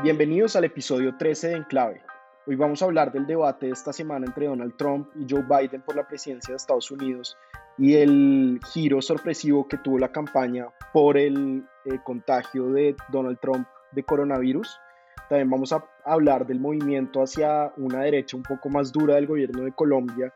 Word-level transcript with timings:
Bienvenidos 0.00 0.54
al 0.54 0.62
episodio 0.62 1.16
13 1.16 1.48
de 1.48 1.56
Enclave. 1.56 2.00
Hoy 2.46 2.54
vamos 2.54 2.80
a 2.80 2.84
hablar 2.84 3.10
del 3.10 3.26
debate 3.26 3.66
de 3.66 3.72
esta 3.72 3.92
semana 3.92 4.26
entre 4.26 4.46
Donald 4.46 4.76
Trump 4.76 5.08
y 5.16 5.26
Joe 5.28 5.42
Biden 5.42 5.82
por 5.82 5.96
la 5.96 6.06
presidencia 6.06 6.52
de 6.52 6.56
Estados 6.56 6.92
Unidos 6.92 7.36
y 7.76 7.96
el 7.96 8.60
giro 8.72 9.02
sorpresivo 9.02 9.66
que 9.66 9.76
tuvo 9.78 9.98
la 9.98 10.12
campaña 10.12 10.68
por 10.92 11.18
el 11.18 11.64
eh, 11.84 11.98
contagio 12.04 12.70
de 12.70 12.94
Donald 13.10 13.40
Trump 13.40 13.66
de 13.90 14.04
coronavirus. 14.04 14.78
También 15.28 15.50
vamos 15.50 15.72
a 15.72 15.84
hablar 16.04 16.46
del 16.46 16.60
movimiento 16.60 17.20
hacia 17.20 17.72
una 17.76 18.02
derecha 18.02 18.36
un 18.36 18.44
poco 18.44 18.68
más 18.68 18.92
dura 18.92 19.16
del 19.16 19.26
gobierno 19.26 19.64
de 19.64 19.72
Colombia. 19.72 20.32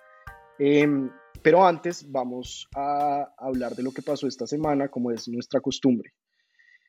Em, 0.58 1.08
pero 1.40 1.64
antes 1.64 2.10
vamos 2.10 2.68
a 2.74 3.32
hablar 3.38 3.76
de 3.76 3.84
lo 3.84 3.92
que 3.92 4.02
pasó 4.02 4.26
esta 4.26 4.48
semana, 4.48 4.88
como 4.88 5.12
es 5.12 5.28
nuestra 5.28 5.60
costumbre. 5.60 6.12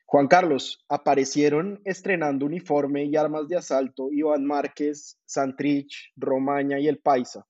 Juan 0.06 0.28
Carlos, 0.28 0.84
aparecieron 0.88 1.80
estrenando 1.84 2.46
uniforme 2.46 3.04
y 3.04 3.16
armas 3.16 3.48
de 3.48 3.56
asalto 3.56 4.12
Iván 4.12 4.44
Márquez, 4.44 5.18
Santrich, 5.24 6.12
Romaña 6.16 6.78
y 6.78 6.88
El 6.88 6.98
Paisa. 6.98 7.46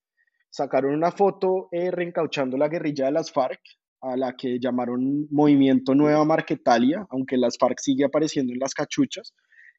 Sacaron 0.50 0.94
una 0.94 1.10
foto 1.10 1.68
eh, 1.72 1.90
reencauchando 1.90 2.56
la 2.56 2.68
guerrilla 2.68 3.06
de 3.06 3.12
las 3.12 3.32
FARC, 3.32 3.60
a 4.00 4.16
la 4.16 4.36
que 4.36 4.58
llamaron 4.60 5.26
Movimiento 5.30 5.94
Nueva 5.94 6.24
Marquetalia, 6.24 7.06
aunque 7.10 7.36
las 7.36 7.58
FARC 7.58 7.80
sigue 7.80 8.04
apareciendo 8.04 8.52
en 8.52 8.60
las 8.60 8.72
cachuchas, 8.72 9.34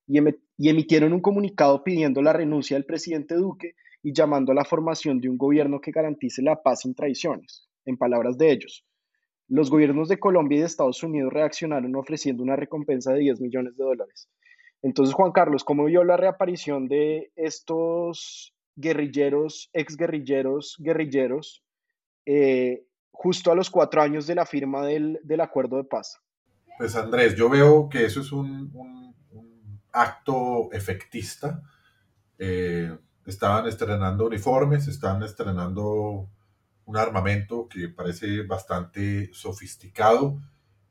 y, 0.06 0.20
y 0.58 0.70
emitieron 0.70 1.14
un 1.14 1.22
comunicado 1.22 1.84
pidiendo 1.84 2.22
la 2.22 2.34
renuncia 2.34 2.76
del 2.76 2.86
presidente 2.86 3.36
Duque 3.36 3.76
y 4.04 4.14
llamando 4.14 4.52
a 4.52 4.56
la 4.56 4.66
formación 4.66 5.20
de 5.20 5.30
un 5.30 5.38
gobierno 5.38 5.80
que 5.80 5.92
garantice 5.92 6.42
la 6.42 6.62
paz 6.62 6.82
sin 6.82 6.94
traiciones, 6.94 7.68
en 7.86 7.98
palabras 7.98 8.38
de 8.38 8.52
ellos. 8.52 8.86
Los 9.48 9.70
gobiernos 9.70 10.10
de 10.10 10.20
Colombia 10.20 10.58
y 10.58 10.60
de 10.62 10.66
Estados 10.66 11.04
Unidos 11.04 11.32
reaccionaron 11.32 11.96
ofreciendo 11.96 12.44
una 12.44 12.56
recompensa 12.56 13.14
de 13.14 13.20
10 13.20 13.42
millones 13.42 13.78
de 13.78 13.84
dólares. 13.84 14.30
Entonces, 14.82 15.16
Juan 15.16 15.32
Carlos, 15.32 15.64
¿cómo 15.64 15.86
vio 15.86 16.04
la 16.04 16.18
reaparición 16.18 16.88
de 16.88 17.32
estos 17.36 18.54
guerrilleros, 18.76 19.70
exguerrilleros, 19.74 20.76
guerrilleros, 20.80 21.64
eh, 22.26 22.86
justo 23.12 23.52
a 23.52 23.56
los 23.56 23.70
cuatro 23.70 24.02
años 24.02 24.28
de 24.28 24.36
la 24.36 24.46
firma 24.46 24.86
del, 24.86 25.20
acuerdo 25.40 25.78
de 25.78 25.86
paz? 25.86 26.20
Pues 26.78 26.96
Andrés, 26.96 27.36
yo 27.36 27.50
veo 27.50 27.88
que 27.90 28.06
eso 28.06 28.22
es 28.22 28.32
un, 28.32 28.72
acto 29.92 30.70
efectista. 30.74 31.62
Eh, 32.38 32.96
estaban 33.26 33.66
estrenando 33.66 34.28
uniformes, 34.28 34.88
estaban 34.88 35.24
estrenando 35.24 36.30
un 36.86 36.98
armamento 36.98 37.68
que 37.68 37.90
parece 37.90 38.44
bastante 38.44 39.30
sofisticado, 39.34 40.40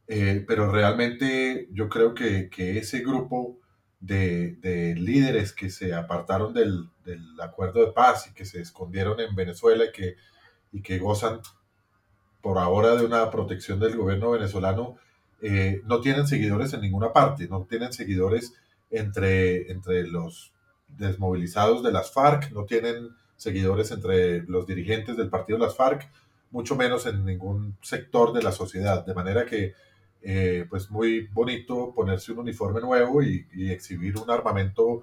eh, 0.06 0.44
pero 0.46 0.70
realmente 0.70 1.68
yo 1.72 1.88
creo 1.88 2.14
que, 2.14 2.50
ese 2.56 3.00
grupo 3.00 3.58
de, 4.00 4.94
líderes 4.96 5.52
que 5.52 5.70
se 5.70 5.94
apartaron 5.94 6.52
del, 6.52 6.88
acuerdo 7.40 7.84
de 7.84 7.92
paz 7.92 8.28
y 8.28 8.34
que 8.34 8.44
se 8.44 8.60
escondieron 8.60 9.20
en 9.20 9.34
Venezuela 9.34 9.84
y 9.84 9.92
que, 9.92 10.16
y 10.72 10.82
que 10.82 10.98
gozan 10.98 11.40
por 12.40 12.58
ahora 12.58 12.96
de 12.96 13.04
una 13.04 13.30
protección 13.30 13.78
del 13.80 13.96
gobierno 13.96 14.30
venezolano, 14.30 14.96
eh, 15.40 15.80
no 15.84 16.00
tienen 16.00 16.26
seguidores 16.26 16.72
en 16.74 16.80
ninguna 16.80 17.12
parte, 17.12 17.48
no 17.48 17.64
tienen 17.64 17.92
seguidores 17.92 18.54
entre, 18.90 19.70
entre 19.70 20.06
los 20.06 20.52
desmovilizados 20.88 21.82
de 21.82 21.92
las 21.92 22.12
FARC, 22.12 22.50
no 22.52 22.64
tienen 22.64 23.10
seguidores 23.44 23.90
entre 23.90 24.42
los 24.44 24.66
dirigentes 24.66 25.16
del 25.16 25.28
partido 25.28 25.58
de 25.58 25.66
las 25.66 25.76
FARC, 25.76 26.10
mucho 26.50 26.76
menos 26.76 27.04
en 27.04 27.24
ningún 27.24 27.76
sector 27.82 28.32
de 28.32 28.42
la 28.42 28.52
sociedad. 28.52 29.04
De 29.04 29.14
manera 29.14 29.44
que, 29.44 29.74
eh, 30.22 30.66
pues 30.70 30.90
muy 30.90 31.26
bonito 31.26 31.92
ponerse 31.94 32.32
un 32.32 32.38
uniforme 32.38 32.80
nuevo 32.80 33.22
y, 33.22 33.46
exhibir 33.70 34.16
un 34.16 34.30
armamento 34.30 35.02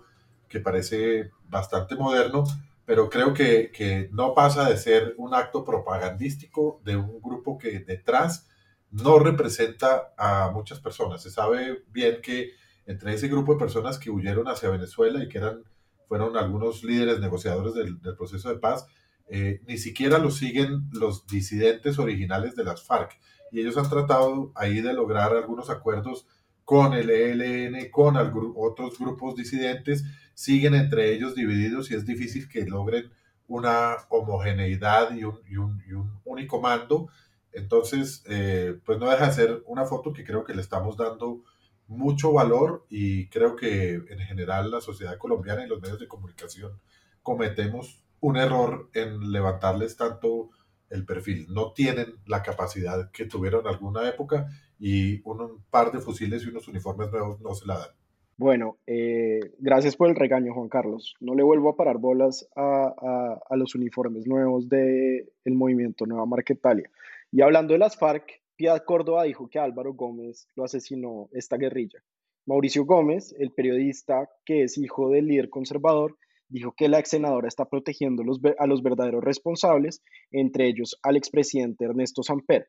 que 0.49 0.59
parece 0.59 1.29
bastante 1.47 1.95
moderno, 1.95 2.43
pero 2.83 3.09
creo 3.09 3.31
que, 3.33 3.71
que, 3.71 4.09
no 4.11 4.33
pasa 4.33 4.67
de 4.67 4.77
ser 4.77 5.13
un 5.17 5.35
acto 5.35 5.63
propagandístico 5.63 6.81
de 6.83 6.95
un 6.95 7.21
grupo 7.21 7.59
que 7.59 7.79
detrás 7.79 8.49
no 8.89 9.19
representa 9.19 10.13
a 10.17 10.49
muchas 10.51 10.79
personas. 10.79 11.21
Se 11.21 11.29
sabe 11.29 11.83
bien 11.91 12.21
que 12.23 12.51
entre 12.87 13.13
ese 13.13 13.27
grupo 13.27 13.53
de 13.53 13.59
personas 13.59 13.99
que 13.99 14.09
huyeron 14.09 14.47
hacia 14.47 14.69
Venezuela 14.69 15.23
y 15.23 15.29
que 15.29 15.37
eran 15.37 15.63
fueron 16.11 16.35
algunos 16.35 16.83
líderes 16.83 17.21
negociadores 17.21 17.73
del, 17.73 17.97
proceso 18.17 18.49
de 18.49 18.59
paz, 18.59 18.85
eh, 19.29 19.61
ni 19.65 19.77
siquiera 19.77 20.17
lo 20.17 20.29
siguen 20.29 20.89
los 20.91 21.25
disidentes 21.25 21.99
originales 21.99 22.53
de 22.57 22.65
las 22.65 22.83
FARC. 22.83 23.17
Y 23.49 23.61
ellos 23.61 23.77
han 23.77 23.89
tratado 23.89 24.51
ahí 24.55 24.81
de 24.81 24.91
lograr 24.91 25.33
algunos 25.33 25.69
acuerdos 25.69 26.27
con 26.65 26.93
el 26.95 27.09
ELN, 27.09 27.89
con 27.91 28.17
otros 28.57 28.99
grupos 28.99 29.37
disidentes, 29.37 30.03
siguen 30.33 30.75
entre 30.75 31.13
ellos 31.13 31.33
divididos 31.33 31.89
y 31.91 31.95
es 31.95 32.05
difícil 32.05 32.49
que 32.49 32.65
logren 32.65 33.09
una 33.47 33.95
homogeneidad 34.09 35.15
y 35.15 35.23
un, 35.23 35.39
y 35.47 35.55
un, 35.55 36.19
único 36.25 36.59
mando. 36.59 37.07
Entonces, 37.53 38.21
eh, 38.27 38.77
pues 38.83 38.99
no 38.99 39.09
deja 39.09 39.27
de 39.27 39.33
ser 39.33 39.63
una 39.65 39.85
foto 39.85 40.11
que 40.11 40.25
creo 40.25 40.43
que 40.43 40.55
le 40.55 40.61
estamos 40.61 40.97
dando 40.97 41.45
mucho 41.91 42.31
valor 42.31 42.85
y 42.89 43.27
creo 43.27 43.55
que 43.55 43.95
en 43.95 44.19
general 44.19 44.71
la 44.71 44.79
sociedad 44.79 45.17
colombiana 45.17 45.65
y 45.65 45.67
los 45.67 45.81
medios 45.81 45.99
de 45.99 46.07
comunicación 46.07 46.79
cometemos 47.21 48.01
un 48.21 48.37
error 48.37 48.89
en 48.93 49.31
levantarles 49.31 49.97
tanto 49.97 50.51
el 50.89 51.05
perfil. 51.05 51.47
No 51.49 51.73
tienen 51.73 52.15
la 52.25 52.41
capacidad 52.43 53.11
que 53.11 53.25
tuvieron 53.25 53.67
alguna 53.67 54.07
época 54.07 54.47
y 54.79 55.21
un, 55.27 55.63
par 55.69 55.91
de 55.91 55.99
fusiles 55.99 56.43
y 56.43 56.49
unos 56.49 56.67
uniformes 56.69 57.11
nuevos 57.11 57.41
no 57.41 57.53
se 57.53 57.67
la 57.67 57.79
dan. 57.79 57.89
Bueno, 58.37 58.77
eh, 58.87 59.39
gracias 59.59 59.97
por 59.97 60.09
el 60.09 60.15
regaño, 60.15 60.53
Juan 60.53 60.69
Carlos. 60.69 61.15
No 61.19 61.35
le 61.35 61.43
vuelvo 61.43 61.69
a 61.69 61.75
parar 61.75 61.97
bolas 61.97 62.47
a, 62.55 63.37
a, 63.49 63.55
los 63.57 63.75
uniformes 63.75 64.25
nuevos 64.25 64.67
del 64.69 65.29
el 65.43 65.53
movimiento 65.55 66.05
Nueva 66.05 66.25
Marquetalia. 66.25 66.89
Y 67.31 67.41
hablando 67.41 67.73
de 67.73 67.79
las 67.79 67.97
FARC, 67.97 68.40
Piedad 68.61 68.83
Córdoba 68.85 69.23
dijo 69.23 69.49
que 69.49 69.57
Álvaro 69.57 69.95
Gómez 69.95 70.47
lo 70.55 70.63
asesinó 70.63 71.29
esta 71.31 71.57
guerrilla. 71.57 71.97
Mauricio 72.45 72.85
Gómez, 72.85 73.33
el 73.39 73.49
periodista 73.53 74.29
que 74.45 74.61
es 74.61 74.77
hijo 74.77 75.09
del 75.09 75.25
líder 75.25 75.49
conservador, 75.49 76.15
dijo 76.47 76.71
que 76.77 76.87
la 76.87 76.99
ex 76.99 77.09
senadora 77.09 77.47
está 77.47 77.65
protegiendo 77.65 78.21
a 78.21 78.67
los 78.67 78.83
verdaderos 78.83 79.23
responsables, 79.23 80.03
entre 80.29 80.67
ellos 80.67 80.95
al 81.01 81.17
expresidente 81.17 81.85
Ernesto 81.85 82.21
Samper. 82.21 82.67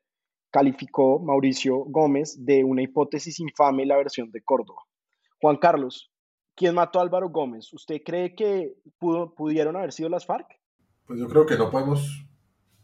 Calificó 0.51 1.19
Mauricio 1.19 1.81
Gómez 1.81 2.43
de 2.43 2.65
una 2.65 2.81
hipótesis 2.81 3.39
infame 3.41 3.85
la 3.85 3.99
versión 3.99 4.31
de 4.31 4.41
Córdoba. 4.43 4.81
Juan 5.43 5.59
Carlos, 5.59 6.11
¿quién 6.55 6.75
mató 6.75 7.01
a 7.01 7.03
Álvaro 7.03 7.29
Gómez? 7.29 7.71
¿Usted 7.75 8.01
cree 8.03 8.35
que 8.35 8.77
pudieron 8.99 9.77
haber 9.77 9.93
sido 9.93 10.09
las 10.09 10.25
FARC? 10.25 10.59
Pues 11.05 11.21
yo 11.21 11.29
creo 11.29 11.45
que 11.45 11.59
no 11.59 11.71
podemos 11.71 12.25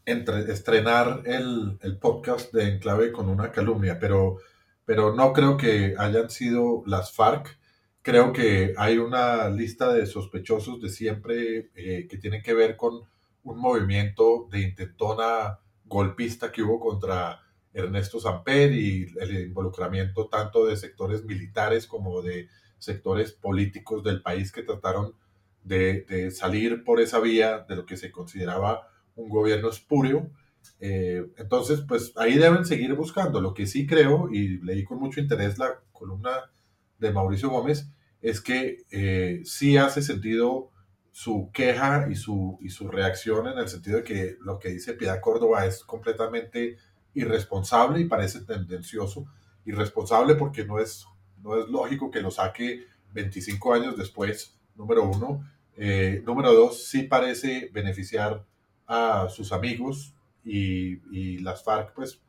estrenar 0.05 1.23
el, 1.25 1.77
el, 1.81 1.97
podcast 1.97 2.53
de 2.53 2.69
Enclave 2.69 3.11
con 3.11 3.29
una 3.29 3.51
calumnia, 3.51 3.99
pero, 3.99 4.37
pero 4.85 5.13
no 5.13 5.33
creo 5.33 5.57
que 5.57 5.95
hayan 5.97 6.29
sido 6.29 6.83
las 6.85 7.13
FARC. 7.13 7.57
Creo 8.01 8.33
que 8.33 8.73
hay 8.77 8.97
una 8.97 9.49
lista 9.49 9.93
de 9.93 10.05
sospechosos 10.05 10.81
de 10.81 10.89
siempre 10.89 11.69
eh, 11.75 12.07
que 12.09 12.17
tiene 12.17 12.41
que 12.41 12.53
ver 12.53 12.75
con 12.75 13.01
un 13.43 13.59
movimiento 13.59 14.47
de 14.51 14.61
intentona 14.61 15.59
golpista 15.85 16.51
que 16.51 16.63
hubo 16.63 16.79
contra 16.79 17.41
Ernesto 17.73 18.19
Samper 18.19 18.71
y 18.73 19.07
el 19.19 19.47
involucramiento 19.47 20.27
tanto 20.27 20.65
de 20.65 20.77
sectores 20.77 21.23
militares 21.23 21.85
como 21.85 22.21
de 22.21 22.47
sectores 22.77 23.31
políticos 23.33 24.03
del 24.03 24.21
país 24.21 24.51
que 24.51 24.63
trataron 24.63 25.13
de, 25.63 26.01
de 26.01 26.31
salir 26.31 26.83
por 26.83 26.99
esa 26.99 27.19
vía 27.19 27.65
de 27.67 27.75
lo 27.75 27.85
que 27.85 27.97
se 27.97 28.11
consideraba 28.11 28.88
un 29.23 29.29
gobierno 29.29 29.69
espurio. 29.69 30.29
Eh, 30.79 31.25
entonces, 31.37 31.81
pues 31.87 32.13
ahí 32.15 32.37
deben 32.37 32.65
seguir 32.65 32.93
buscando. 32.93 33.41
Lo 33.41 33.53
que 33.53 33.67
sí 33.67 33.85
creo, 33.85 34.29
y 34.31 34.59
leí 34.59 34.83
con 34.83 34.99
mucho 34.99 35.19
interés 35.19 35.57
la 35.57 35.79
columna 35.91 36.51
de 36.97 37.11
Mauricio 37.11 37.49
Gómez, 37.49 37.87
es 38.21 38.41
que 38.41 38.83
eh, 38.91 39.41
sí 39.43 39.77
hace 39.77 40.01
sentido 40.01 40.71
su 41.11 41.49
queja 41.53 42.07
y 42.09 42.15
su, 42.15 42.57
y 42.61 42.69
su 42.69 42.87
reacción 42.87 43.47
en 43.47 43.57
el 43.57 43.67
sentido 43.67 43.97
de 43.97 44.03
que 44.03 44.37
lo 44.41 44.59
que 44.59 44.69
dice 44.69 44.93
Piedad 44.93 45.21
Córdoba 45.21 45.65
es 45.65 45.83
completamente 45.83 46.77
irresponsable 47.13 48.01
y 48.01 48.05
parece 48.05 48.41
tendencioso. 48.41 49.25
Irresponsable 49.65 50.35
porque 50.35 50.65
no 50.65 50.79
es 50.79 51.05
no 51.43 51.59
es 51.59 51.67
lógico 51.69 52.11
que 52.11 52.21
lo 52.21 52.31
saque 52.31 52.85
25 53.13 53.73
años 53.73 53.97
después, 53.97 54.57
número 54.75 55.03
uno. 55.03 55.43
Eh, 55.75 56.21
número 56.25 56.53
dos, 56.53 56.87
sí 56.87 57.03
parece 57.03 57.69
beneficiar 57.71 58.45
a 58.89 59.29
sus 59.29 59.53
amigos 59.53 60.13
y, 60.43 61.37
las 61.39 61.63
FARC 61.63 61.93
pues 61.93 62.21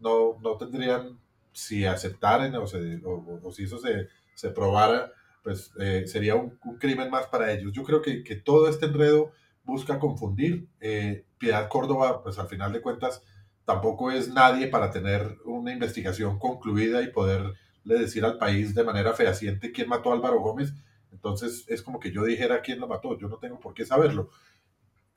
no, 0.00 0.36
no 0.42 0.56
tendrían, 0.56 1.18
si 1.52 1.86
aceptaran 1.86 2.54
o, 2.56 2.64
o, 2.64 3.52
si 3.52 3.64
eso 3.64 3.78
se, 3.78 4.08
se 4.34 4.50
probara, 4.50 5.12
pues 5.42 5.72
eh, 5.80 6.04
sería 6.06 6.34
un, 6.34 6.58
crimen 6.78 7.08
más 7.08 7.26
para 7.26 7.52
ellos. 7.52 7.72
Yo 7.72 7.84
creo 7.84 8.02
que, 8.02 8.22
que 8.22 8.36
todo 8.36 8.68
este 8.68 8.86
enredo 8.86 9.32
busca 9.64 9.98
confundir. 9.98 10.68
Eh, 10.80 11.24
Piedad 11.38 11.68
Córdoba, 11.68 12.22
pues 12.22 12.38
al 12.38 12.48
final 12.48 12.72
de 12.72 12.82
cuentas, 12.82 13.22
tampoco 13.64 14.10
es 14.10 14.28
nadie 14.28 14.66
para 14.66 14.90
tener 14.90 15.38
una 15.44 15.72
investigación 15.72 16.38
concluida 16.38 17.02
y 17.02 17.12
poderle 17.12 17.54
decir 17.84 18.24
al 18.24 18.38
país 18.38 18.74
de 18.74 18.84
manera 18.84 19.12
fehaciente 19.12 19.72
quién 19.72 19.88
mató 19.88 20.10
a 20.10 20.14
Álvaro 20.14 20.40
Gómez. 20.40 20.72
Entonces 21.12 21.64
es 21.68 21.82
como 21.82 22.00
que 22.00 22.10
yo 22.10 22.24
dijera 22.24 22.60
quién 22.60 22.80
lo 22.80 22.88
mató, 22.88 23.16
yo 23.18 23.28
no 23.28 23.36
tengo 23.36 23.60
por 23.60 23.74
qué 23.74 23.84
saberlo. 23.84 24.30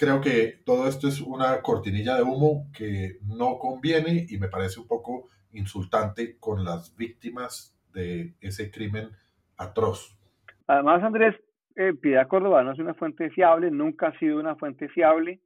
Creo 0.02 0.20
que 0.20 0.56
todo 0.66 0.88
esto 0.88 1.08
es 1.08 1.22
una 1.22 1.62
cortinilla 1.62 2.16
de 2.16 2.24
humo 2.24 2.66
que 2.76 3.20
no 3.22 3.60
conviene 3.60 4.26
y 4.28 4.40
me 4.40 4.48
parece 4.48 4.80
un 4.80 4.88
poco 4.88 5.28
insultante 5.52 6.40
con 6.40 6.66
las 6.66 6.96
víctimas 6.98 7.80
de 7.94 8.34
ese 8.42 8.72
crimen 8.72 9.10
atroz. 9.58 10.18
Además, 10.66 11.04
Andrés, 11.04 11.36
eh, 11.76 11.94
Piedad 11.94 12.28
Córdoba 12.28 12.64
no 12.64 12.72
es 12.72 12.80
una 12.80 12.96
fuente 12.96 13.30
fiable, 13.30 13.70
nunca 13.70 14.08
ha 14.08 14.18
sido 14.18 14.40
una 14.40 14.56
fuente 14.56 14.90
fiable. 14.90 15.40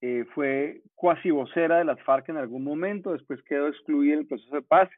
Eh, 0.00 0.24
fue 0.34 0.80
cuasi 0.94 1.30
vocera 1.30 1.76
de 1.76 1.84
las 1.84 2.02
FARC 2.02 2.30
en 2.30 2.38
algún 2.38 2.64
momento, 2.64 3.12
después 3.12 3.42
quedó 3.42 3.68
excluida 3.68 4.16
del 4.16 4.26
proceso 4.26 4.54
de 4.54 4.62
paz, 4.62 4.88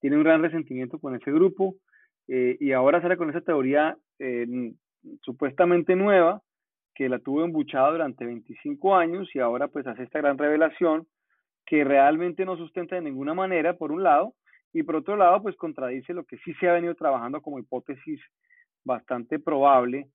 tiene 0.00 0.16
un 0.16 0.24
gran 0.24 0.42
resentimiento 0.42 0.98
con 0.98 1.14
ese 1.14 1.30
grupo 1.30 1.76
eh, 2.26 2.56
y 2.58 2.72
ahora 2.72 3.00
sale 3.00 3.16
con 3.16 3.30
esa 3.30 3.42
teoría 3.42 3.96
supuestamente 5.22 5.94
nueva 5.94 6.42
que 6.94 7.08
la 7.08 7.18
tuvo 7.18 7.44
embuchada 7.44 7.92
durante 7.92 8.24
25 8.24 8.96
años 8.96 9.28
y 9.34 9.38
ahora 9.38 9.68
pues 9.68 9.86
hace 9.86 10.02
esta 10.02 10.20
gran 10.20 10.38
revelación 10.38 11.06
que 11.66 11.84
realmente 11.84 12.44
no 12.44 12.56
sustenta 12.56 12.96
de 12.96 13.02
ninguna 13.02 13.34
manera, 13.34 13.74
por 13.76 13.92
un 13.92 14.02
lado, 14.02 14.34
y 14.72 14.82
por 14.82 14.96
otro 14.96 15.16
lado 15.16 15.42
pues 15.42 15.56
contradice 15.56 16.14
lo 16.14 16.24
que 16.24 16.38
sí 16.38 16.52
se 16.54 16.68
ha 16.68 16.72
venido 16.72 16.94
trabajando 16.94 17.40
como 17.40 17.58
hipótesis 17.58 18.20
bastante 18.84 19.38
probable 19.38 20.08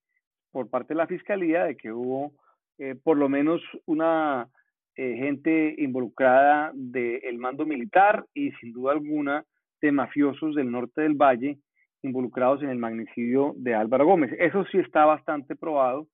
por 0.51 0.69
parte 0.69 0.94
de 0.94 0.98
la 0.98 1.07
Fiscalía 1.07 1.66
de 1.66 1.75
que 1.75 1.92
hubo 1.92 2.33
eh, 2.77 2.95
por 3.01 3.18
lo 3.18 3.30
menos 3.30 3.62
una 3.86 4.48
eh, 4.95 5.16
gente 5.18 5.75
involucrada 5.77 6.72
del 6.74 7.38
mando 7.38 7.66
militar 7.66 8.25
y 8.33 8.51
sin 8.54 8.72
duda 8.72 8.94
alguna 8.94 9.44
de 9.81 9.92
mafiosos 9.92 10.56
del 10.56 10.72
norte 10.72 11.01
del 11.01 11.16
valle 11.16 11.57
involucrados 12.01 12.63
en 12.63 12.69
el 12.69 12.77
magnicidio 12.77 13.54
de 13.57 13.75
Álvaro 13.75 14.06
Gómez. 14.06 14.31
Eso 14.39 14.63
sí 14.72 14.77
está 14.77 15.06
bastante 15.06 15.56
probado. 15.56 16.07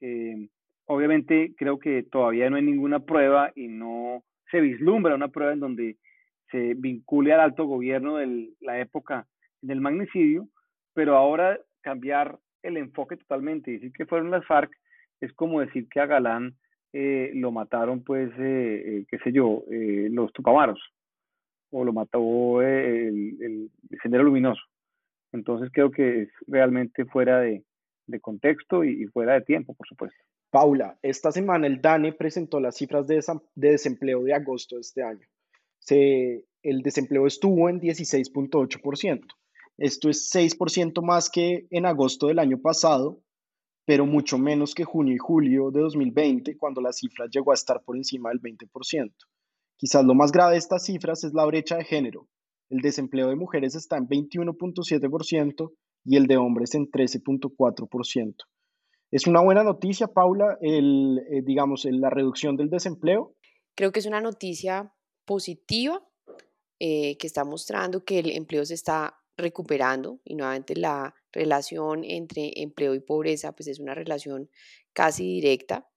Eh, 0.00 0.48
obviamente 0.86 1.54
creo 1.56 1.78
que 1.78 2.02
todavía 2.02 2.50
no 2.50 2.56
hay 2.56 2.62
ninguna 2.62 3.00
prueba 3.00 3.52
y 3.54 3.68
no 3.68 4.22
se 4.50 4.60
vislumbra 4.60 5.14
una 5.14 5.28
prueba 5.28 5.52
en 5.52 5.60
donde 5.60 5.96
se 6.50 6.74
vincule 6.74 7.32
al 7.32 7.40
alto 7.40 7.64
gobierno 7.64 8.16
de 8.16 8.50
la 8.60 8.80
época 8.80 9.26
del 9.62 9.80
magnicidio, 9.80 10.48
pero 10.94 11.16
ahora 11.16 11.58
cambiar 11.82 12.38
el 12.62 12.76
enfoque 12.76 13.16
totalmente 13.16 13.70
y 13.70 13.74
decir 13.74 13.92
que 13.92 14.06
fueron 14.06 14.30
las 14.30 14.44
FARC 14.46 14.72
es 15.20 15.32
como 15.34 15.60
decir 15.60 15.88
que 15.88 16.00
a 16.00 16.06
Galán 16.06 16.56
eh, 16.92 17.30
lo 17.34 17.52
mataron, 17.52 18.02
pues, 18.02 18.30
eh, 18.38 18.82
eh, 18.84 19.06
qué 19.08 19.18
sé 19.18 19.32
yo, 19.32 19.62
los 19.68 20.32
Tupamaros, 20.32 20.80
o 21.70 21.84
lo 21.84 21.92
mató 21.92 22.62
el, 22.62 23.36
el, 23.40 23.70
Sendero 24.02 24.24
Luminoso. 24.24 24.62
Entonces 25.32 25.70
creo 25.72 25.90
que 25.90 26.22
es 26.22 26.28
realmente 26.48 27.04
fuera 27.04 27.40
de, 27.40 27.62
contexto 28.18 28.82
y, 28.82 29.06
fuera 29.06 29.34
de 29.34 29.42
tiempo, 29.42 29.74
por 29.74 29.86
supuesto. 29.86 30.16
Paula, 30.50 30.98
esta 31.02 31.30
semana 31.30 31.66
el 31.66 31.80
DANE 31.80 32.14
presentó 32.14 32.58
las 32.58 32.76
cifras 32.76 33.06
de, 33.06 33.22
desempleo 33.54 34.24
de 34.24 34.34
agosto 34.34 34.76
de 34.76 34.80
este 34.80 35.02
año. 35.02 35.26
El 36.62 36.82
desempleo 36.82 37.26
estuvo 37.26 37.68
en 37.68 37.80
16.8%. 37.80 39.20
Esto 39.78 40.10
es 40.10 40.34
6% 40.34 41.02
más 41.02 41.30
que 41.30 41.66
en 41.70 41.86
agosto 41.86 42.26
del 42.26 42.38
año 42.38 42.58
pasado 42.60 43.22
pero 43.90 44.06
mucho 44.06 44.38
menos 44.38 44.72
que 44.72 44.84
junio 44.84 45.16
y 45.16 45.18
julio 45.18 45.72
de 45.72 45.80
2020, 45.80 46.56
cuando 46.56 46.80
la 46.80 46.92
cifra 46.92 47.26
llegó 47.28 47.50
a 47.50 47.54
estar 47.54 47.82
por 47.82 47.96
encima 47.96 48.28
del 48.28 48.40
20%. 48.40 49.12
Quizás 49.76 50.04
lo 50.04 50.14
más 50.14 50.30
grave 50.30 50.52
de 50.52 50.58
estas 50.58 50.84
cifras 50.84 51.24
es 51.24 51.32
la 51.32 51.44
brecha 51.44 51.76
de 51.76 51.82
género. 51.82 52.28
El 52.68 52.82
desempleo 52.82 53.28
de 53.28 53.34
mujeres 53.34 53.74
está 53.74 53.96
en 53.96 54.06
21.7% 54.08 55.72
y 56.04 56.16
el 56.16 56.26
de 56.26 56.36
hombres 56.36 56.74
en 56.74 56.90
13.4%. 56.90 58.34
¿Es 59.10 59.26
una 59.26 59.40
buena 59.40 59.64
noticia, 59.64 60.08
Paula, 60.08 60.56
el, 60.60 61.18
eh, 61.30 61.42
digamos, 61.42 61.84
la 61.84 62.10
reducción 62.10 62.56
del 62.56 62.70
desempleo? 62.70 63.34
Creo 63.74 63.92
que 63.92 63.98
es 64.00 64.06
una 64.06 64.20
noticia 64.20 64.94
positiva 65.24 66.06
eh, 66.78 67.16
que 67.18 67.26
está 67.26 67.44
mostrando 67.44 68.04
que 68.04 68.20
el 68.20 68.30
empleo 68.30 68.64
se 68.64 68.74
está 68.74 69.20
recuperando 69.36 70.20
y 70.24 70.34
nuevamente 70.34 70.76
la 70.76 71.14
relación 71.32 72.04
entre 72.04 72.52
empleo 72.56 72.94
y 72.94 73.00
pobreza 73.00 73.52
pues 73.52 73.68
es 73.68 73.80
una 73.80 73.94
relación 73.94 74.50
casi 74.92 75.24
directa. 75.24 75.88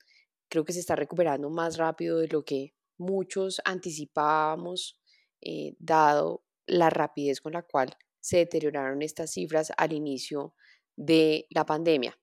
Creo 0.49 0.65
que 0.65 0.73
se 0.73 0.79
está 0.79 0.95
recuperando 0.95 1.49
más 1.49 1.77
rápido 1.77 2.19
de 2.19 2.27
lo 2.27 2.43
que 2.43 2.73
muchos 2.97 3.61
anticipábamos, 3.65 4.99
eh, 5.41 5.75
dado 5.79 6.43
la 6.65 6.89
rapidez 6.89 7.41
con 7.41 7.53
la 7.53 7.63
cual 7.63 7.95
se 8.23 8.37
deterioraron 8.37 9.01
estas 9.01 9.31
cifras 9.33 9.73
al 9.75 9.91
inicio 9.91 10.55
de 10.95 11.45
la 11.49 11.65
pandemia. 11.65 12.17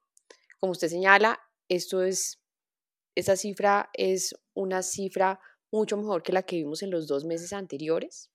Como 0.58 0.72
usted 0.72 0.88
señala, 0.88 1.38
esto 1.68 2.02
es, 2.02 2.40
esta 3.14 3.36
cifra 3.36 3.90
es 3.92 4.34
una 4.54 4.82
cifra 4.82 5.40
mucho 5.70 5.98
mejor 5.98 6.22
que 6.22 6.32
la 6.32 6.42
que 6.42 6.56
vimos 6.56 6.82
en 6.82 6.90
los 6.90 7.06
dos 7.06 7.26
meses 7.26 7.52
anteriores. 7.52 8.30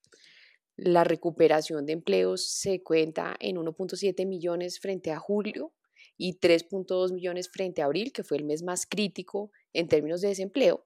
La 0.78 1.04
recuperación 1.04 1.88
de 1.88 1.94
empleos 1.94 2.48
se 2.48 2.84
cuenta 2.84 3.36
en 3.40 3.56
1.7 3.56 4.28
millones 4.28 4.80
frente 4.80 5.12
a 5.12 5.18
julio 5.18 5.74
y 6.18 6.40
3.2 6.40 7.14
millones 7.14 7.50
frente 7.50 7.82
a 7.82 7.86
abril, 7.86 8.14
que 8.14 8.24
fue 8.24 8.38
el 8.38 8.46
mes 8.46 8.62
más 8.62 8.86
crítico 8.86 9.52
en 9.74 9.88
términos 9.88 10.22
de 10.22 10.28
desempleo, 10.28 10.86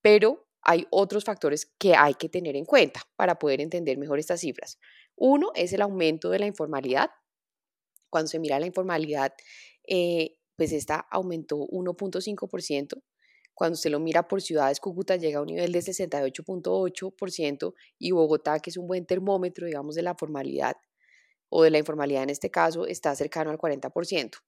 pero 0.00 0.46
hay 0.62 0.86
otros 0.90 1.24
factores 1.24 1.66
que 1.76 1.96
hay 1.96 2.14
que 2.14 2.28
tener 2.28 2.54
en 2.54 2.64
cuenta 2.64 3.02
para 3.16 3.38
poder 3.38 3.60
entender 3.60 3.98
mejor 3.98 4.20
estas 4.20 4.40
cifras. 4.40 4.78
Uno 5.20 5.52
es 5.54 5.72
el 5.74 5.82
aumento 5.82 6.30
de 6.30 6.38
la 6.38 6.46
informalidad. 6.46 7.10
Cuando 8.08 8.28
se 8.28 8.38
mira 8.38 8.58
la 8.58 8.64
informalidad, 8.66 9.34
eh, 9.86 10.38
pues 10.56 10.72
esta 10.72 11.06
aumentó 11.10 11.58
1.5%, 11.58 13.02
cuando 13.52 13.76
se 13.76 13.90
lo 13.90 14.00
mira 14.00 14.26
por 14.26 14.40
ciudades, 14.40 14.80
Cúcuta 14.80 15.16
llega 15.16 15.40
a 15.40 15.42
un 15.42 15.48
nivel 15.48 15.72
de 15.72 15.80
68.8% 15.80 17.74
y 17.98 18.12
Bogotá, 18.12 18.60
que 18.60 18.70
es 18.70 18.78
un 18.78 18.86
buen 18.86 19.04
termómetro, 19.04 19.66
digamos, 19.66 19.94
de 19.94 20.00
la 20.02 20.14
formalidad 20.14 20.76
o 21.50 21.64
de 21.64 21.70
la 21.70 21.76
informalidad 21.76 22.22
en 22.22 22.30
este 22.30 22.50
caso, 22.50 22.86
está 22.86 23.14
cercano 23.14 23.50
al 23.50 23.58
40%. 23.58 24.38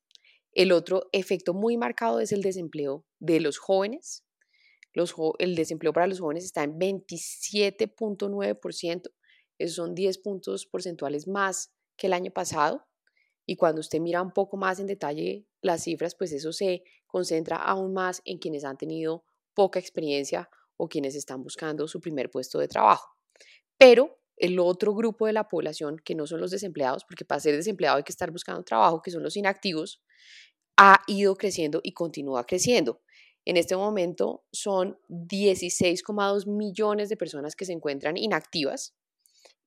El 0.53 0.73
otro 0.73 1.11
efecto 1.13 1.53
muy 1.53 1.77
marcado 1.77 2.21
es 2.21 2.33
el 2.33 2.41
desempleo 2.41 3.05
de 3.19 3.41
los 3.41 3.59
jóvenes. 3.59 4.25
Los, 4.95 5.15
el 5.39 5.55
desempleo 5.55 5.93
para 5.93 6.07
los 6.07 6.21
jóvenes 6.21 6.45
está 6.45 6.65
en 6.65 6.79
27.9%. 6.79 9.11
Esos 9.59 9.77
son 9.77 9.95
10 9.95 10.19
puntos 10.19 10.67
porcentuales 10.67 11.29
más 11.29 11.73
que 11.97 12.07
el 12.07 12.13
año 12.13 12.31
pasado. 12.31 12.87
Y 13.47 13.57
cuando 13.57 13.81
usted 13.81 14.01
mira 14.01 14.23
un 14.23 14.33
poco 14.33 14.57
más 14.57 14.79
en 14.81 14.87
detalle 14.87 15.47
las 15.61 15.83
cifras, 15.85 16.15
pues 16.15 16.33
eso 16.33 16.53
se 16.53 16.85
concentra 17.07 17.57
aún 17.57 17.93
más 17.93 18.23
en 18.25 18.39
quienes 18.39 18.65
han 18.65 18.77
tenido 18.77 19.25
poca 19.55 19.79
experiencia 19.79 20.49
o 20.77 20.89
quienes 20.89 21.15
están 21.15 21.43
buscando 21.43 21.87
su 21.89 22.01
primer 22.01 22.31
puesto 22.31 22.59
de 22.59 22.69
trabajo. 22.69 23.17
Pero 23.79 24.19
el 24.37 24.59
otro 24.59 24.95
grupo 24.95 25.27
de 25.27 25.33
la 25.33 25.49
población, 25.49 25.97
que 26.05 26.15
no 26.15 26.27
son 26.27 26.41
los 26.41 26.51
desempleados, 26.51 27.05
porque 27.05 27.25
para 27.25 27.41
ser 27.41 27.55
desempleado 27.55 27.99
hay 27.99 28.03
que 28.03 28.13
estar 28.13 28.31
buscando 28.31 28.63
trabajo, 28.65 29.03
que 29.03 29.11
son 29.11 29.23
los 29.23 29.37
inactivos, 29.37 30.03
ha 30.77 31.01
ido 31.07 31.37
creciendo 31.37 31.81
y 31.83 31.93
continúa 31.93 32.45
creciendo. 32.45 33.03
En 33.45 33.57
este 33.57 33.77
momento 33.77 34.45
son 34.53 34.99
16,2 35.09 36.47
millones 36.47 37.09
de 37.09 37.17
personas 37.17 37.57
que 37.57 37.65
se 37.65 37.73
encuentran 37.73 38.17
inactivas. 38.17 38.95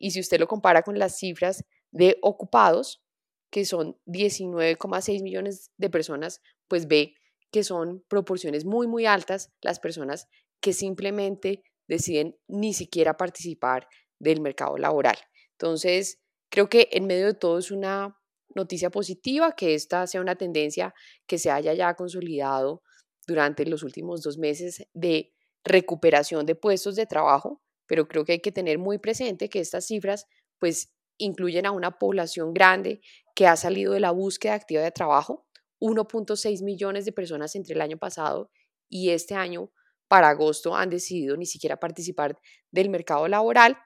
Y 0.06 0.12
si 0.12 0.20
usted 0.20 0.40
lo 0.40 0.46
compara 0.46 0.84
con 0.84 1.00
las 1.00 1.18
cifras 1.18 1.66
de 1.90 2.20
ocupados, 2.22 3.04
que 3.50 3.66
son 3.66 3.98
19,6 4.06 5.24
millones 5.24 5.72
de 5.78 5.90
personas, 5.90 6.42
pues 6.68 6.88
ve 6.88 7.16
que 7.52 7.64
son 7.64 8.06
proporciones 8.08 8.66
muy, 8.66 8.86
muy 8.86 9.08
altas 9.08 9.52
las 9.64 9.80
personas 9.80 10.28
que 10.62 10.74
simplemente 10.74 11.64
deciden 11.88 12.38
ni 12.48 12.76
siquiera 12.76 13.18
participar 13.18 13.88
del 14.20 14.42
mercado 14.42 14.78
laboral. 14.78 15.18
Entonces, 15.54 16.20
creo 16.52 16.70
que 16.70 16.88
en 16.92 17.08
medio 17.08 17.26
de 17.26 17.34
todo 17.34 17.58
es 17.58 17.72
una 17.72 18.16
noticia 18.54 18.92
positiva 18.92 19.56
que 19.56 19.74
esta 19.74 20.06
sea 20.06 20.22
una 20.22 20.36
tendencia 20.36 20.94
que 21.26 21.40
se 21.40 21.50
haya 21.50 21.74
ya 21.74 21.96
consolidado 21.96 22.84
durante 23.26 23.66
los 23.66 23.82
últimos 23.82 24.22
dos 24.22 24.38
meses 24.38 24.86
de 24.94 25.34
recuperación 25.64 26.46
de 26.46 26.54
puestos 26.54 26.96
de 26.96 27.08
trabajo, 27.08 27.64
pero 27.88 28.08
creo 28.08 28.26
que 28.26 28.34
hay 28.34 28.40
que 28.40 28.52
tener 28.52 28.78
muy 28.78 28.98
presente 28.98 29.50
que 29.50 29.60
estas 29.60 29.88
cifras 29.88 30.28
pues 30.60 30.94
incluyen 31.18 31.66
a 31.66 31.72
una 31.72 31.98
población 31.98 32.54
grande 32.54 33.02
que 33.36 33.48
ha 33.48 33.56
salido 33.56 33.94
de 33.94 34.00
la 34.00 34.12
búsqueda 34.12 34.54
activa 34.54 34.82
de 34.82 34.92
trabajo, 34.92 35.48
1.6 35.80 36.64
millones 36.64 37.06
de 37.06 37.12
personas 37.12 37.56
entre 37.56 37.76
el 37.76 37.82
año 37.82 37.98
pasado 37.98 38.50
y 38.90 39.10
este 39.10 39.36
año 39.36 39.72
para 40.08 40.30
agosto 40.30 40.76
han 40.76 40.90
decidido 40.90 41.36
ni 41.38 41.46
siquiera 41.46 41.80
participar 41.80 42.38
del 42.72 42.90
mercado 42.90 43.28
laboral 43.28 43.78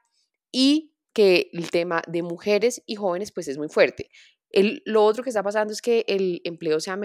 y 0.51 0.94
que 1.13 1.50
el 1.53 1.72
tema 1.72 2.01
de 2.08 2.24
mujeres 2.24 2.84
y 2.86 2.96
jóvenes 2.96 3.32
pues 3.32 3.48
es 3.48 3.58
muy 3.58 3.70
fuerte. 3.70 4.10
El, 4.51 4.82
lo 4.86 5.03
otro 5.03 5.24
que 5.24 5.29
está 5.29 5.44
pasando 5.44 5.74
es 5.74 5.82
que 5.82 6.06
el 6.08 6.41
empleo 6.44 6.79
se 6.79 6.91
ha 6.91 7.00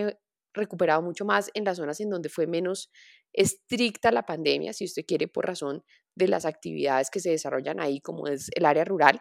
recuperado 0.53 1.03
mucho 1.03 1.25
más 1.25 1.51
en 1.55 1.65
las 1.65 1.77
zonas 1.77 2.01
en 2.01 2.11
donde 2.11 2.29
fue 2.29 2.47
menos 2.47 2.91
estricta 3.33 4.13
la 4.13 4.25
pandemia, 4.25 4.73
si 4.73 4.85
usted 4.85 5.05
quiere, 5.07 5.29
por 5.29 5.47
razón 5.47 5.85
de 6.15 6.29
las 6.29 6.45
actividades 6.45 7.11
que 7.11 7.21
se 7.21 7.31
desarrollan 7.31 7.81
ahí, 7.81 8.01
como 8.01 8.29
es 8.29 8.51
el 8.55 8.65
área 8.65 8.85
rural, 8.85 9.21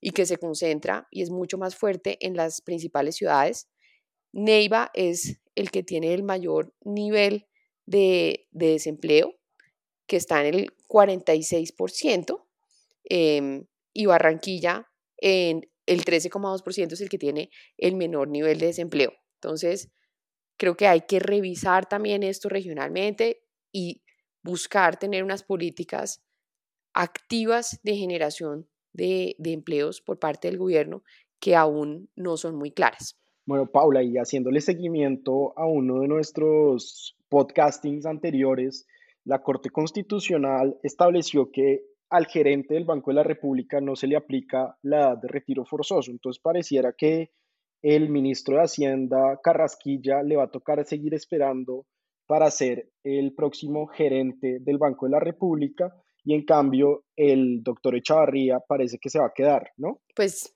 y 0.00 0.10
que 0.10 0.26
se 0.26 0.38
concentra 0.38 1.08
y 1.10 1.22
es 1.22 1.30
mucho 1.30 1.58
más 1.58 1.76
fuerte 1.76 2.18
en 2.20 2.36
las 2.36 2.60
principales 2.62 3.16
ciudades. 3.16 3.68
Neiva 4.32 4.90
es 4.94 5.40
el 5.54 5.70
que 5.70 5.82
tiene 5.82 6.14
el 6.14 6.22
mayor 6.22 6.74
nivel 6.84 7.46
de, 7.86 8.46
desempleo, 8.52 9.34
que 10.06 10.16
está 10.16 10.46
en 10.46 10.54
el 10.54 10.76
46%, 10.86 12.46
em, 13.04 13.66
y 13.92 14.06
Barranquilla 14.06 14.88
en 15.16 15.68
el 15.86 16.04
13,2% 16.04 16.92
es 16.92 17.00
el 17.00 17.08
que 17.08 17.18
tiene 17.18 17.50
el 17.76 17.96
menor 17.96 18.28
nivel 18.28 18.58
de 18.58 18.66
desempleo. 18.66 19.12
Entonces, 19.34 19.90
creo 20.56 20.76
que 20.76 20.86
hay 20.86 21.02
que 21.02 21.18
revisar 21.18 21.88
también 21.88 22.22
esto 22.22 22.48
regionalmente 22.48 23.42
y 23.72 24.02
buscar 24.42 24.98
tener 24.98 25.24
unas 25.24 25.42
políticas 25.42 26.22
activas 26.98 27.78
de 27.84 27.94
generación 27.94 28.66
de, 28.92 29.36
de 29.38 29.52
empleos 29.52 30.00
por 30.00 30.18
parte 30.18 30.48
del 30.48 30.58
gobierno 30.58 31.04
que 31.38 31.54
aún 31.54 32.10
no 32.16 32.36
son 32.36 32.56
muy 32.56 32.72
claras. 32.72 33.16
Bueno, 33.46 33.66
Paula, 33.70 34.02
y 34.02 34.16
haciéndole 34.16 34.60
seguimiento 34.60 35.56
a 35.56 35.64
uno 35.64 36.00
de 36.00 36.08
nuestros 36.08 37.16
podcastings 37.28 38.04
anteriores, 38.04 38.84
la 39.24 39.42
Corte 39.42 39.70
Constitucional 39.70 40.76
estableció 40.82 41.50
que 41.52 41.84
al 42.10 42.26
gerente 42.26 42.74
del 42.74 42.84
Banco 42.84 43.10
de 43.10 43.14
la 43.14 43.22
República 43.22 43.80
no 43.80 43.94
se 43.94 44.08
le 44.08 44.16
aplica 44.16 44.76
la 44.82 44.98
edad 44.98 45.18
de 45.18 45.28
retiro 45.28 45.64
forzoso. 45.64 46.10
Entonces 46.10 46.42
pareciera 46.42 46.94
que 46.98 47.30
el 47.80 48.08
ministro 48.08 48.56
de 48.56 48.62
Hacienda, 48.62 49.38
Carrasquilla, 49.42 50.22
le 50.24 50.36
va 50.36 50.44
a 50.44 50.50
tocar 50.50 50.84
seguir 50.84 51.14
esperando 51.14 51.86
para 52.26 52.50
ser 52.50 52.90
el 53.04 53.34
próximo 53.34 53.86
gerente 53.86 54.58
del 54.60 54.78
Banco 54.78 55.06
de 55.06 55.12
la 55.12 55.20
República 55.20 55.94
y 56.28 56.34
en 56.34 56.44
cambio 56.44 57.04
el 57.16 57.62
doctor 57.62 57.96
Echavarría 57.96 58.60
parece 58.60 58.98
que 58.98 59.08
se 59.08 59.18
va 59.18 59.28
a 59.28 59.32
quedar, 59.34 59.72
¿no? 59.78 60.02
Pues 60.14 60.54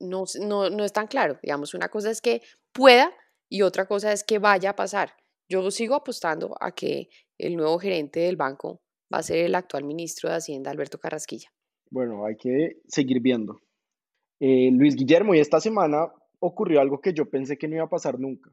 no, 0.00 0.24
no, 0.40 0.70
no 0.70 0.84
es 0.86 0.92
tan 0.94 1.06
claro. 1.06 1.38
Digamos, 1.42 1.74
una 1.74 1.90
cosa 1.90 2.10
es 2.10 2.22
que 2.22 2.40
pueda 2.72 3.12
y 3.46 3.60
otra 3.60 3.84
cosa 3.84 4.10
es 4.10 4.24
que 4.24 4.38
vaya 4.38 4.70
a 4.70 4.74
pasar. 4.74 5.10
Yo 5.50 5.70
sigo 5.70 5.96
apostando 5.96 6.56
a 6.58 6.72
que 6.72 7.10
el 7.36 7.56
nuevo 7.56 7.78
gerente 7.78 8.20
del 8.20 8.36
banco 8.36 8.80
va 9.12 9.18
a 9.18 9.22
ser 9.22 9.44
el 9.44 9.54
actual 9.54 9.84
ministro 9.84 10.30
de 10.30 10.36
Hacienda, 10.36 10.70
Alberto 10.70 10.98
Carrasquilla. 10.98 11.50
Bueno, 11.90 12.24
hay 12.24 12.36
que 12.36 12.80
seguir 12.88 13.20
viendo. 13.20 13.60
Eh, 14.40 14.70
Luis 14.72 14.96
Guillermo, 14.96 15.34
y 15.34 15.40
esta 15.40 15.60
semana 15.60 16.10
ocurrió 16.38 16.80
algo 16.80 17.02
que 17.02 17.12
yo 17.12 17.28
pensé 17.28 17.58
que 17.58 17.68
no 17.68 17.74
iba 17.74 17.84
a 17.84 17.90
pasar 17.90 18.18
nunca. 18.18 18.50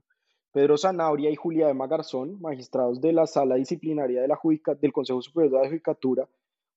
Pedro 0.51 0.77
Zanabria 0.77 1.29
y 1.29 1.37
Julia 1.37 1.67
de 1.67 1.73
Magarzón, 1.73 2.41
magistrados 2.41 2.99
de 2.99 3.13
la 3.13 3.27
Sala 3.27 3.55
Disciplinaria 3.55 4.21
de 4.21 4.27
la 4.27 4.37
del 4.81 4.91
Consejo 4.91 5.21
Superior 5.21 5.53
de 5.53 5.61
la 5.61 5.69
Judicatura, 5.69 6.27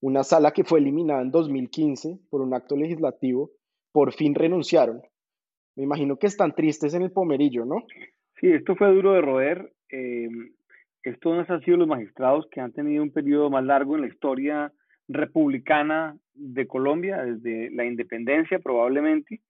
una 0.02 0.24
sala 0.24 0.50
que 0.50 0.64
fue 0.64 0.80
eliminada 0.80 1.22
en 1.22 1.30
2015 1.30 2.18
por 2.28 2.40
un 2.40 2.52
acto 2.52 2.76
legislativo, 2.76 3.52
por 3.92 4.12
fin 4.12 4.34
renunciaron. 4.34 5.00
Me 5.76 5.84
imagino 5.84 6.16
que 6.16 6.26
están 6.26 6.54
tristes 6.54 6.92
en 6.94 7.02
el 7.02 7.12
pomerillo, 7.12 7.64
¿no? 7.64 7.86
Sí, 8.40 8.48
esto 8.48 8.74
fue 8.74 8.92
duro 8.92 9.12
de 9.12 9.20
roer. 9.20 9.72
Eh, 9.90 10.28
estos 11.04 11.48
han 11.48 11.60
sido 11.62 11.76
los 11.76 11.88
magistrados 11.88 12.46
que 12.50 12.60
han 12.60 12.72
tenido 12.72 13.02
un 13.02 13.12
periodo 13.12 13.48
más 13.48 13.64
largo 13.64 13.94
en 13.94 14.02
la 14.02 14.08
historia 14.08 14.72
republicana 15.08 16.16
de 16.34 16.66
Colombia, 16.66 17.22
desde 17.22 17.70
la 17.70 17.84
independencia 17.84 18.58
probablemente. 18.58 19.40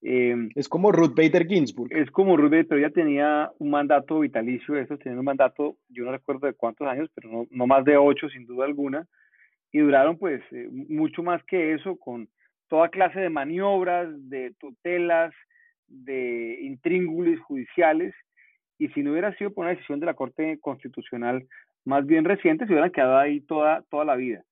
Eh, 0.00 0.34
es 0.54 0.68
como 0.70 0.90
Ruth 0.90 1.14
Bader 1.14 1.46
Ginsburg. 1.46 1.92
Es 1.92 2.10
como 2.10 2.36
Ruth 2.38 2.50
Bader, 2.50 2.66
pero 2.66 2.80
ella 2.80 2.90
tenía 2.90 3.50
un 3.58 3.70
mandato 3.70 4.20
vitalicio, 4.20 4.76
estos 4.76 4.98
tenían 5.00 5.18
un 5.18 5.26
mandato, 5.26 5.76
yo 5.90 6.04
no 6.04 6.12
recuerdo 6.12 6.46
de 6.46 6.54
cuántos 6.54 6.88
años, 6.88 7.10
pero 7.14 7.30
no, 7.30 7.46
no 7.50 7.66
más 7.66 7.84
de 7.84 7.98
ocho 7.98 8.30
sin 8.30 8.46
duda 8.46 8.64
alguna, 8.64 9.06
y 9.72 9.80
duraron 9.80 10.18
pues 10.18 10.42
eh, 10.52 10.68
mucho 10.70 11.22
más 11.22 11.42
que 11.44 11.72
eso, 11.72 11.96
con 11.96 12.28
toda 12.68 12.90
clase 12.90 13.20
de 13.20 13.30
maniobras, 13.30 14.08
de 14.28 14.54
tutelas, 14.60 15.34
de 15.88 16.58
intríngulis 16.62 17.40
judiciales, 17.40 18.14
y 18.78 18.88
si 18.88 19.02
no 19.02 19.12
hubiera 19.12 19.34
sido 19.36 19.52
por 19.52 19.64
una 19.64 19.74
decisión 19.74 20.00
de 20.00 20.06
la 20.06 20.14
Corte 20.14 20.58
Constitucional 20.60 21.46
más 21.84 22.06
bien 22.06 22.24
reciente, 22.24 22.66
se 22.66 22.72
hubieran 22.72 22.92
quedado 22.92 23.18
ahí 23.18 23.40
toda, 23.40 23.82
toda 23.90 24.04
la 24.04 24.16
vida. 24.16 24.42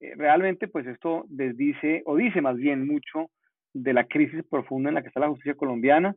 Eh, 0.00 0.14
realmente, 0.16 0.66
pues 0.68 0.86
esto 0.86 1.24
desdice, 1.28 2.02
o 2.06 2.16
dice 2.16 2.40
más 2.40 2.56
bien 2.56 2.86
mucho 2.86 3.30
de 3.72 3.92
la 3.92 4.04
crisis 4.04 4.42
profunda 4.48 4.88
en 4.88 4.94
la 4.94 5.02
que 5.02 5.08
está 5.08 5.20
la 5.20 5.28
justicia 5.28 5.54
colombiana. 5.54 6.14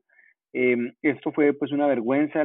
Em, 0.54 0.94
esto 1.02 1.32
fue 1.32 1.54
pues 1.54 1.72
una 1.72 1.88
vergüenza 1.88 2.44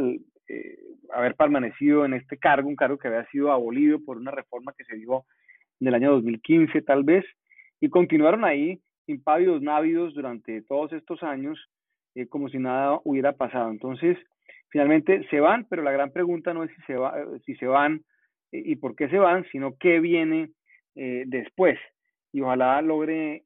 eh, 0.48 0.78
haber 1.12 1.34
permanecido 1.36 2.04
en 2.04 2.14
este 2.14 2.38
cargo, 2.38 2.68
un 2.68 2.76
cargo 2.76 2.98
que 2.98 3.08
había 3.08 3.26
sido 3.26 3.52
abolido 3.52 4.02
por 4.04 4.16
una 4.16 4.30
reforma 4.30 4.74
que 4.76 4.84
se 4.84 4.96
dio 4.96 5.24
en 5.80 5.88
el 5.88 5.94
año 5.94 6.12
2015 6.12 6.82
tal 6.82 7.04
vez, 7.04 7.24
y 7.80 7.88
continuaron 7.88 8.44
ahí 8.44 8.80
impávidos, 9.06 9.62
návidos 9.62 10.14
durante 10.14 10.62
todos 10.62 10.92
estos 10.92 11.22
años, 11.22 11.58
eh, 12.14 12.26
como 12.26 12.48
si 12.48 12.58
nada 12.58 13.00
hubiera 13.04 13.32
pasado. 13.32 13.70
Entonces, 13.70 14.18
finalmente 14.68 15.26
se 15.30 15.40
van, 15.40 15.66
pero 15.68 15.82
la 15.82 15.92
gran 15.92 16.12
pregunta 16.12 16.54
no 16.54 16.64
es 16.64 16.70
si 16.74 16.82
se, 16.82 16.96
va, 16.96 17.18
eh, 17.18 17.40
si 17.44 17.54
se 17.56 17.66
van 17.66 18.02
eh, 18.52 18.62
y 18.64 18.76
por 18.76 18.94
qué 18.94 19.08
se 19.08 19.18
van, 19.18 19.44
sino 19.50 19.76
qué 19.78 20.00
viene 20.00 20.50
eh, 20.94 21.24
después. 21.26 21.78
Y 22.32 22.40
ojalá 22.42 22.82
logre 22.82 23.42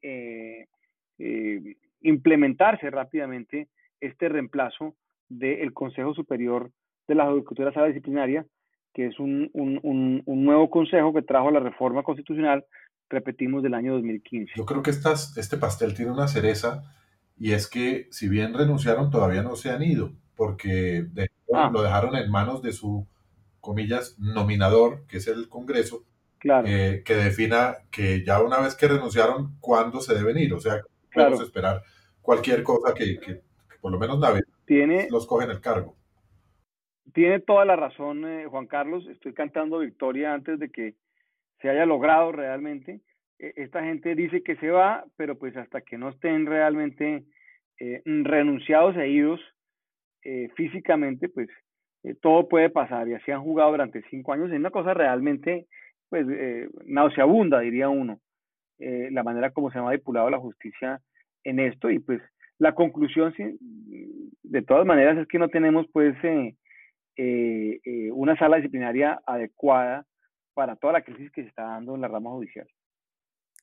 implementarse 2.00 2.90
rápidamente 2.90 3.68
este 4.00 4.28
reemplazo 4.28 4.96
del 5.28 5.72
Consejo 5.72 6.14
Superior 6.14 6.72
de 7.06 7.14
la 7.14 7.30
Judicatura 7.30 7.72
Sala 7.72 7.86
Disciplinaria, 7.86 8.44
que 8.92 9.06
es 9.06 9.18
un, 9.18 9.50
un, 9.52 9.80
un, 9.82 10.22
un, 10.26 10.44
nuevo 10.44 10.70
consejo 10.70 11.12
que 11.12 11.22
trajo 11.22 11.50
la 11.50 11.60
reforma 11.60 12.02
constitucional, 12.02 12.64
repetimos, 13.08 13.62
del 13.62 13.74
año 13.74 13.94
2015. 13.94 14.52
Yo 14.56 14.66
creo 14.66 14.82
que 14.82 14.90
estas, 14.90 15.36
este 15.36 15.56
pastel 15.56 15.94
tiene 15.94 16.12
una 16.12 16.28
cereza 16.28 16.84
y 17.38 17.52
es 17.52 17.68
que 17.68 18.08
si 18.10 18.28
bien 18.28 18.54
renunciaron, 18.54 19.10
todavía 19.10 19.42
no 19.42 19.56
se 19.56 19.70
han 19.70 19.82
ido 19.82 20.12
porque 20.36 21.06
ah. 21.54 21.70
lo 21.72 21.82
dejaron 21.82 22.16
en 22.16 22.30
manos 22.30 22.62
de 22.62 22.72
su, 22.72 23.06
comillas, 23.62 24.18
nominador, 24.18 25.06
que 25.06 25.18
es 25.18 25.28
el 25.28 25.48
Congreso, 25.48 26.04
eh, 26.64 27.02
que 27.04 27.14
defina 27.14 27.78
que 27.90 28.24
ya 28.24 28.42
una 28.42 28.58
vez 28.58 28.74
que 28.74 28.88
renunciaron, 28.88 29.56
cuándo 29.60 30.00
se 30.00 30.14
deben 30.14 30.36
ir. 30.36 30.52
O 30.52 30.60
sea, 30.60 30.82
podemos 31.14 31.40
esperar 31.40 31.82
cualquier 32.20 32.62
cosa 32.62 32.92
que, 32.92 33.18
que, 33.20 33.40
por 33.80 33.92
lo 33.92 33.98
menos 33.98 34.18
Navidad 34.18 34.44
tiene, 34.66 35.06
los 35.10 35.26
cogen 35.26 35.50
el 35.50 35.60
cargo. 35.60 35.96
Tiene 37.14 37.40
toda 37.40 37.64
la 37.64 37.76
razón, 37.76 38.26
eh, 38.26 38.46
Juan 38.46 38.66
Carlos. 38.66 39.06
Estoy 39.08 39.34
cantando 39.34 39.78
victoria 39.78 40.32
antes 40.32 40.58
de 40.58 40.70
que 40.70 40.94
se 41.60 41.68
haya 41.68 41.86
logrado 41.86 42.32
realmente. 42.32 43.00
E, 43.38 43.52
esta 43.56 43.82
gente 43.82 44.14
dice 44.14 44.42
que 44.42 44.56
se 44.56 44.70
va, 44.70 45.04
pero 45.16 45.38
pues 45.38 45.56
hasta 45.56 45.80
que 45.80 45.98
no 45.98 46.10
estén 46.10 46.46
realmente 46.46 47.24
eh, 47.78 48.02
renunciados 48.04 48.96
e 48.96 49.08
idos, 49.08 49.40
eh, 50.24 50.50
físicamente, 50.54 51.28
pues 51.28 51.48
eh, 52.04 52.14
todo 52.20 52.48
puede 52.48 52.70
pasar 52.70 53.08
y 53.08 53.14
así 53.14 53.32
han 53.32 53.42
jugado 53.42 53.72
durante 53.72 54.02
cinco 54.08 54.32
años. 54.32 54.50
Es 54.50 54.58
una 54.58 54.70
cosa 54.70 54.94
realmente, 54.94 55.66
pues, 56.08 56.26
eh, 56.30 56.68
nauseabunda, 56.84 57.60
diría 57.60 57.88
uno, 57.88 58.20
la 58.78 59.22
manera 59.22 59.50
como 59.50 59.70
se 59.70 59.78
ha 59.78 59.82
manipulado 59.82 60.28
la 60.28 60.40
justicia 60.40 61.00
en 61.44 61.60
esto 61.60 61.88
y 61.88 62.00
pues 62.00 62.20
la 62.58 62.72
conclusión, 62.74 63.32
de 63.38 64.62
todas 64.62 64.84
maneras, 64.84 65.18
es 65.18 65.28
que 65.28 65.38
no 65.38 65.48
tenemos 65.48 65.86
pues 65.92 66.16
una 67.16 68.36
sala 68.36 68.56
disciplinaria 68.56 69.20
adecuada 69.26 70.06
para 70.54 70.76
toda 70.76 70.94
la 70.94 71.02
crisis 71.02 71.30
que 71.30 71.42
se 71.42 71.48
está 71.48 71.62
dando 71.62 71.94
en 71.94 72.00
la 72.00 72.08
rama 72.08 72.30
judicial. 72.30 72.66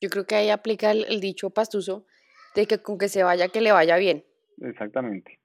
Yo 0.00 0.08
creo 0.08 0.26
que 0.26 0.34
ahí 0.34 0.50
aplica 0.50 0.90
el, 0.90 1.04
el 1.04 1.20
dicho 1.20 1.50
pastuso 1.50 2.06
de 2.54 2.66
que 2.66 2.78
con 2.78 2.98
que 2.98 3.08
se 3.08 3.22
vaya, 3.22 3.48
que 3.48 3.60
le 3.60 3.72
vaya 3.72 3.96
bien. 3.96 4.24
Exactamente 4.60 5.40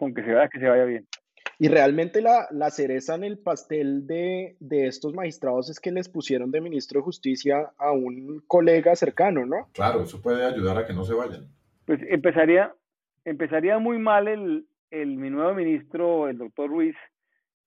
con 0.00 0.14
que 0.14 0.24
se 0.24 0.32
vaya, 0.32 0.48
que 0.48 0.58
se 0.58 0.66
vaya 0.66 0.84
bien. 0.84 1.06
Y 1.58 1.68
realmente 1.68 2.22
la, 2.22 2.46
la 2.50 2.70
cereza 2.70 3.14
en 3.14 3.22
el 3.22 3.38
pastel 3.38 4.06
de, 4.06 4.56
de, 4.60 4.86
estos 4.86 5.12
magistrados 5.12 5.68
es 5.68 5.78
que 5.78 5.92
les 5.92 6.08
pusieron 6.08 6.50
de 6.50 6.62
ministro 6.62 7.00
de 7.00 7.04
Justicia 7.04 7.70
a 7.76 7.92
un 7.92 8.42
colega 8.46 8.96
cercano, 8.96 9.44
¿no? 9.44 9.68
Claro, 9.74 10.02
eso 10.02 10.22
puede 10.22 10.46
ayudar 10.46 10.78
a 10.78 10.86
que 10.86 10.94
no 10.94 11.04
se 11.04 11.12
vayan. 11.12 11.48
Pues 11.84 12.00
empezaría, 12.08 12.74
empezaría 13.26 13.78
muy 13.78 13.98
mal 13.98 14.26
el, 14.26 14.66
el 14.90 15.16
mi 15.16 15.30
nuevo 15.30 15.54
ministro, 15.54 16.28
el 16.28 16.38
doctor 16.38 16.68
Ruiz, 16.68 16.96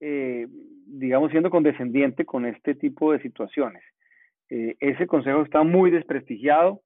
eh, 0.00 0.46
digamos, 0.86 1.30
siendo 1.30 1.50
condescendiente 1.50 2.24
con 2.24 2.46
este 2.46 2.74
tipo 2.74 3.12
de 3.12 3.20
situaciones. 3.20 3.82
Eh, 4.50 4.76
ese 4.80 5.06
consejo 5.06 5.42
está 5.42 5.62
muy 5.62 5.90
desprestigiado. 5.90 6.80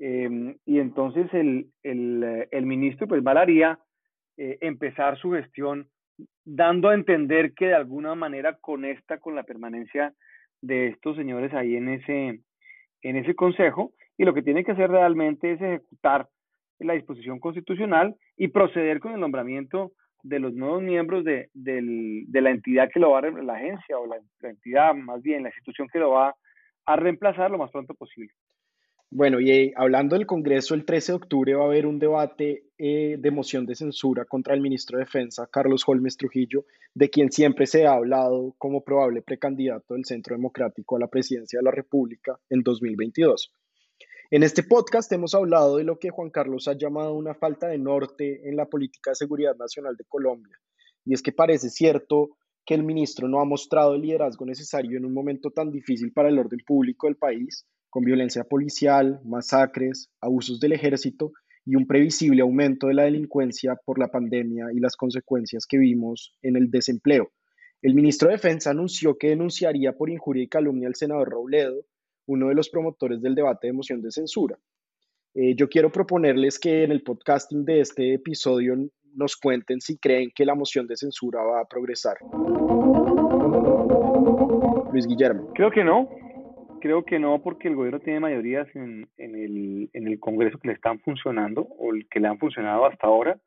Em, 0.00 0.56
y 0.64 0.78
entonces 0.78 1.26
el, 1.32 1.70
el, 1.82 2.66
ministro 2.66 3.08
pues 3.08 3.20
valaría 3.20 3.80
empezar 4.36 5.18
su 5.18 5.32
gestión 5.32 5.88
dando 6.44 6.88
a 6.88 6.94
entender 6.94 7.52
que 7.54 7.66
de 7.66 7.74
alguna 7.74 8.14
manera 8.14 8.56
conecta 8.60 9.18
con 9.18 9.34
la 9.34 9.42
permanencia 9.42 10.14
de 10.60 10.88
estos 10.88 11.16
señores 11.16 11.52
ahí 11.54 11.76
en 11.76 11.88
ese, 11.88 12.40
en 13.02 13.16
ese 13.16 13.34
consejo 13.34 13.92
y 14.16 14.24
lo 14.24 14.34
que 14.34 14.42
tiene 14.42 14.64
que 14.64 14.72
hacer 14.72 14.90
realmente 14.90 15.52
es 15.52 15.60
ejecutar 15.60 16.28
la 16.80 16.94
disposición 16.94 17.38
constitucional 17.40 18.14
y 18.36 18.48
proceder 18.48 19.00
con 19.00 19.12
el 19.12 19.20
nombramiento 19.20 19.92
de 20.22 20.38
los 20.38 20.54
nuevos 20.54 20.82
miembros 20.82 21.24
de, 21.24 21.48
la 21.54 22.50
entidad 22.50 22.88
que 22.92 23.00
lo 23.00 23.10
va 23.10 23.20
a 23.20 23.30
la 23.30 23.54
agencia 23.54 23.98
o 23.98 24.06
la, 24.06 24.16
entidad, 24.48 24.94
más 24.94 25.22
bien 25.22 25.42
la 25.42 25.48
institución 25.48 25.88
que 25.92 25.98
lo 25.98 26.10
va 26.10 26.34
a 26.86 26.96
reemplazar 26.96 27.50
lo 27.50 27.58
más 27.58 27.70
pronto 27.70 27.94
posible. 27.94 28.32
Bueno, 29.10 29.40
y 29.40 29.50
eh, 29.50 29.72
hablando 29.74 30.16
del 30.16 30.26
Congreso, 30.26 30.74
el 30.74 30.84
13 30.84 31.12
de 31.12 31.16
octubre 31.16 31.54
va 31.54 31.62
a 31.62 31.66
haber 31.66 31.86
un 31.86 31.98
debate 31.98 32.64
eh, 32.76 33.16
de 33.18 33.30
moción 33.30 33.64
de 33.64 33.74
censura 33.74 34.26
contra 34.26 34.54
el 34.54 34.60
ministro 34.60 34.98
de 34.98 35.04
Defensa, 35.04 35.48
Carlos 35.50 35.84
Holmes 35.86 36.18
Trujillo, 36.18 36.66
de 36.92 37.08
quien 37.08 37.32
siempre 37.32 37.66
se 37.66 37.86
ha 37.86 37.92
hablado 37.92 38.54
como 38.58 38.84
probable 38.84 39.22
precandidato 39.22 39.94
del 39.94 40.04
Centro 40.04 40.36
Democrático 40.36 40.96
a 40.96 41.00
la 41.00 41.08
presidencia 41.08 41.58
de 41.58 41.64
la 41.64 41.70
República 41.70 42.38
en 42.50 42.62
2022. 42.62 43.50
En 44.30 44.42
este 44.42 44.62
podcast 44.62 45.10
hemos 45.12 45.34
hablado 45.34 45.78
de 45.78 45.84
lo 45.84 45.98
que 45.98 46.10
Juan 46.10 46.28
Carlos 46.28 46.68
ha 46.68 46.74
llamado 46.74 47.14
una 47.14 47.32
falta 47.32 47.66
de 47.66 47.78
norte 47.78 48.46
en 48.46 48.56
la 48.56 48.66
política 48.66 49.12
de 49.12 49.14
seguridad 49.14 49.56
nacional 49.56 49.96
de 49.96 50.04
Colombia. 50.04 50.54
Y 51.06 51.14
es 51.14 51.22
que 51.22 51.32
parece 51.32 51.70
cierto 51.70 52.36
que 52.66 52.74
el 52.74 52.82
ministro 52.82 53.26
no 53.26 53.40
ha 53.40 53.46
mostrado 53.46 53.94
el 53.94 54.02
liderazgo 54.02 54.44
necesario 54.44 54.98
en 54.98 55.06
un 55.06 55.14
momento 55.14 55.50
tan 55.50 55.70
difícil 55.70 56.12
para 56.12 56.28
el 56.28 56.38
orden 56.38 56.60
público 56.66 57.06
del 57.06 57.16
país 57.16 57.66
con 57.88 58.04
violencia 58.04 58.44
policial, 58.44 59.18
masacres, 59.24 60.10
abusos 60.20 60.60
del 60.60 60.72
ejército 60.72 61.32
y 61.64 61.76
un 61.76 61.86
previsible 61.86 62.42
aumento 62.42 62.88
de 62.88 62.94
la 62.94 63.04
delincuencia 63.04 63.80
por 63.82 63.98
la 63.98 64.08
pandemia 64.08 64.66
y 64.74 64.78
las 64.78 64.94
consecuencias 64.96 65.64
que 65.66 65.78
vimos 65.78 66.36
en 66.42 66.56
el 66.56 66.70
desempleo. 66.70 67.30
El 67.80 67.94
ministro 67.94 68.28
de 68.28 68.34
Defensa 68.34 68.72
anunció 68.72 69.16
que 69.16 69.28
denunciaría 69.28 69.94
por 69.94 70.10
injuria 70.10 70.42
y 70.42 70.48
calumnia 70.48 70.88
al 70.88 70.96
senador 70.96 71.30
Robledo, 71.30 71.86
uno 72.28 72.48
de 72.48 72.54
los 72.54 72.68
promotores 72.68 73.20
del 73.20 73.34
debate 73.34 73.66
de 73.66 73.72
moción 73.72 74.00
de 74.02 74.10
censura. 74.10 74.56
Eh, 75.34 75.54
yo 75.54 75.68
quiero 75.68 75.90
proponerles 75.90 76.58
que 76.58 76.84
en 76.84 76.92
el 76.92 77.02
podcasting 77.02 77.64
de 77.64 77.80
este 77.80 78.14
episodio 78.14 78.76
nos 79.14 79.36
cuenten 79.36 79.80
si 79.80 79.98
creen 79.98 80.30
que 80.34 80.44
la 80.44 80.54
moción 80.54 80.86
de 80.86 80.96
censura 80.96 81.42
va 81.42 81.60
a 81.60 81.64
progresar. 81.64 82.16
Luis 84.92 85.06
Guillermo. 85.06 85.52
Creo 85.54 85.70
que 85.70 85.84
no. 85.84 86.08
Creo 86.80 87.04
que 87.04 87.18
no, 87.18 87.42
porque 87.42 87.68
el 87.68 87.74
gobierno 87.74 87.98
tiene 88.00 88.20
mayorías 88.20 88.68
en, 88.74 89.08
en, 89.16 89.34
el, 89.34 89.90
en 89.92 90.06
el 90.06 90.20
Congreso 90.20 90.58
que 90.58 90.68
le 90.68 90.74
están 90.74 91.00
funcionando 91.00 91.62
o 91.62 91.92
el 91.92 92.08
que 92.08 92.20
le 92.20 92.28
han 92.28 92.38
funcionado 92.38 92.86
hasta 92.86 93.06
ahora. 93.06 93.40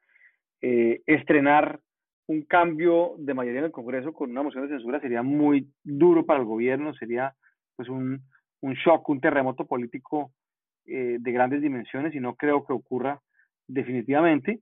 Eh, 0.61 1.01
estrenar 1.05 1.79
un 2.27 2.41
cambio 2.43 3.13
de 3.17 3.33
mayoría 3.33 3.59
en 3.59 3.65
el 3.65 3.71
Congreso 3.71 4.13
con 4.13 4.31
una 4.31 4.43
moción 4.43 4.63
de 4.63 4.75
censura 4.75 4.99
sería 4.99 5.23
muy 5.23 5.71
duro 5.83 6.25
para 6.25 6.39
el 6.39 6.45
gobierno, 6.45 6.93
sería 6.93 7.35
pues 7.75 7.89
un, 7.89 8.21
un 8.61 8.73
shock, 8.73 9.07
un 9.09 9.21
terremoto 9.21 9.65
político 9.65 10.31
eh, 10.85 11.17
de 11.19 11.31
grandes 11.31 11.61
dimensiones 11.61 12.15
y 12.15 12.19
no 12.19 12.35
creo 12.35 12.65
que 12.65 12.73
ocurra 12.73 13.21
definitivamente, 13.67 14.59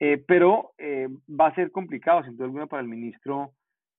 eh, 0.00 0.22
pero 0.26 0.72
va 0.78 1.48
a 1.48 1.54
ser 1.54 1.70
complicado 1.70 2.22
sin 2.22 2.36
duda 2.36 2.46
alguna 2.46 2.66
para 2.66 2.82
el 2.82 2.88
ministro 2.88 3.52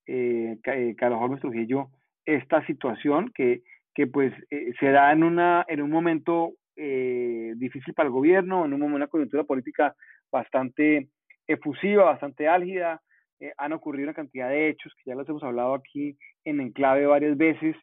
Carlos 0.06 1.20
Holmes 1.22 1.40
Trujillo 1.40 1.90
esta 2.26 2.66
situación 2.66 3.32
que 3.34 3.62
que 4.00 4.08
pues 4.08 4.34
eh, 4.50 4.72
se 4.80 4.92
da 4.92 5.12
en, 5.12 5.24
una, 5.24 5.66
en 5.68 5.82
un 5.82 5.90
momento 5.90 6.54
eh, 6.78 7.54
difícil 7.58 7.94
para 7.94 8.08
el 8.08 8.14
gobierno, 8.14 8.64
en 8.64 8.72
un, 8.72 8.82
una 8.82 9.08
coyuntura 9.08 9.44
política 9.44 9.94
bastante 10.32 11.10
efusiva, 11.46 12.06
bastante 12.06 12.48
álgida. 12.48 13.02
Eh, 13.42 13.52
han 13.58 13.74
ocurrido 13.74 14.06
una 14.06 14.14
cantidad 14.14 14.48
de 14.48 14.70
hechos 14.70 14.94
que 14.96 15.10
ya 15.10 15.16
los 15.16 15.28
hemos 15.28 15.44
hablado 15.44 15.74
aquí 15.74 16.18
en 16.46 16.62
enclave 16.62 17.08
varias 17.08 17.38
veces, 17.38 17.76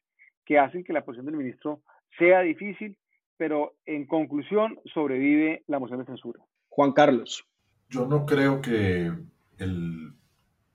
que 0.46 0.58
hacen 0.58 0.84
que 0.84 0.92
la 0.92 1.04
posición 1.04 1.26
del 1.26 1.36
ministro 1.36 1.82
sea 2.18 2.40
difícil, 2.40 2.96
pero 3.36 3.74
en 3.84 4.06
conclusión 4.06 4.78
sobrevive 4.94 5.64
la 5.66 5.78
moción 5.78 5.98
de 5.98 6.06
censura. 6.06 6.40
Juan 6.68 6.92
Carlos. 6.92 7.44
Yo 7.90 8.06
no 8.06 8.24
creo 8.24 8.60
que 8.62 9.12
el 9.58 10.12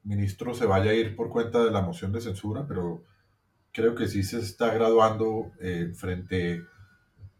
ministro 0.03 0.53
se 0.53 0.65
vaya 0.65 0.91
a 0.91 0.93
ir 0.93 1.15
por 1.15 1.29
cuenta 1.29 1.63
de 1.63 1.71
la 1.71 1.81
moción 1.81 2.11
de 2.11 2.21
censura, 2.21 2.65
pero 2.67 3.03
creo 3.71 3.95
que 3.95 4.07
sí 4.07 4.23
se 4.23 4.39
está 4.39 4.73
graduando 4.73 5.51
eh, 5.61 5.91
frente 5.95 6.61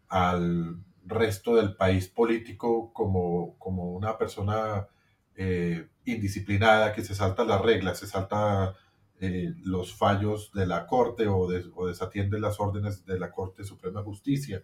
al 0.08 0.76
resto 1.04 1.56
del 1.56 1.74
país 1.76 2.08
político 2.08 2.92
como, 2.92 3.56
como 3.58 3.92
una 3.92 4.16
persona 4.16 4.86
eh, 5.34 5.88
indisciplinada 6.04 6.92
que 6.92 7.02
se 7.02 7.14
salta 7.14 7.44
las 7.44 7.60
reglas, 7.60 7.98
se 7.98 8.06
salta 8.06 8.74
eh, 9.22 9.54
los 9.64 9.94
fallos 9.94 10.52
de 10.52 10.66
la 10.66 10.86
Corte 10.86 11.26
o, 11.26 11.48
o, 11.74 11.86
desatiende 11.86 12.38
las 12.38 12.60
órdenes 12.60 13.06
de 13.06 13.18
la 13.18 13.30
Corte 13.30 13.64
Suprema 13.64 14.00
de 14.00 14.06
Justicia. 14.06 14.62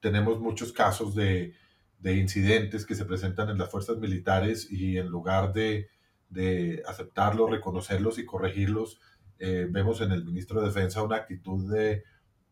tenemos 0.00 0.40
muchos 0.40 0.72
casos 0.72 1.14
de, 1.14 1.54
de, 1.98 2.14
incidentes 2.14 2.86
que 2.86 2.94
se 2.94 3.04
presentan 3.04 3.50
en 3.50 3.58
las 3.58 3.70
fuerzas 3.70 3.98
militares 3.98 4.70
y 4.70 4.96
en 4.96 5.08
lugar 5.08 5.52
de, 5.52 5.88
de 6.28 6.82
aceptarlos, 6.86 7.50
reconocerlos 7.50 8.18
y 8.18 8.24
corregirlos, 8.24 9.00
eh, 9.38 9.66
vemos 9.70 10.00
en 10.00 10.12
el 10.12 10.24
ministro 10.24 10.60
de 10.60 10.68
Defensa 10.68 11.02
una 11.02 11.16
actitud 11.16 11.70
de 11.72 12.04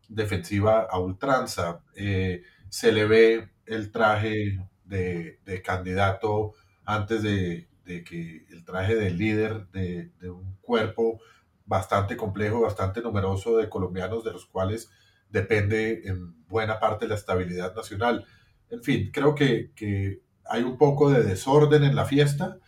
defensiva 0.07 0.81
a 0.81 0.99
ultranza. 0.99 1.83
Eh, 1.95 2.43
se 2.69 2.91
le 2.91 3.05
ve 3.05 3.49
el 3.65 3.91
traje 3.91 4.59
de, 4.83 5.39
candidato 5.63 6.53
antes 6.85 7.23
de, 7.23 7.67
que 7.85 8.45
el 8.49 8.65
traje 8.65 8.95
del 8.95 9.17
líder 9.17 9.67
de, 9.67 10.11
un 10.29 10.57
cuerpo 10.61 11.19
bastante 11.65 12.17
complejo, 12.17 12.61
bastante 12.61 13.01
numeroso 13.01 13.57
de 13.57 13.69
colombianos, 13.69 14.23
de 14.23 14.33
los 14.33 14.45
cuales 14.45 14.91
depende 15.29 16.01
en 16.05 16.45
buena 16.47 16.79
parte 16.79 17.07
la 17.07 17.15
estabilidad 17.15 17.75
nacional. 17.75 18.25
En 18.69 18.83
fin, 18.83 19.09
creo 19.11 19.35
que, 19.35 19.71
que 19.75 20.21
hay 20.45 20.63
un 20.63 20.77
poco 20.77 21.11
de 21.11 21.23
desorden 21.23 21.83
en 21.83 21.95
la 21.95 22.05
fiesta 22.05 22.59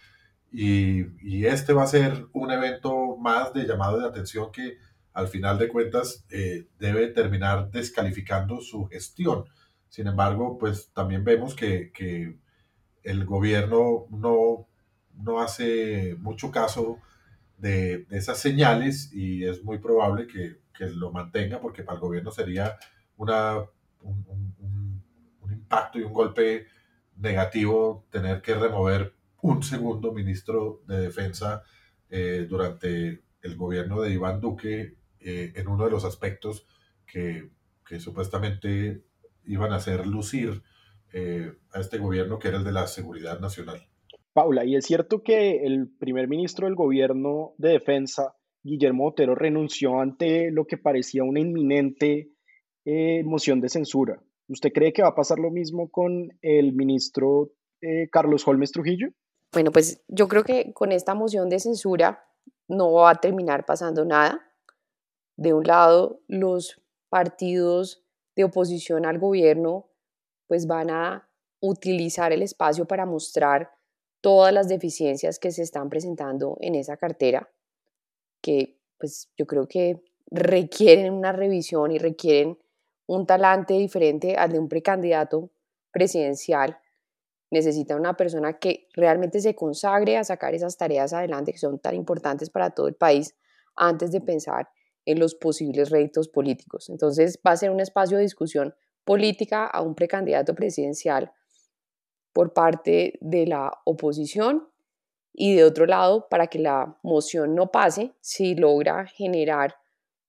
y, 0.51 1.45
este 1.45 1.73
va 1.73 1.83
a 1.83 1.87
ser 1.87 2.27
un 2.33 2.51
evento 2.51 3.17
más 3.17 3.53
de 3.53 3.65
llamado 3.65 3.99
de 3.99 4.07
atención 4.07 4.51
que 4.51 4.77
al 5.13 5.27
final 5.27 5.57
de 5.57 5.67
cuentas 5.67 6.25
eh, 6.29 6.67
debe 6.79 7.07
terminar 7.07 7.69
descalificando 7.71 8.61
su 8.61 8.85
gestión. 8.85 9.45
Sin 9.89 10.07
embargo, 10.07 10.57
pues 10.57 10.91
también 10.93 11.23
vemos 11.23 11.55
que, 11.55 11.91
que 11.91 12.37
el 13.03 13.25
gobierno 13.25 14.05
no, 14.09 14.67
no, 15.17 15.39
hace 15.39 16.15
mucho 16.19 16.51
caso 16.51 16.99
de, 17.57 18.05
esas 18.11 18.39
señales 18.39 19.11
y 19.13 19.45
es 19.45 19.63
muy 19.63 19.79
probable 19.79 20.27
que, 20.27 20.59
que, 20.73 20.89
lo 20.89 21.11
mantenga 21.11 21.59
porque 21.59 21.83
para 21.83 21.95
el 21.95 22.01
gobierno 22.01 22.31
sería 22.31 22.77
una, 23.17 23.57
un, 24.01 24.53
un, 24.59 25.03
impacto 25.51 25.97
y 25.99 26.03
un 26.03 26.13
golpe 26.13 26.67
negativo 27.17 28.05
tener 28.09 28.41
que 28.41 28.53
remover 28.53 29.13
un 29.41 29.63
segundo 29.63 30.13
ministro 30.13 30.81
de 30.87 30.99
Defensa 30.99 31.63
eh, 32.09 32.45
durante 32.49 33.23
el 33.41 33.55
gobierno 33.55 34.01
de 34.01 34.11
Iván 34.11 34.39
Duque 34.39 34.95
eh, 35.19 35.53
en 35.55 35.67
uno 35.67 35.85
de 35.85 35.91
los 35.91 36.05
aspectos 36.05 36.65
que, 37.05 37.49
supuestamente 37.99 39.03
iban 39.45 39.71
a 39.71 39.77
hacer 39.77 40.05
lucir 40.05 40.61
eh, 41.13 41.53
a 41.71 41.79
este 41.79 41.97
gobierno, 41.97 42.37
que 42.37 42.49
era 42.49 42.57
el 42.57 42.65
de 42.65 42.73
la 42.73 42.85
seguridad 42.87 43.39
nacional. 43.39 43.86
Paula, 44.37 44.65
y 44.65 44.75
es 44.75 44.85
cierto 44.85 45.23
que 45.23 45.65
el 45.65 45.89
primer 45.97 46.27
ministro 46.27 46.67
del 46.67 46.75
gobierno 46.75 47.55
de 47.57 47.69
defensa, 47.69 48.35
Guillermo 48.61 49.07
Otero, 49.07 49.33
renunció 49.33 49.99
ante 49.99 50.51
lo 50.51 50.67
que 50.67 50.77
parecía 50.77 51.23
una 51.23 51.39
inminente 51.39 52.29
moción 53.25 53.61
de 53.61 53.69
censura. 53.69 54.21
¿Usted 54.47 54.69
cree 54.71 54.93
que 54.93 55.01
va 55.01 55.07
a 55.07 55.15
pasar 55.15 55.39
lo 55.39 55.49
mismo 55.49 55.89
con 55.89 56.37
el 56.43 56.73
ministro 56.73 57.49
Carlos 58.11 58.47
Holmes 58.47 58.71
Trujillo? 58.71 59.07
Bueno, 59.51 59.71
pues 59.71 60.03
yo 60.07 60.27
creo 60.27 60.43
que 60.43 60.71
con 60.71 60.91
esta 60.91 61.15
moción 61.15 61.49
de 61.49 61.57
censura 61.57 62.23
no 62.67 62.93
va 62.93 63.09
a 63.09 63.15
terminar 63.15 63.65
pasando 63.65 64.05
nada. 64.05 64.39
De 65.35 65.51
un 65.53 65.63
lado, 65.63 66.21
los 66.27 66.79
partidos 67.09 68.05
de 68.35 68.43
oposición 68.43 69.07
al 69.07 69.17
gobierno 69.17 69.89
pues 70.45 70.67
van 70.67 70.91
a 70.91 71.27
utilizar 71.59 72.31
el 72.33 72.43
espacio 72.43 72.85
para 72.85 73.07
mostrar 73.07 73.71
todas 74.27 74.53
las 74.53 74.67
deficiencias 74.67 75.39
que 75.39 75.53
se 75.53 75.63
están 75.63 75.87
presentando 75.87 76.57
en 76.59 76.75
esa 76.75 76.97
cartera, 76.97 77.49
que 78.41 78.77
pues 78.99 79.31
yo 79.37 79.47
creo 79.47 79.69
que 79.69 80.03
requieren 80.29 81.13
una 81.13 81.31
revisión 81.31 81.93
y 81.93 81.97
requieren 81.97 82.57
un 83.05 83.25
talante 83.25 83.75
diferente 83.75 84.35
al 84.35 84.51
de 84.51 84.59
un 84.59 84.67
precandidato 84.67 85.49
presidencial 85.93 86.77
necesita 87.51 87.95
una 87.95 88.17
persona 88.17 88.59
que 88.59 88.89
realmente 88.93 89.39
se 89.39 89.55
consagre 89.55 90.17
a 90.17 90.25
sacar 90.25 90.53
esas 90.53 90.75
tareas 90.75 91.13
adelante 91.13 91.53
que 91.53 91.59
son 91.59 91.79
tan 91.79 91.95
importantes 91.95 92.49
para 92.49 92.71
todo 92.71 92.89
el 92.89 92.95
país 92.95 93.33
antes 93.77 94.11
de 94.11 94.19
pensar 94.19 94.67
en 95.05 95.19
los 95.19 95.35
posibles 95.35 95.89
réditos 95.89 96.27
políticos. 96.27 96.89
Entonces 96.89 97.39
va 97.47 97.51
a 97.51 97.57
ser 97.57 97.71
un 97.71 97.79
espacio 97.79 98.17
de 98.17 98.23
discusión 98.23 98.75
política 99.05 99.65
a 99.65 99.81
un 99.81 99.95
precandidato 99.95 100.53
presidencial 100.53 101.31
por 102.37 102.53
parte 102.53 103.17
de 103.19 103.47
la 103.47 103.81
oposición 103.83 104.69
y 105.33 105.55
de 105.55 105.63
otro 105.63 105.87
lado, 105.87 106.27
para 106.29 106.45
que 106.45 106.59
la 106.59 106.99
moción 107.01 107.55
no 107.55 107.71
pase, 107.71 108.13
si 108.21 108.53
logra 108.53 109.07
generar 109.07 109.73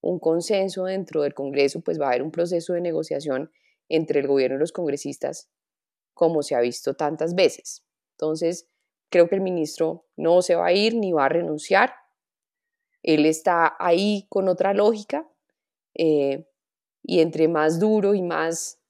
un 0.01 0.18
consenso 0.18 0.85
dentro 0.85 1.21
del 1.21 1.35
Congreso, 1.35 1.83
pues 1.83 2.01
va 2.01 2.07
a 2.07 2.09
haber 2.09 2.23
un 2.23 2.31
proceso 2.31 2.73
de 2.73 2.81
negociación 2.81 3.53
entre 3.90 4.21
el 4.21 4.27
gobierno 4.27 4.57
y 4.57 4.61
los 4.61 4.73
congresistas, 4.73 5.51
como 6.14 6.42
se 6.42 6.55
ha 6.55 6.61
visto 6.61 6.94
tantas 6.94 7.35
veces. 7.35 7.85
Entonces, 8.12 8.71
creo 9.11 9.29
que 9.29 9.35
el 9.35 9.42
ministro 9.42 10.07
no 10.16 10.40
se 10.40 10.55
va 10.55 10.68
a 10.68 10.73
ir 10.73 10.94
ni 10.94 11.12
va 11.12 11.27
a 11.27 11.29
renunciar. 11.29 11.92
Él 13.03 13.27
está 13.27 13.77
ahí 13.79 14.25
con 14.31 14.49
otra 14.49 14.73
lógica 14.73 15.29
eh, 15.92 16.49
y 17.03 17.21
entre 17.21 17.49
más 17.49 17.79
duro 17.79 18.14
y 18.14 18.23
más 18.23 18.81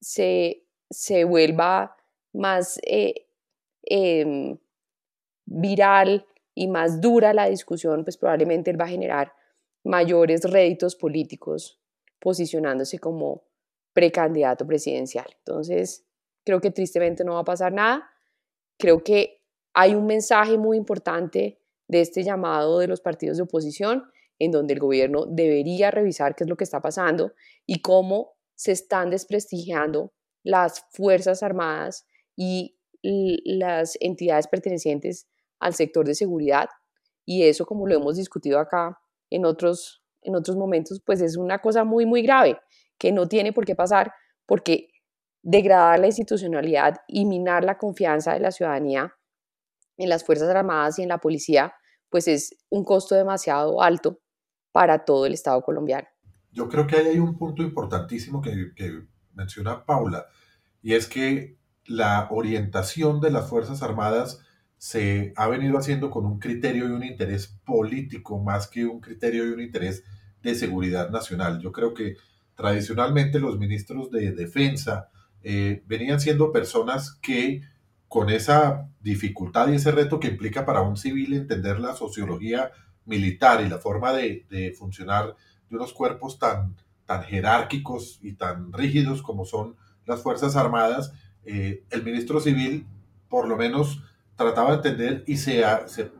se, 0.00 0.64
se 0.90 1.24
vuelva 1.24 1.95
más 2.36 2.78
eh, 2.84 3.26
em, 3.82 4.58
viral 5.44 6.26
y 6.54 6.68
más 6.68 7.00
dura 7.00 7.32
la 7.32 7.48
discusión, 7.48 8.04
pues 8.04 8.16
probablemente 8.16 8.70
él 8.70 8.80
va 8.80 8.84
a 8.84 8.88
generar 8.88 9.32
mayores 9.84 10.42
réditos 10.42 10.96
políticos 10.96 11.80
posicionándose 12.18 12.98
como 12.98 13.44
precandidato 13.92 14.66
presidencial. 14.66 15.26
Entonces, 15.38 16.04
creo 16.44 16.60
que 16.60 16.70
tristemente 16.70 17.24
no 17.24 17.34
va 17.34 17.40
a 17.40 17.44
pasar 17.44 17.72
nada. 17.72 18.08
Creo 18.78 19.02
que 19.02 19.42
hay 19.74 19.94
un 19.94 20.06
mensaje 20.06 20.58
muy 20.58 20.76
importante 20.76 21.60
de 21.88 22.00
este 22.00 22.22
llamado 22.22 22.78
de 22.78 22.88
los 22.88 23.00
partidos 23.00 23.36
de 23.36 23.44
oposición 23.44 24.04
en 24.38 24.50
donde 24.50 24.74
el 24.74 24.80
gobierno 24.80 25.26
debería 25.26 25.90
revisar 25.90 26.34
qué 26.34 26.44
es 26.44 26.50
lo 26.50 26.56
que 26.56 26.64
está 26.64 26.80
pasando 26.80 27.32
y 27.64 27.80
cómo 27.80 28.34
se 28.54 28.72
están 28.72 29.10
desprestigiando 29.10 30.12
las 30.42 30.84
Fuerzas 30.90 31.42
Armadas 31.42 32.06
y 32.36 32.76
las 33.02 33.96
entidades 34.00 34.46
pertenecientes 34.46 35.26
al 35.58 35.74
sector 35.74 36.06
de 36.06 36.14
seguridad. 36.14 36.68
Y 37.24 37.44
eso, 37.44 37.66
como 37.66 37.86
lo 37.86 37.94
hemos 37.94 38.16
discutido 38.16 38.58
acá 38.58 38.98
en 39.30 39.44
otros, 39.44 40.02
en 40.22 40.36
otros 40.36 40.56
momentos, 40.56 41.00
pues 41.04 41.20
es 41.20 41.36
una 41.36 41.60
cosa 41.60 41.84
muy, 41.84 42.06
muy 42.06 42.22
grave 42.22 42.58
que 42.98 43.12
no 43.12 43.26
tiene 43.26 43.52
por 43.52 43.64
qué 43.64 43.74
pasar 43.74 44.12
porque 44.46 44.88
degradar 45.42 45.98
la 45.98 46.06
institucionalidad 46.06 46.96
y 47.08 47.24
minar 47.24 47.64
la 47.64 47.78
confianza 47.78 48.34
de 48.34 48.40
la 48.40 48.50
ciudadanía 48.50 49.14
en 49.96 50.08
las 50.08 50.24
Fuerzas 50.24 50.48
Armadas 50.48 50.98
y 50.98 51.02
en 51.02 51.08
la 51.08 51.18
policía, 51.18 51.74
pues 52.10 52.28
es 52.28 52.56
un 52.68 52.84
costo 52.84 53.14
demasiado 53.14 53.80
alto 53.80 54.20
para 54.72 55.04
todo 55.04 55.26
el 55.26 55.32
Estado 55.32 55.62
colombiano. 55.62 56.06
Yo 56.50 56.68
creo 56.68 56.86
que 56.86 56.96
hay 56.96 57.18
un 57.18 57.36
punto 57.38 57.62
importantísimo 57.62 58.40
que, 58.42 58.72
que 58.74 59.06
menciona 59.34 59.84
Paula, 59.84 60.26
y 60.82 60.94
es 60.94 61.06
que 61.06 61.58
la 61.88 62.28
orientación 62.30 63.20
de 63.20 63.30
las 63.30 63.48
Fuerzas 63.48 63.82
Armadas 63.82 64.40
se 64.78 65.32
ha 65.36 65.48
venido 65.48 65.78
haciendo 65.78 66.10
con 66.10 66.26
un 66.26 66.38
criterio 66.38 66.88
y 66.88 66.92
un 66.92 67.04
interés 67.04 67.58
político 67.64 68.38
más 68.38 68.68
que 68.68 68.84
un 68.84 69.00
criterio 69.00 69.46
y 69.46 69.50
un 69.50 69.60
interés 69.60 70.04
de 70.42 70.54
seguridad 70.54 71.10
nacional. 71.10 71.60
Yo 71.60 71.72
creo 71.72 71.94
que 71.94 72.16
tradicionalmente 72.54 73.40
los 73.40 73.58
ministros 73.58 74.10
de 74.10 74.32
defensa 74.32 75.08
eh, 75.42 75.82
venían 75.86 76.20
siendo 76.20 76.52
personas 76.52 77.12
que 77.22 77.62
con 78.08 78.30
esa 78.30 78.88
dificultad 79.00 79.68
y 79.68 79.76
ese 79.76 79.92
reto 79.92 80.20
que 80.20 80.28
implica 80.28 80.64
para 80.64 80.82
un 80.82 80.96
civil 80.96 81.34
entender 81.34 81.80
la 81.80 81.94
sociología 81.94 82.70
militar 83.04 83.62
y 83.64 83.68
la 83.68 83.78
forma 83.78 84.12
de, 84.12 84.46
de 84.50 84.72
funcionar 84.72 85.36
de 85.68 85.76
unos 85.76 85.92
cuerpos 85.92 86.38
tan, 86.38 86.76
tan 87.04 87.22
jerárquicos 87.22 88.18
y 88.22 88.34
tan 88.34 88.72
rígidos 88.72 89.22
como 89.22 89.44
son 89.44 89.76
las 90.04 90.22
Fuerzas 90.22 90.56
Armadas, 90.56 91.12
eh, 91.46 91.84
el 91.90 92.02
ministro 92.02 92.40
civil 92.40 92.86
por 93.28 93.48
lo 93.48 93.56
menos 93.56 94.02
trataba 94.34 94.70
de 94.70 94.76
entender 94.76 95.24
y 95.26 95.36
se, 95.38 95.62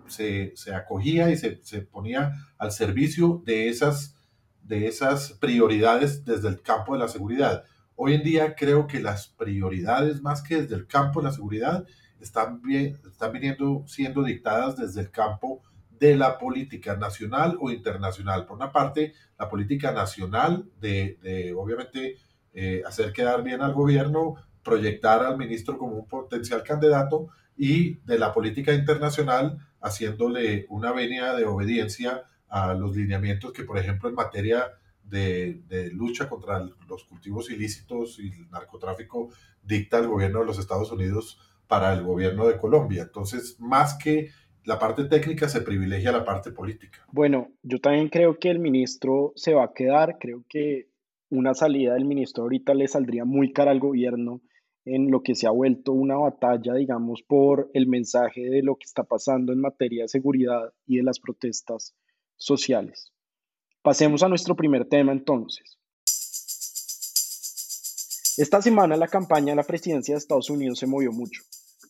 se, 0.06 0.52
se, 0.54 0.74
acogía 0.74 1.30
y 1.30 1.36
se, 1.36 1.82
ponía 1.82 2.32
al 2.58 2.72
servicio 2.72 3.42
de 3.44 3.68
esas, 3.68 4.16
de 4.62 4.86
esas 4.86 5.32
prioridades 5.32 6.24
desde 6.24 6.48
el 6.48 6.62
campo 6.62 6.94
de 6.94 7.00
la 7.00 7.08
seguridad. 7.08 7.64
Hoy 7.94 8.14
en 8.14 8.22
día 8.22 8.54
creo 8.54 8.86
que 8.86 9.00
las 9.00 9.28
prioridades, 9.28 10.22
más 10.22 10.42
que 10.42 10.62
desde 10.62 10.76
el 10.76 10.86
campo 10.86 11.20
de 11.20 11.26
la 11.26 11.32
seguridad, 11.32 11.84
están, 12.20 12.62
bien, 12.62 12.98
están 13.06 13.32
viniendo 13.32 13.84
siendo 13.86 14.22
dictadas 14.22 14.76
desde 14.76 15.02
el 15.02 15.10
campo 15.10 15.62
de 15.90 16.16
la 16.16 16.38
política 16.38 16.96
nacional 16.96 17.56
o 17.60 17.70
internacional. 17.70 18.46
Por 18.46 18.56
una 18.56 18.72
parte, 18.72 19.12
la 19.38 19.48
política 19.48 19.92
nacional 19.92 20.70
de, 20.80 21.18
de 21.22 21.52
obviamente, 21.54 22.16
eh, 22.58 22.82
hacer 22.86 23.12
quedar 23.12 23.42
bien 23.42 23.60
al 23.60 23.74
gobierno, 23.74 24.36
proyectar 24.66 25.24
al 25.24 25.38
ministro 25.38 25.78
como 25.78 25.94
un 25.94 26.08
potencial 26.08 26.64
candidato 26.64 27.28
y 27.56 27.98
de 28.00 28.18
la 28.18 28.32
política 28.32 28.74
internacional 28.74 29.58
haciéndole 29.80 30.66
una 30.68 30.90
venia 30.90 31.34
de 31.34 31.44
obediencia 31.44 32.24
a 32.48 32.74
los 32.74 32.96
lineamientos 32.96 33.52
que, 33.52 33.62
por 33.62 33.78
ejemplo, 33.78 34.08
en 34.08 34.16
materia 34.16 34.72
de, 35.04 35.62
lucha 35.92 36.28
contra 36.28 36.58
los 36.88 37.04
cultivos 37.04 37.48
ilícitos 37.48 38.18
y 38.18 38.32
el 38.32 38.50
narcotráfico 38.50 39.30
dicta 39.62 39.98
el 39.98 40.08
gobierno 40.08 40.40
de 40.40 40.46
los 40.46 40.58
Estados 40.58 40.90
Unidos 40.90 41.38
para 41.68 41.94
el 41.94 42.02
gobierno 42.02 42.48
de 42.48 42.58
Colombia. 42.58 43.02
Entonces, 43.02 43.56
más 43.60 43.96
que 44.02 44.30
la 44.64 44.80
parte 44.80 45.04
técnica, 45.04 45.48
se 45.48 45.60
privilegia 45.60 46.10
la 46.10 46.24
parte 46.24 46.50
política. 46.50 47.06
Bueno, 47.12 47.52
yo 47.62 47.78
también 47.78 48.08
creo 48.08 48.36
que 48.40 48.50
el 48.50 48.58
ministro 48.58 49.32
se 49.36 49.54
va 49.54 49.66
a 49.66 49.72
quedar, 49.72 50.16
creo 50.18 50.42
que 50.48 50.88
una 51.30 51.54
salida 51.54 51.94
del 51.94 52.04
ministro 52.04 52.42
ahorita 52.42 52.74
le 52.74 52.88
saldría 52.88 53.24
muy 53.24 53.52
cara 53.52 53.70
al 53.70 53.78
gobierno 53.78 54.40
en 54.86 55.10
lo 55.10 55.22
que 55.22 55.34
se 55.34 55.46
ha 55.46 55.50
vuelto 55.50 55.92
una 55.92 56.16
batalla, 56.16 56.74
digamos, 56.74 57.22
por 57.22 57.70
el 57.74 57.88
mensaje 57.88 58.42
de 58.42 58.62
lo 58.62 58.76
que 58.76 58.84
está 58.84 59.02
pasando 59.02 59.52
en 59.52 59.60
materia 59.60 60.04
de 60.04 60.08
seguridad 60.08 60.72
y 60.86 60.96
de 60.98 61.02
las 61.02 61.18
protestas 61.18 61.94
sociales. 62.36 63.12
Pasemos 63.82 64.22
a 64.22 64.28
nuestro 64.28 64.54
primer 64.56 64.88
tema 64.88 65.12
entonces. 65.12 65.78
Esta 68.38 68.62
semana 68.62 68.96
la 68.96 69.08
campaña 69.08 69.52
de 69.52 69.56
la 69.56 69.62
presidencia 69.62 70.14
de 70.14 70.18
Estados 70.18 70.50
Unidos 70.50 70.78
se 70.78 70.86
movió 70.86 71.10
mucho. 71.10 71.42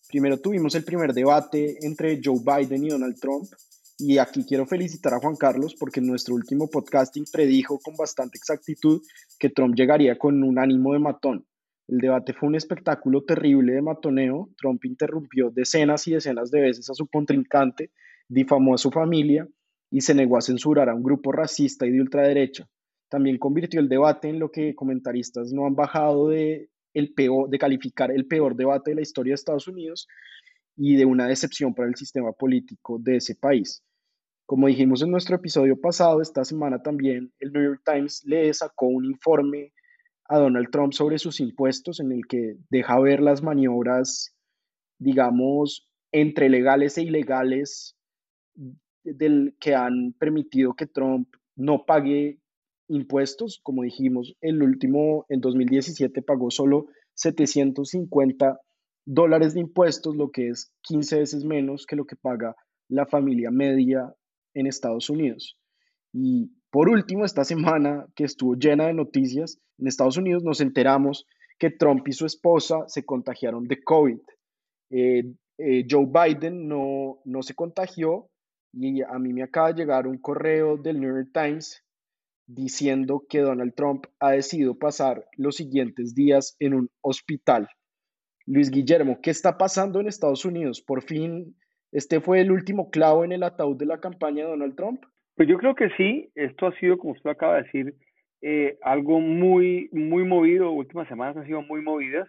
Primero 0.09 0.39
tuvimos 0.39 0.75
el 0.75 0.85
primer 0.85 1.13
debate 1.13 1.77
entre 1.85 2.21
Joe 2.23 2.41
Biden 2.41 2.85
y 2.85 2.89
Donald 2.89 3.19
Trump, 3.21 3.49
y 3.99 4.19
aquí 4.19 4.45
quiero 4.45 4.67
felicitar 4.67 5.15
a 5.15 5.19
Juan 5.19 5.37
Carlos 5.37 5.75
porque 5.79 6.01
en 6.01 6.07
nuestro 6.07 6.35
último 6.35 6.69
podcasting 6.69 7.25
predijo 7.33 7.79
con 7.79 7.97
bastante 7.97 8.37
exactitud 8.39 9.03
que 9.39 9.49
Trump 9.49 9.75
llegaría 9.75 10.19
con 10.19 10.43
un 10.43 10.59
ánimo 10.59 10.93
de 10.93 10.99
matón. 10.99 11.47
El 11.89 11.99
debate 11.99 12.33
fue 12.33 12.49
un 12.49 12.57
espectáculo 12.57 13.23
terrible 13.23 13.73
de 13.73 13.83
matoneo. 13.83 14.51
Trump 14.57 14.85
interrumpió 14.85 15.51
decenas 15.51 16.07
y 16.09 16.13
decenas 16.13 16.51
de 16.51 16.61
veces 16.61 16.91
a 16.91 16.95
su 16.95 17.07
contrincante, 17.07 17.91
difamó 18.29 18.75
a 18.75 18.79
su 18.79 18.91
familia 18.91 19.49
y 19.91 20.01
se 20.01 20.15
negó 20.15 20.37
a 20.37 20.43
censurar 20.43 20.89
a 20.89 20.95
un 20.95 21.03
grupo 21.03 21.31
racista 21.31 21.87
y 21.87 21.93
de 21.93 22.01
ultraderecha. 22.01 22.69
También 23.09 23.39
convirtió 23.39 23.79
el 23.81 23.89
debate 23.89 24.29
en 24.29 24.41
lo 24.41 24.51
que 24.51 24.75
comentaristas 24.75 25.53
no 25.53 25.67
han 25.67 25.77
bajado 25.77 26.29
de, 26.29 26.71
el 26.93 27.15
peor, 27.15 27.49
de 27.49 27.59
calificar 27.59 28.11
el 28.11 28.27
peor 28.27 28.57
debate 28.57 28.91
de 28.91 28.97
la 28.97 29.03
historia 29.03 29.31
de 29.31 29.37
Estados 29.37 29.69
Unidos 29.69 30.09
y 30.77 30.97
de 30.97 31.05
una 31.05 31.29
decepción 31.29 31.73
para 31.73 31.89
el 31.89 31.95
sistema 31.95 32.33
político 32.33 32.99
de 32.99 33.17
ese 33.17 33.37
país. 33.37 33.85
Como 34.45 34.67
dijimos 34.67 35.03
en 35.03 35.11
nuestro 35.11 35.37
episodio 35.37 35.81
pasado, 35.81 36.21
esta 36.21 36.45
semana 36.45 36.83
también 36.83 37.33
el 37.39 37.53
New 37.53 37.63
York 37.63 37.83
Times 37.85 38.23
le 38.25 38.53
sacó 38.55 38.87
un 38.87 39.05
informe 39.05 39.73
a 40.29 40.39
Donald 40.39 40.71
Trump 40.71 40.93
sobre 40.93 41.19
sus 41.19 41.41
impuestos 41.41 42.01
en 42.01 42.13
el 42.13 42.27
que 42.27 42.57
deja 42.71 42.99
ver 43.01 43.21
las 43.21 43.43
maniobras, 43.43 44.35
digamos, 44.99 45.89
entre 46.13 46.49
legales 46.49 46.99
e 46.99 47.03
ilegales 47.03 47.97
del 49.05 49.57
que 49.61 49.75
han 49.75 50.15
permitido 50.19 50.75
que 50.75 50.87
Trump 50.87 51.29
no 51.55 51.85
pague 51.85 52.41
impuestos. 52.89 53.61
Como 53.63 53.83
dijimos, 53.83 54.35
el 54.41 54.63
último, 54.63 55.27
en 55.29 55.41
2017, 55.41 56.23
pagó 56.23 56.51
solo 56.51 56.87
750 57.15 58.61
dólares 59.05 59.55
de 59.55 59.61
impuestos, 59.61 60.17
lo 60.17 60.31
que 60.31 60.49
es 60.49 60.73
15 60.83 61.21
veces 61.21 61.45
menos 61.45 61.87
que 61.87 61.97
lo 61.97 62.05
que 62.05 62.17
paga 62.17 62.57
la 62.89 63.07
familia 63.07 63.51
media 63.51 64.13
en 64.55 64.67
Estados 64.67 65.11
Unidos. 65.11 65.57
Y 66.13 66.51
por 66.77 66.91
último, 66.91 67.25
esta 67.25 67.43
semana 67.43 68.07
que 68.15 68.25
estuvo 68.25 68.55
llena 68.55 68.89
de 68.89 68.93
noticias, 68.93 69.59
en 69.79 69.87
Estados 69.87 70.19
Unidos 70.19 70.43
nos 70.43 70.61
enteramos 70.61 71.27
que 71.59 71.71
Trump 71.71 72.07
y 72.07 72.13
su 72.13 72.27
esposa 72.27 72.85
se 72.87 73.03
contagiaron 73.03 73.65
de 73.65 73.83
COVID. 73.83 74.19
Eh, 74.91 75.23
eh, 75.57 75.87
Joe 75.91 76.05
Biden 76.05 76.69
no, 76.69 77.23
no 77.25 77.43
se 77.43 77.55
contagió 77.55 78.29
y 78.75 79.01
a 79.01 79.19
mí 79.19 79.33
me 79.33 79.43
acaba 79.43 79.73
de 79.73 79.81
llegar 79.81 80.07
un 80.07 80.19
correo 80.19 80.77
del 80.77 81.01
New 81.01 81.17
York 81.17 81.31
Times 81.33 81.83
diciendo 82.47 83.25
que 83.27 83.39
Donald 83.41 83.73
Trump 83.75 84.05
ha 84.21 84.33
decidido 84.33 84.79
pasar 84.79 85.25
los 85.39 85.57
siguientes 85.57 86.15
días 86.15 86.57
en 86.59 86.75
un 86.75 86.91
hospital. 87.01 87.71
Luis 88.45 88.71
Guillermo, 88.71 89.21
¿qué 89.23 89.31
está 89.31 89.57
pasando 89.57 89.99
en 89.99 90.09
Estados 90.09 90.45
Unidos? 90.45 90.83
Por 90.83 91.03
fin, 91.03 91.57
este 91.91 92.21
fue 92.21 92.43
el 92.43 92.53
último 92.53 92.91
clavo 92.91 93.25
en 93.25 93.33
el 93.33 93.45
ataúd 93.45 93.79
de 93.79 93.87
la 93.87 93.99
campaña 93.99 94.45
de 94.45 94.51
Donald 94.51 94.77
Trump. 94.77 95.07
Pues 95.37 95.49
yo 95.51 95.59
creo 95.59 95.75
que 95.75 95.91
sí, 95.91 96.31
esto 96.35 96.67
ha 96.67 96.73
sido, 96.79 96.97
como 96.97 97.13
usted 97.13 97.29
acaba 97.29 97.57
de 97.57 97.65
decir, 97.65 97.95
eh, 98.41 98.79
algo 98.83 99.21
muy, 99.21 99.91
muy 99.93 100.25
movido, 100.25 100.71
últimas 100.71 101.07
semanas 101.09 101.37
han 101.37 101.47
sido 101.47 101.61
muy 101.61 101.83
movidas. 101.83 102.27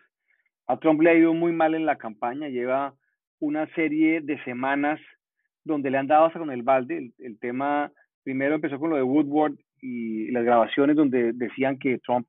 A 0.67 0.77
Trump 0.77 1.01
le 1.01 1.11
ha 1.11 1.15
ido 1.15 1.33
muy 1.33 1.53
mal 1.53 1.73
en 1.73 1.85
la 1.85 1.97
campaña, 1.97 2.49
lleva 2.49 2.93
una 3.39 3.65
serie 3.75 4.19
de 4.19 4.43
semanas 4.43 4.99
donde 5.63 5.89
le 5.89 5.97
han 5.97 6.07
dado 6.07 6.25
hasta 6.25 6.39
con 6.39 6.51
el 6.51 6.63
balde. 6.63 7.13
El, 7.19 7.39
tema 7.39 7.91
primero 8.23 8.55
empezó 8.55 8.77
con 8.77 8.89
lo 8.89 8.97
de 8.97 9.03
Woodward 9.03 9.53
y 9.81 10.29
las 10.31 10.43
grabaciones 10.43 10.97
donde 10.97 11.31
decían 11.31 11.79
que 11.79 11.99
Trump 11.99 12.27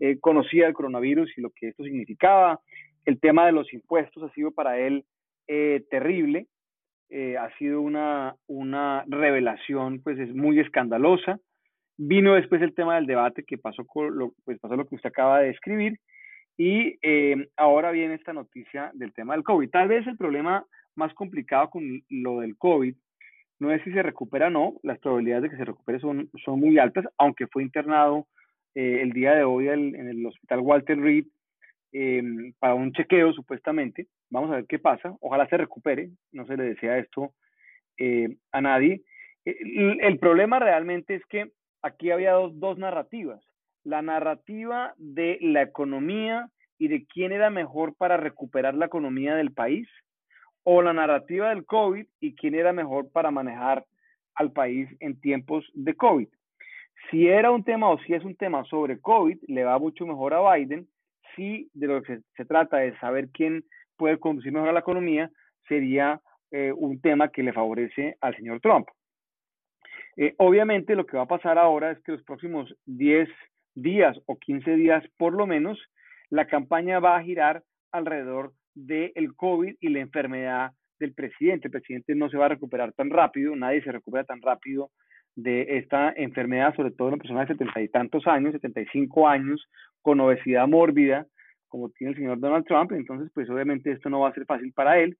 eh, 0.00 0.18
conocía 0.18 0.66
el 0.66 0.74
coronavirus 0.74 1.38
y 1.38 1.40
lo 1.40 1.50
que 1.50 1.68
esto 1.68 1.84
significaba. 1.84 2.60
El 3.04 3.20
tema 3.20 3.46
de 3.46 3.52
los 3.52 3.72
impuestos 3.72 4.24
ha 4.24 4.34
sido 4.34 4.50
para 4.50 4.78
él 4.78 5.04
eh, 5.46 5.84
terrible. 5.88 6.48
Eh, 7.08 7.36
ha 7.36 7.50
sido 7.58 7.80
una, 7.80 8.34
una 8.46 9.04
revelación, 9.06 10.00
pues 10.02 10.18
es 10.18 10.34
muy 10.34 10.58
escandalosa. 10.60 11.38
Vino 11.96 12.34
después 12.34 12.60
el 12.62 12.74
tema 12.74 12.96
del 12.96 13.06
debate 13.06 13.44
que 13.44 13.58
pasó, 13.58 13.86
con 13.86 14.16
lo, 14.16 14.32
pues 14.44 14.58
pasó 14.58 14.76
lo 14.76 14.86
que 14.86 14.96
usted 14.96 15.10
acaba 15.10 15.40
de 15.40 15.48
describir. 15.48 15.98
Y 16.58 16.98
eh, 17.02 17.48
ahora 17.56 17.90
viene 17.90 18.14
esta 18.14 18.32
noticia 18.32 18.90
del 18.94 19.12
tema 19.12 19.34
del 19.34 19.44
COVID. 19.44 19.70
Tal 19.70 19.88
vez 19.88 20.06
el 20.06 20.16
problema 20.16 20.64
más 20.94 21.12
complicado 21.14 21.70
con 21.70 22.02
lo 22.08 22.40
del 22.40 22.56
COVID 22.56 22.94
no 23.58 23.70
es 23.70 23.82
si 23.84 23.92
se 23.92 24.02
recupera 24.02 24.48
o 24.48 24.50
no, 24.50 24.74
las 24.82 24.98
probabilidades 24.98 25.44
de 25.44 25.50
que 25.50 25.56
se 25.56 25.64
recupere 25.64 25.98
son, 25.98 26.30
son 26.44 26.60
muy 26.60 26.78
altas, 26.78 27.06
aunque 27.16 27.46
fue 27.46 27.62
internado 27.62 28.26
eh, 28.74 29.00
el 29.00 29.12
día 29.12 29.34
de 29.34 29.44
hoy 29.44 29.68
en 29.68 29.94
el 29.94 30.26
hospital 30.26 30.60
Walter 30.60 30.98
Reed 30.98 31.24
em, 31.92 32.52
para 32.58 32.74
un 32.74 32.92
chequeo 32.92 33.32
supuestamente. 33.32 34.06
Vamos 34.30 34.50
a 34.50 34.56
ver 34.56 34.66
qué 34.66 34.78
pasa. 34.78 35.14
Ojalá 35.20 35.46
se 35.48 35.56
recupere, 35.56 36.10
no 36.32 36.46
se 36.46 36.56
le 36.56 36.64
desea 36.64 36.98
esto 36.98 37.32
eh, 37.98 38.36
a 38.52 38.60
nadie. 38.60 39.02
El, 39.44 40.00
el, 40.00 40.18
problema 40.18 40.58
realmente 40.58 41.14
es 41.14 41.24
que 41.26 41.52
aquí 41.82 42.10
había 42.10 42.32
dos, 42.32 42.58
dos 42.58 42.78
narrativas 42.78 43.40
la 43.86 44.02
narrativa 44.02 44.94
de 44.96 45.38
la 45.40 45.62
economía 45.62 46.50
y 46.76 46.88
de 46.88 47.06
quién 47.06 47.30
era 47.30 47.50
mejor 47.50 47.94
para 47.94 48.16
recuperar 48.16 48.74
la 48.74 48.86
economía 48.86 49.36
del 49.36 49.52
país, 49.52 49.88
o 50.64 50.82
la 50.82 50.92
narrativa 50.92 51.50
del 51.50 51.64
COVID 51.64 52.04
y 52.18 52.34
quién 52.34 52.56
era 52.56 52.72
mejor 52.72 53.08
para 53.12 53.30
manejar 53.30 53.84
al 54.34 54.50
país 54.50 54.88
en 54.98 55.20
tiempos 55.20 55.64
de 55.74 55.94
COVID. 55.94 56.26
Si 57.08 57.28
era 57.28 57.52
un 57.52 57.62
tema 57.62 57.88
o 57.88 57.98
si 58.00 58.14
es 58.14 58.24
un 58.24 58.34
tema 58.34 58.64
sobre 58.64 59.00
COVID, 59.00 59.38
le 59.46 59.62
va 59.62 59.78
mucho 59.78 60.04
mejor 60.04 60.34
a 60.34 60.54
Biden. 60.56 60.88
Si 61.36 61.70
de 61.74 61.86
lo 61.86 62.02
que 62.02 62.20
se, 62.36 62.44
trata 62.44 62.84
es 62.84 62.98
saber 62.98 63.28
quién 63.32 63.64
puede 63.96 64.18
conducir 64.18 64.52
mejor 64.52 64.70
a 64.70 64.72
la 64.72 64.80
economía, 64.80 65.30
sería 65.68 66.20
eh, 66.50 66.72
un 66.72 67.00
tema 67.00 67.28
que 67.28 67.42
le 67.42 67.52
favorece 67.52 68.16
al 68.20 68.34
señor 68.36 68.60
Trump. 68.60 68.88
Eh, 70.16 70.34
obviamente 70.38 70.96
lo 70.96 71.04
que 71.04 71.16
va 71.16 71.24
a 71.24 71.28
pasar 71.28 71.58
ahora 71.58 71.90
es 71.90 72.00
que 72.02 72.12
los 72.12 72.22
próximos 72.22 72.74
10 72.86 73.28
días 73.74 74.18
o 74.26 74.38
15 74.38 74.76
días 74.76 75.04
por 75.18 75.34
lo 75.34 75.46
menos, 75.46 75.78
la 76.30 76.46
campaña 76.46 76.98
va 76.98 77.16
a 77.16 77.22
girar 77.22 77.62
alrededor 77.92 78.52
del 78.74 79.34
COVID 79.36 79.76
y 79.80 79.88
la 79.90 80.00
enfermedad 80.00 80.72
del 80.98 81.12
presidente. 81.14 81.68
El 81.68 81.72
presidente 81.72 82.14
no 82.14 82.28
se 82.30 82.38
va 82.38 82.46
a 82.46 82.50
recuperar 82.50 82.92
tan 82.92 83.10
rápido, 83.10 83.54
nadie 83.54 83.82
se 83.82 83.92
recupera 83.92 84.24
tan 84.24 84.40
rápido 84.40 84.90
de 85.34 85.78
esta 85.78 86.12
enfermedad, 86.16 86.74
sobre 86.74 86.90
todo 86.90 87.08
una 87.08 87.18
persona 87.18 87.40
de 87.42 87.48
setenta 87.48 87.80
y 87.80 87.88
tantos 87.88 88.26
años, 88.26 88.52
75 88.52 89.28
años, 89.28 89.68
con 90.06 90.20
obesidad 90.20 90.68
mórbida, 90.68 91.26
como 91.66 91.90
tiene 91.90 92.12
el 92.12 92.16
señor 92.16 92.38
Donald 92.38 92.64
Trump. 92.64 92.92
Entonces, 92.92 93.28
pues 93.34 93.50
obviamente 93.50 93.90
esto 93.90 94.08
no 94.08 94.20
va 94.20 94.28
a 94.28 94.34
ser 94.34 94.46
fácil 94.46 94.72
para 94.72 95.00
él. 95.00 95.18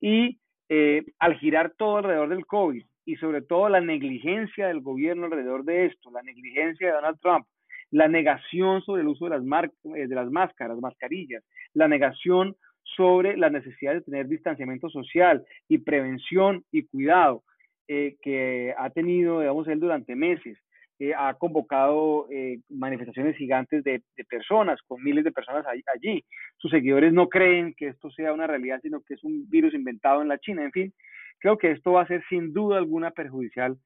Y 0.00 0.38
eh, 0.70 1.04
al 1.18 1.38
girar 1.38 1.74
todo 1.76 1.98
alrededor 1.98 2.30
del 2.30 2.46
COVID 2.46 2.82
y 3.04 3.16
sobre 3.16 3.42
todo 3.42 3.68
la 3.68 3.82
negligencia 3.82 4.68
del 4.68 4.80
gobierno 4.80 5.26
alrededor 5.26 5.64
de 5.64 5.84
esto, 5.84 6.10
la 6.10 6.22
negligencia 6.22 6.86
de 6.86 6.94
Donald 6.94 7.18
Trump, 7.20 7.44
la 7.90 8.08
negación 8.08 8.80
sobre 8.80 9.02
el 9.02 9.08
uso 9.08 9.28
de 9.28 9.38
las, 9.38 9.64
eh, 9.94 10.06
de 10.06 10.14
las 10.14 10.30
máscaras, 10.30 10.78
mascarillas, 10.78 11.44
la 11.74 11.86
negación 11.86 12.56
sobre 12.84 13.36
la 13.36 13.50
necesidad 13.50 13.92
de 13.92 14.00
tener 14.00 14.28
distanciamiento 14.28 14.88
social 14.88 15.44
y 15.68 15.76
prevención 15.76 16.64
y 16.72 16.86
cuidado 16.86 17.42
eh, 17.86 18.16
que 18.22 18.74
ha 18.78 18.88
tenido, 18.88 19.40
digamos, 19.40 19.68
él 19.68 19.78
durante 19.78 20.16
meses. 20.16 20.56
Eh, 21.02 21.12
ha 21.16 21.34
convocado 21.34 22.28
manifestaciones 22.68 23.36
gigantes 23.36 23.82
de, 23.82 24.04
personas, 24.30 24.80
con 24.86 25.02
miles 25.02 25.24
de 25.24 25.32
personas 25.32 25.66
allí. 25.66 26.24
Sus 26.58 26.70
seguidores 26.70 27.12
no 27.12 27.28
creen 27.28 27.74
que 27.76 27.88
esto 27.88 28.08
sea 28.12 28.32
una 28.32 28.46
realidad, 28.46 28.78
sino 28.82 29.00
que 29.00 29.14
es 29.14 29.24
un 29.24 29.50
virus 29.50 29.74
inventado 29.74 30.22
en 30.22 30.28
la 30.28 30.38
China. 30.38 30.62
En 30.62 30.70
fin, 30.70 30.94
creo 31.40 31.58
que 31.58 31.72
esto 31.72 31.90
va 31.90 32.02
a 32.02 32.06
ser 32.06 32.22
sin 32.28 32.52
duda 32.52 32.78
alguna 32.78 33.10
perjudicial 33.10 33.76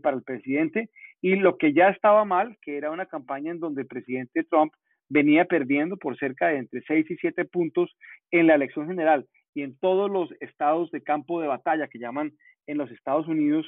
para 0.00 0.16
el 0.16 0.22
presidente 0.22 0.88
y 1.20 1.36
lo 1.36 1.58
que 1.58 1.74
ya 1.74 1.90
estaba 1.90 2.24
mal, 2.24 2.56
que 2.62 2.78
era 2.78 2.90
una 2.90 3.04
campaña 3.04 3.50
en 3.50 3.60
donde 3.60 3.82
el 3.82 3.86
presidente 3.86 4.44
Trump 4.44 4.72
venía 5.10 5.44
perdiendo 5.44 5.98
por 5.98 6.16
cerca 6.16 6.48
de 6.48 6.58
entre 6.58 6.82
6 6.86 7.10
y 7.10 7.16
7 7.16 7.44
puntos 7.44 7.94
en 8.30 8.46
la 8.46 8.54
elección 8.54 8.86
general 8.86 9.26
y 9.54 9.64
en 9.64 9.76
todos 9.78 10.10
los 10.10 10.30
estados 10.40 10.90
de 10.92 11.02
campo 11.02 11.42
de 11.42 11.48
batalla 11.48 11.88
que 11.88 11.98
llaman 11.98 12.32
en 12.66 12.78
los 12.78 12.90
Estados 12.90 13.28
Unidos, 13.28 13.66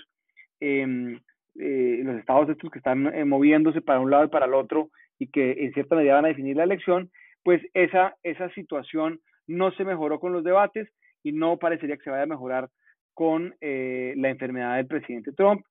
em, 0.60 1.20
eh, 1.58 2.00
los 2.04 2.16
estados 2.16 2.48
estos 2.48 2.70
que 2.70 2.78
están 2.78 3.06
eh, 3.14 3.24
moviéndose 3.24 3.80
para 3.80 4.00
un 4.00 4.10
lado 4.10 4.24
y 4.24 4.28
para 4.28 4.46
el 4.46 4.54
otro 4.54 4.90
y 5.18 5.28
que 5.28 5.52
en 5.64 5.72
cierta 5.72 5.96
medida 5.96 6.14
van 6.14 6.26
a 6.26 6.28
definir 6.28 6.56
la 6.56 6.64
elección, 6.64 7.10
pues 7.42 7.62
esa, 7.74 8.16
esa 8.22 8.50
situación 8.50 9.20
no 9.46 9.70
se 9.72 9.84
mejoró 9.84 10.20
con 10.20 10.32
los 10.32 10.44
debates 10.44 10.88
y 11.22 11.32
no 11.32 11.58
parecería 11.58 11.96
que 11.96 12.04
se 12.04 12.10
vaya 12.10 12.24
a 12.24 12.26
mejorar 12.26 12.68
con 13.14 13.54
eh, 13.60 14.14
la 14.16 14.28
enfermedad 14.28 14.76
del 14.76 14.86
presidente 14.86 15.32
Trump. 15.32 15.64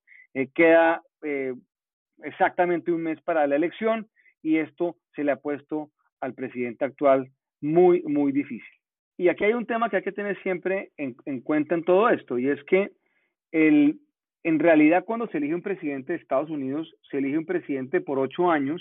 queda 0.54 1.02
exactamente 2.22 2.92
un 2.92 3.02
mes 3.02 3.20
para 3.22 3.46
la 3.46 3.56
elección 3.56 4.06
y 4.42 4.58
esto 4.58 4.96
se 5.14 5.24
le 5.24 5.32
ha 5.32 5.36
puesto 5.36 5.90
al 6.20 6.34
presidente 6.34 6.84
actual 6.84 7.30
muy, 7.60 8.02
muy 8.02 8.32
difícil. 8.32 8.76
Y 9.18 9.28
aquí 9.28 9.44
hay 9.44 9.54
un 9.54 9.66
tema 9.66 9.88
que 9.88 9.96
hay 9.96 10.02
que 10.02 10.12
tener 10.12 10.40
siempre 10.42 10.90
en, 10.96 11.40
cuenta 11.40 11.74
en 11.74 11.84
todo 11.84 12.08
esto, 12.10 12.38
y 12.38 12.48
es 12.48 12.62
que 12.64 12.90
el, 13.50 13.98
en 14.46 14.60
realidad 14.60 15.04
cuando 15.04 15.26
se 15.26 15.38
elige 15.38 15.56
un 15.56 15.62
presidente 15.62 16.12
de 16.12 16.20
Estados 16.20 16.50
Unidos, 16.50 16.94
se 17.10 17.18
elige 17.18 17.36
un 17.36 17.46
presidente 17.46 18.00
por 18.00 18.20
ocho 18.20 18.48
años 18.48 18.80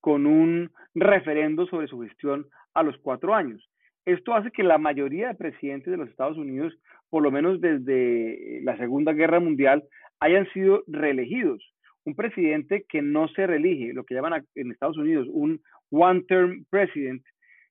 con 0.00 0.26
un 0.26 0.72
referendo 0.92 1.66
sobre 1.66 1.86
su 1.86 2.00
gestión 2.00 2.46
a 2.74 2.82
los 2.82 2.98
cuatro 2.98 3.32
años. 3.32 3.64
Esto 4.04 4.34
hace 4.34 4.50
que 4.50 4.64
la 4.64 4.76
mayoría 4.76 5.28
de 5.28 5.34
presidentes 5.36 5.92
de 5.92 5.98
los 5.98 6.08
Estados 6.08 6.36
Unidos, 6.36 6.76
por 7.10 7.22
lo 7.22 7.30
menos 7.30 7.60
desde 7.60 8.60
la 8.64 8.76
Segunda 8.76 9.12
Guerra 9.12 9.38
Mundial, 9.38 9.84
hayan 10.18 10.50
sido 10.52 10.82
reelegidos 10.88 11.62
un 12.04 12.16
presidente 12.16 12.84
que 12.88 13.00
no 13.00 13.28
se 13.28 13.46
reelige, 13.46 13.92
lo 13.92 14.02
que 14.02 14.16
llaman 14.16 14.44
en 14.56 14.72
Estados 14.72 14.96
Unidos 14.96 15.28
un 15.30 15.60
one-term 15.92 16.64
president, 16.70 17.22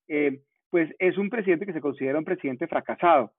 eh, 0.07 0.39
pues 0.69 0.95
es 0.97 1.17
un 1.17 1.29
presidente 1.29 1.65
que 1.65 1.73
se 1.73 1.81
considera 1.81 2.19
un 2.19 2.23
presidente 2.23 2.67
fracasado. 2.67 3.33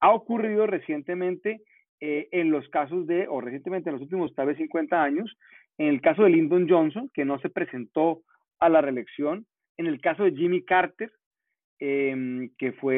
Ha 0.00 0.10
ocurrido 0.10 0.66
recientemente 0.66 1.60
eh, 2.00 2.28
en 2.32 2.50
los 2.50 2.68
casos 2.68 3.06
de, 3.06 3.26
o 3.28 3.40
recientemente 3.40 3.90
en 3.90 3.94
los 3.94 4.02
últimos 4.02 4.34
tal 4.34 4.46
vez 4.46 4.56
50 4.56 5.02
años, 5.02 5.36
en 5.78 5.88
el 5.88 6.00
caso 6.00 6.24
de 6.24 6.30
Lyndon 6.30 6.68
Johnson, 6.68 7.10
que 7.14 7.24
no 7.24 7.38
se 7.40 7.50
presentó 7.50 8.22
a 8.58 8.68
la 8.68 8.80
reelección, 8.80 9.46
en 9.76 9.86
el 9.86 10.00
caso 10.00 10.24
de 10.24 10.32
Jimmy 10.32 10.62
Carter, 10.64 11.10
em, 11.78 12.50
que 12.58 12.72
fue, 12.72 12.96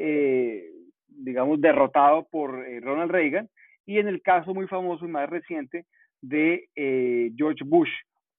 eh, 0.00 0.70
digamos, 1.08 1.60
derrotado 1.60 2.26
por 2.30 2.50
Ronald 2.82 3.10
Reagan, 3.10 3.48
y 3.86 3.98
en 3.98 4.08
el 4.08 4.22
caso 4.22 4.54
muy 4.54 4.66
famoso 4.66 5.04
y 5.04 5.08
más 5.08 5.28
reciente 5.28 5.86
de 6.20 6.68
eh, 6.74 7.30
George 7.36 7.64
Bush, 7.64 7.90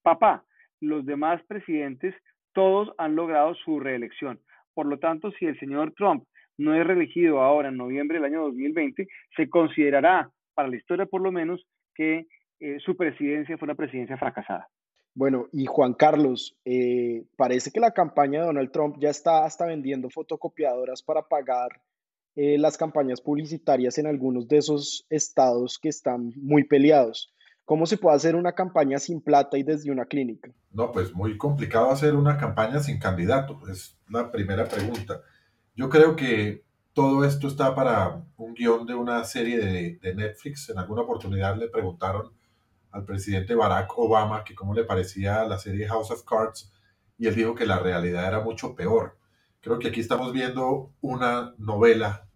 papá. 0.01 0.43
Los 0.82 1.06
demás 1.06 1.41
presidentes, 1.47 2.15
todos 2.54 2.91
han 2.97 3.15
logrado 3.15 3.54
su 3.56 3.80
reelección. 3.80 4.39
Por 4.73 4.88
lo 4.88 4.97
tanto, 4.97 5.32
si 5.32 5.45
el 5.45 5.60
señor 5.60 5.93
Trump 5.93 6.23
no 6.57 6.75
es 6.75 6.85
reelegido 6.85 7.41
ahora 7.41 7.69
en 7.69 7.77
noviembre 7.77 8.17
del 8.17 8.25
año 8.25 8.43
2020, 8.43 9.07
se 9.35 9.49
considerará, 9.49 10.29
para 10.53 10.69
la 10.69 10.77
historia 10.77 11.05
por 11.05 11.21
lo 11.21 11.31
menos, 11.31 11.65
que 11.93 12.27
eh, 12.59 12.77
su 12.79 12.95
presidencia 12.95 13.57
fue 13.57 13.65
una 13.65 13.75
presidencia 13.75 14.17
fracasada. 14.17 14.67
Bueno, 15.13 15.47
y 15.51 15.65
Juan 15.65 15.93
Carlos, 15.93 16.57
eh, 16.65 17.23
parece 17.37 17.71
que 17.71 17.79
la 17.79 17.91
campaña 17.91 18.41
de 18.41 18.47
Donald 18.47 18.71
Trump 18.71 18.97
ya 18.99 19.09
está 19.09 19.45
hasta 19.45 19.65
vendiendo 19.65 20.09
fotocopiadoras 20.09 21.01
para 21.03 21.23
pagar 21.23 21.69
las 22.37 22.75
campañas 22.77 23.21
publicitarias 23.21 23.97
en 23.97 24.07
algunos 24.07 24.49
de 24.49 24.57
esos 24.57 25.05
estados 25.09 25.79
que 25.79 25.87
están 25.87 26.33
muy 26.35 26.65
peleados. 26.65 27.33
¿Cómo 27.65 27.87
se 27.87 27.97
puede 27.97 28.15
hacer 28.15 28.35
una 28.35 28.53
campaña 28.53 28.99
sin 28.99 29.21
plata 29.21 29.57
y 29.57 29.63
desde 29.63 29.91
una 29.91 30.05
clínica? 30.05 30.51
No, 30.71 30.91
pues 30.91 31.15
muy 31.15 31.35
complicado 31.35 31.89
hacer 31.89 32.15
una 32.15 32.37
campaña 32.37 32.79
sin 32.79 32.99
candidato, 32.99 33.59
es 33.67 33.97
la 34.07 34.31
primera 34.31 34.65
pregunta. 34.65 35.21
Yo 35.75 35.89
creo 35.89 36.15
que 36.15 36.63
todo 36.93 37.25
esto 37.25 37.47
está 37.47 37.75
para 37.75 38.23
un 38.38 38.53
guion 38.53 38.85
de 38.85 38.95
una 38.95 39.23
serie 39.25 39.57
de, 39.59 40.13
Netflix. 40.15 40.69
En 40.69 40.79
alguna 40.79 41.01
oportunidad 41.01 41.57
le 41.57 41.67
preguntaron 41.67 42.31
al 42.91 43.03
presidente 43.03 43.55
Barack 43.55 43.91
Obama 43.97 44.45
que 44.45 44.55
cómo 44.55 44.73
le 44.73 44.85
parecía 44.85 45.43
la 45.43 45.59
serie 45.59 45.88
House 45.88 46.11
of 46.11 46.23
Cards 46.23 46.71
y 47.17 47.27
él 47.27 47.35
dijo 47.35 47.55
que 47.55 47.65
la 47.65 47.79
realidad 47.79 48.25
era 48.25 48.39
mucho 48.39 48.75
peor. 48.75 49.17
Creo 49.59 49.77
que 49.79 49.89
aquí 49.89 49.99
estamos 49.99 50.31
viendo 50.31 50.93
una 51.01 51.53
novela, 51.57 52.27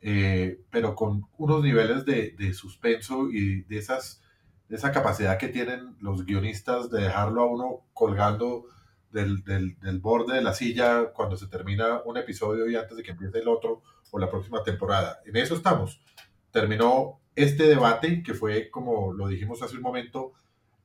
eh, 0.00 0.60
pero 0.70 0.96
con 0.96 1.28
unos 1.36 1.62
niveles 1.62 2.04
de, 2.04 2.34
de 2.36 2.52
suspenso 2.54 3.30
y 3.30 3.62
de 3.62 3.78
esas 3.78 4.22
esa 4.68 4.92
capacidad 4.92 5.38
que 5.38 5.48
tienen 5.48 5.96
los 6.00 6.26
guionistas 6.26 6.90
de 6.90 7.02
dejarlo 7.02 7.42
a 7.42 7.46
uno 7.46 7.86
colgando 7.94 8.64
del, 9.10 9.42
del, 9.44 9.78
del, 9.80 10.00
borde 10.00 10.34
de 10.34 10.42
la 10.42 10.54
silla 10.54 11.12
cuando 11.12 11.36
se 11.36 11.46
termina 11.46 12.02
un 12.04 12.16
episodio 12.16 12.68
y 12.68 12.76
antes 12.76 12.96
de 12.96 13.02
que 13.02 13.12
empiece 13.12 13.38
el 13.38 13.48
otro 13.48 13.82
o 14.10 14.18
la 14.18 14.30
próxima 14.30 14.62
temporada. 14.62 15.20
En 15.24 15.36
eso 15.36 15.54
estamos. 15.54 16.02
Terminó 16.50 17.20
este 17.34 17.64
debate, 17.64 18.22
que 18.22 18.34
fue, 18.34 18.70
como 18.70 19.12
lo 19.12 19.28
dijimos 19.28 19.62
hace 19.62 19.76
un 19.76 19.82
momento, 19.82 20.32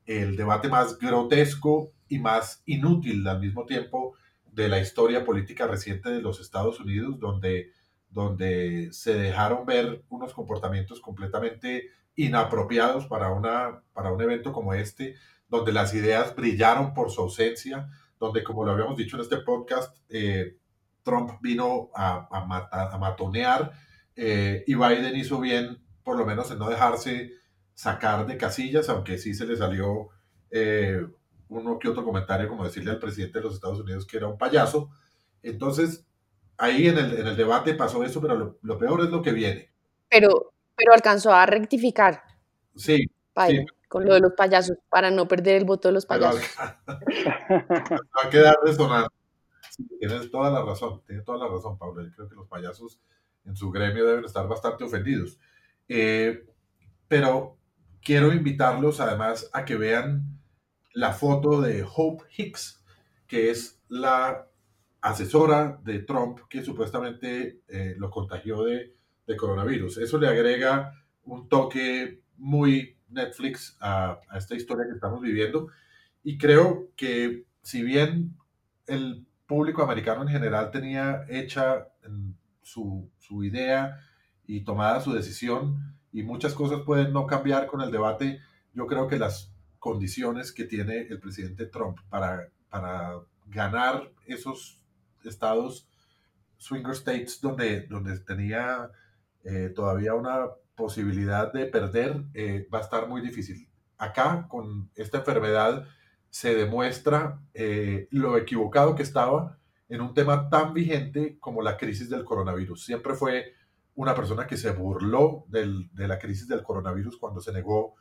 el 0.06 0.36
debate 0.36 0.68
más 0.68 1.00
grotesco 1.00 1.92
y 2.08 2.20
más 2.20 2.62
inútil 2.66 3.28
al 3.28 3.40
mismo 3.40 3.66
tiempo 3.66 4.16
de 4.52 4.70
la 4.70 4.80
historia 4.80 5.26
política 5.26 5.68
reciente 5.68 6.10
de 6.10 6.22
los 6.22 6.40
Estados 6.40 6.80
Unidos, 6.80 7.20
donde, 7.20 7.72
donde 8.10 8.90
se 8.92 9.16
dejaron 9.16 9.66
ver 9.66 10.04
unos 10.10 10.34
comportamientos 10.34 11.02
completamente 11.02 11.90
inapropiados 12.16 13.08
para, 13.08 13.32
una, 13.32 13.82
para 13.94 14.12
un 14.12 14.22
evento 14.22 14.54
como 14.54 14.74
este, 14.74 15.16
donde 15.50 15.72
las 15.72 15.94
ideas 15.94 16.36
brillaron 16.36 16.94
por 16.94 17.10
su 17.10 17.22
ausencia, 17.22 17.90
donde, 18.24 18.44
como 18.44 18.64
lo 18.64 18.72
habíamos 18.72 18.98
dicho 18.98 19.18
en 19.18 19.22
este 19.22 19.38
podcast, 19.38 19.98
eh, 20.10 20.58
Trump 21.04 21.32
vino 21.42 21.90
a, 21.94 22.28
a, 22.32 22.94
a 22.94 22.98
matonear 22.98 23.72
eh, 24.16 24.64
y 24.68 24.76
Biden 24.76 25.16
hizo 25.16 25.40
bien, 25.40 25.82
por 26.04 26.18
lo 26.18 26.26
menos, 26.26 26.52
en 26.52 26.60
no 26.60 26.70
dejarse 26.70 27.32
sacar 27.74 28.26
de 28.26 28.38
casillas, 28.38 28.90
aunque 28.90 29.18
sí 29.18 29.34
se 29.34 29.46
le 29.46 29.56
salió 29.56 30.10
eh, 30.52 31.06
uno 31.50 31.80
que 31.80 31.90
otro 31.90 32.04
comentario, 32.04 32.48
como 32.48 32.64
decirle 32.64 32.92
al 32.92 33.00
presidente 33.00 33.40
de 33.40 33.46
los 33.46 33.56
Estados 33.56 33.80
Unidos 33.80 34.06
que 34.06 34.18
era 34.18 34.28
un 34.28 34.38
payaso. 34.38 34.90
Entonces, 35.42 36.06
ahí 36.58 36.88
en 36.88 36.98
el, 36.98 37.20
en 37.20 37.28
el 37.28 37.36
debate 37.36 37.74
pasó 37.74 38.04
eso, 38.04 38.22
pero 38.22 38.58
lo, 38.62 38.78
peor 38.78 39.02
es 39.02 39.10
lo 39.10 39.22
que 39.22 39.32
viene. 39.32 39.72
Pero, 40.10 40.54
pero 40.76 40.94
alcanzó 40.94 41.34
a 41.34 41.46
rectificar. 41.46 42.24
Sí, 42.76 43.08
Con 43.94 44.06
lo 44.06 44.16
de 44.16 44.22
los 44.22 44.34
payasos, 44.34 44.76
para 44.90 45.12
no 45.12 45.28
perder 45.28 45.58
el 45.58 45.66
voto 45.66 45.88
de 45.88 45.94
los 45.94 46.08
payasos. 46.08 46.42
va 46.88 48.26
a 48.26 48.30
quedar 48.32 48.58
resonando. 48.64 49.08
tienes 50.00 50.32
toda 50.32 50.50
la 50.50 50.66
razón, 50.66 51.04
tienes 51.06 51.24
toda 51.24 51.38
la 51.38 51.48
razón, 51.48 51.78
Pablo. 51.78 52.02
Yo 52.02 52.12
creo 52.12 52.28
que 52.28 52.34
los 52.34 52.48
payasos 52.48 53.00
en 53.46 53.56
su 53.56 53.70
gremio 53.70 54.04
deben 54.08 54.26
estar 54.26 54.48
bastante 54.48 54.84
ofendidos. 54.84 55.40
Eh, 55.88 56.44
pero 57.08 57.60
quiero 58.02 58.34
invitarlos 58.34 59.00
además 59.00 59.48
a 59.54 59.64
que 59.64 59.76
vean 59.76 60.40
la 60.96 61.14
foto 61.14 61.62
de 61.62 61.86
Hope 61.88 62.24
Hicks, 62.36 62.84
que 63.28 63.52
es 63.52 63.80
la 63.90 64.48
asesora 65.02 65.80
de 65.84 66.00
Trump 66.00 66.40
que 66.50 66.64
supuestamente 66.64 67.62
eh, 67.68 67.94
lo 68.00 68.10
contagió 68.10 68.64
de, 68.64 68.96
de, 69.28 69.38
coronavirus. 69.38 70.00
Eso 70.00 70.18
le 70.18 70.30
agrega 70.30 70.94
un 71.26 71.48
toque 71.48 72.24
muy 72.38 72.98
Netflix 73.14 73.78
a, 73.80 74.20
esta 74.36 74.56
historia 74.56 74.86
que 74.86 74.94
estamos 74.94 75.22
viviendo. 75.22 75.70
Y 76.24 76.38
creo 76.38 76.90
que 76.96 77.46
si 77.62 77.84
bien 77.84 78.38
el 78.88 79.26
público 79.46 79.84
americano 79.84 80.24
en 80.24 80.30
general 80.30 80.72
tenía 80.72 81.26
hecha 81.30 81.88
su, 82.62 83.10
su 83.20 83.44
idea 83.44 84.00
y 84.46 84.62
tomada 84.64 85.02
su 85.02 85.14
decisión 85.14 85.96
y 86.12 86.24
muchas 86.24 86.54
cosas 86.54 86.82
pueden 86.82 87.14
no 87.14 87.28
cambiar 87.28 87.68
con 87.68 87.82
el 87.82 87.92
debate, 87.92 88.40
yo 88.74 88.88
creo 88.88 89.08
que 89.08 89.20
las 89.20 89.54
condiciones 89.80 90.52
que 90.52 90.64
tiene 90.64 91.02
el 91.10 91.20
presidente 91.20 91.66
Trump 91.66 91.98
para, 92.10 92.50
para 92.70 93.20
ganar 93.48 94.12
esos 94.26 94.80
estados, 95.24 95.88
swinger 96.58 96.94
states, 96.94 97.42
donde, 97.42 97.82
donde 97.88 98.18
tenía 98.20 98.90
eh, 99.44 99.72
todavía 99.76 100.14
una 100.14 100.48
posibilidad 100.76 101.52
de 101.54 101.66
perder, 101.66 102.24
eh, 102.34 102.68
va 102.74 102.80
a 102.80 102.82
estar 102.82 103.08
muy 103.08 103.22
difícil. 103.22 103.70
Acá, 103.98 104.48
con 104.50 104.90
esta 104.96 105.20
enfermedad, 105.20 105.88
se 106.30 106.56
demuestra 106.56 107.40
eh, 107.54 108.08
lo 108.12 108.38
equivocado 108.38 108.96
que 108.96 109.04
estaba 109.04 109.60
en 109.88 110.02
un 110.02 110.14
tema 110.14 110.50
tan 110.50 110.74
vigente 110.74 111.38
como 111.40 111.62
la 111.62 111.78
crisis 111.78 112.10
del 112.10 112.24
coronavirus. 112.24 112.84
Siempre 112.84 113.14
fue 113.14 113.54
una 113.96 114.16
persona 114.16 114.48
que 114.48 114.58
se 114.58 114.72
burló 114.72 115.46
del, 115.48 115.90
de 115.94 116.08
la 116.08 116.18
crisis 116.18 116.48
del 116.48 116.64
coronavirus 116.64 117.18
cuando 117.18 117.40
se 117.40 117.54
negó 117.54 117.96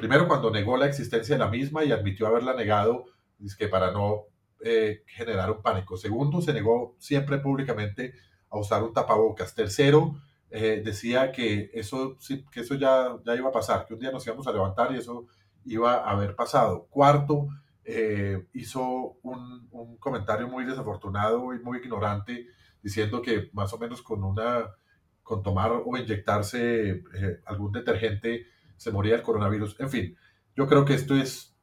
primero 0.00 0.26
cuando 0.26 0.50
negó 0.50 0.76
la 0.76 0.86
existencia 0.86 1.34
de 1.34 1.38
la 1.38 1.50
misma 1.50 1.84
y 1.84 1.92
admitió 1.92 2.26
haberla 2.26 2.54
negado 2.54 3.04
es 3.44 3.54
que 3.54 3.68
para 3.68 3.90
no 3.92 4.24
eh, 4.62 5.02
generar 5.06 5.50
un 5.50 5.62
pánico. 5.62 5.96
Segundo, 5.96 6.40
se 6.40 6.52
negó 6.52 6.96
siempre 6.98 7.38
públicamente 7.38 8.14
a 8.50 8.58
usar 8.58 8.82
un 8.82 8.92
tapabocas. 8.92 9.54
Tercero, 9.54 10.20
eh, 10.50 10.82
decía 10.84 11.30
que 11.30 11.70
eso, 11.74 12.16
que 12.50 12.60
eso 12.60 12.74
ya, 12.74 13.16
ya 13.24 13.36
iba 13.36 13.48
a 13.48 13.52
pasar, 13.52 13.86
que 13.86 13.94
un 13.94 14.00
día 14.00 14.10
nos 14.10 14.26
íbamos 14.26 14.46
a 14.46 14.52
levantar 14.52 14.92
y 14.92 14.98
eso 14.98 15.26
iba 15.64 15.94
a 15.94 16.10
haber 16.10 16.34
pasado. 16.34 16.86
Cuarto, 16.90 17.48
eh, 17.84 18.46
hizo 18.54 19.18
un, 19.22 19.68
un, 19.70 19.96
comentario 19.98 20.48
muy 20.48 20.64
desafortunado 20.64 21.54
y 21.54 21.60
muy 21.60 21.78
ignorante 21.78 22.46
diciendo 22.82 23.22
que 23.22 23.50
más 23.52 23.72
o 23.72 23.78
menos 23.78 24.02
con 24.02 24.24
una 24.24 24.74
con 25.22 25.42
tomar 25.42 25.70
o 25.72 25.96
inyectarse 25.96 27.04
algún 27.46 27.70
detergente 27.70 28.46
se 28.76 28.90
moría 28.90 29.14
el 29.14 29.22
coronavirus. 29.22 29.78
En 29.78 29.88
fin, 29.88 30.16
yo 30.56 30.66
creo 30.66 30.84
que 30.84 30.94
esto 30.94 31.14
es 31.14 31.54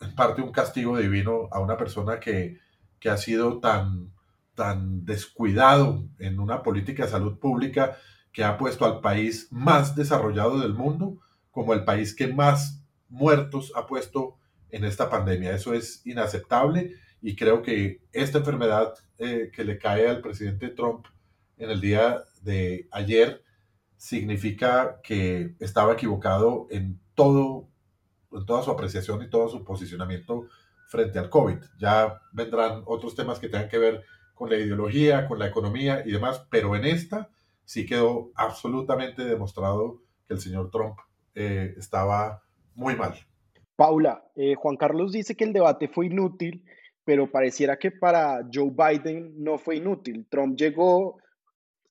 en 0.00 0.14
parte 0.14 0.40
un 0.40 0.52
castigo 0.52 0.96
divino 0.96 1.48
a 1.50 1.60
una 1.60 1.76
persona 1.76 2.18
que, 2.18 2.58
que 2.98 3.10
ha 3.10 3.18
sido 3.18 3.60
tan, 3.60 4.12
tan 4.54 5.04
descuidado 5.04 6.08
en 6.18 6.40
una 6.40 6.62
política 6.62 7.04
de 7.04 7.10
salud 7.10 7.38
pública 7.38 7.96
que 8.32 8.44
ha 8.44 8.56
puesto 8.56 8.84
al 8.84 9.00
país 9.00 9.48
más 9.50 9.94
desarrollado 9.96 10.60
del 10.60 10.74
mundo 10.74 11.18
como 11.50 11.74
el 11.74 11.84
país 11.84 12.14
que 12.14 12.28
más 12.28 12.84
muertos 13.08 13.72
ha 13.74 13.86
puesto 13.86 14.36
en 14.70 14.84
esta 14.84 15.10
pandemia. 15.10 15.54
Eso 15.54 15.74
es 15.74 16.06
inaceptable 16.06 16.94
y 17.20 17.36
creo 17.36 17.62
que 17.62 18.02
esta 18.12 18.38
enfermedad 18.38 18.94
eh, 19.18 19.50
que 19.52 19.64
le 19.64 19.78
cae 19.78 20.08
al 20.08 20.20
presidente 20.20 20.68
Trump 20.68 21.06
en 21.58 21.70
el 21.70 21.80
día 21.80 22.22
de 22.42 22.88
ayer 22.90 23.44
significa 23.96 25.00
que 25.02 25.54
estaba 25.60 25.92
equivocado 25.92 26.66
en 26.70 26.98
todo, 27.14 27.68
en 28.32 28.46
toda 28.46 28.62
su 28.62 28.70
apreciación 28.70 29.22
y 29.22 29.28
todo 29.28 29.48
su 29.48 29.62
posicionamiento 29.64 30.46
frente 30.88 31.18
al 31.18 31.28
COVID. 31.28 31.58
Ya 31.78 32.22
vendrán 32.32 32.82
otros 32.86 33.14
temas 33.14 33.38
que 33.38 33.48
tengan 33.48 33.68
que 33.68 33.78
ver 33.78 34.04
con 34.34 34.48
la 34.48 34.56
ideología, 34.56 35.28
con 35.28 35.38
la 35.38 35.48
economía 35.48 36.02
y 36.06 36.12
demás, 36.12 36.46
pero 36.48 36.74
en 36.74 36.86
esta 36.86 37.28
sí 37.70 37.86
quedó 37.86 38.32
absolutamente 38.34 39.24
demostrado 39.24 40.02
que 40.26 40.34
el 40.34 40.40
señor 40.40 40.72
Trump 40.72 40.96
eh, 41.36 41.72
estaba 41.78 42.42
muy 42.74 42.96
mal. 42.96 43.14
Paula, 43.76 44.24
eh, 44.34 44.56
Juan 44.56 44.76
Carlos 44.76 45.12
dice 45.12 45.36
que 45.36 45.44
el 45.44 45.52
debate 45.52 45.86
fue 45.86 46.06
inútil, 46.06 46.64
pero 47.04 47.30
pareciera 47.30 47.78
que 47.78 47.92
para 47.92 48.44
Joe 48.52 48.72
Biden 48.72 49.34
no 49.36 49.56
fue 49.56 49.76
inútil. 49.76 50.26
Trump 50.28 50.58
llegó 50.58 51.18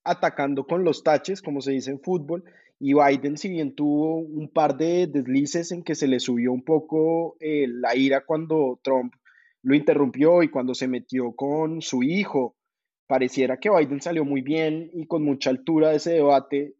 atacando 0.04 0.65
con 0.65 0.84
los 0.84 1.02
taches, 1.02 1.42
como 1.42 1.62
se 1.62 1.72
dice 1.72 1.92
en 1.92 2.02
fútbol, 2.02 2.44
y 2.78 2.94
Biden, 2.94 3.38
si 3.38 3.48
bien 3.48 3.74
tuvo 3.74 4.18
un 4.18 4.50
par 4.50 4.76
de 4.76 5.08
deslices 5.08 5.72
en 5.72 5.84
que 5.84 5.96
se 5.96 6.08
le 6.10 6.20
subió 6.20 6.52
un 6.52 6.65
poco 6.65 7.38
eh, 7.39 7.68
la 7.70 7.96
ira 7.96 8.26
cuando 8.26 8.82
Trump 8.84 9.13
lo 9.62 9.76
interrumpió 9.76 10.44
y 10.44 10.50
cuando 10.50 10.74
se 10.74 10.89
metió 10.89 11.32
con 11.32 11.82
su 11.82 12.04
hijo, 12.04 12.58
pareciera 13.10 13.58
que 13.58 13.72
Biden 13.72 14.00
salió 14.00 14.24
muy 14.24 14.41
bien 14.41 14.91
y 14.93 15.08
con 15.08 15.24
mucha 15.24 15.50
altura 15.50 15.89
de 15.89 15.95
ese 15.95 16.12
debate, 16.12 16.76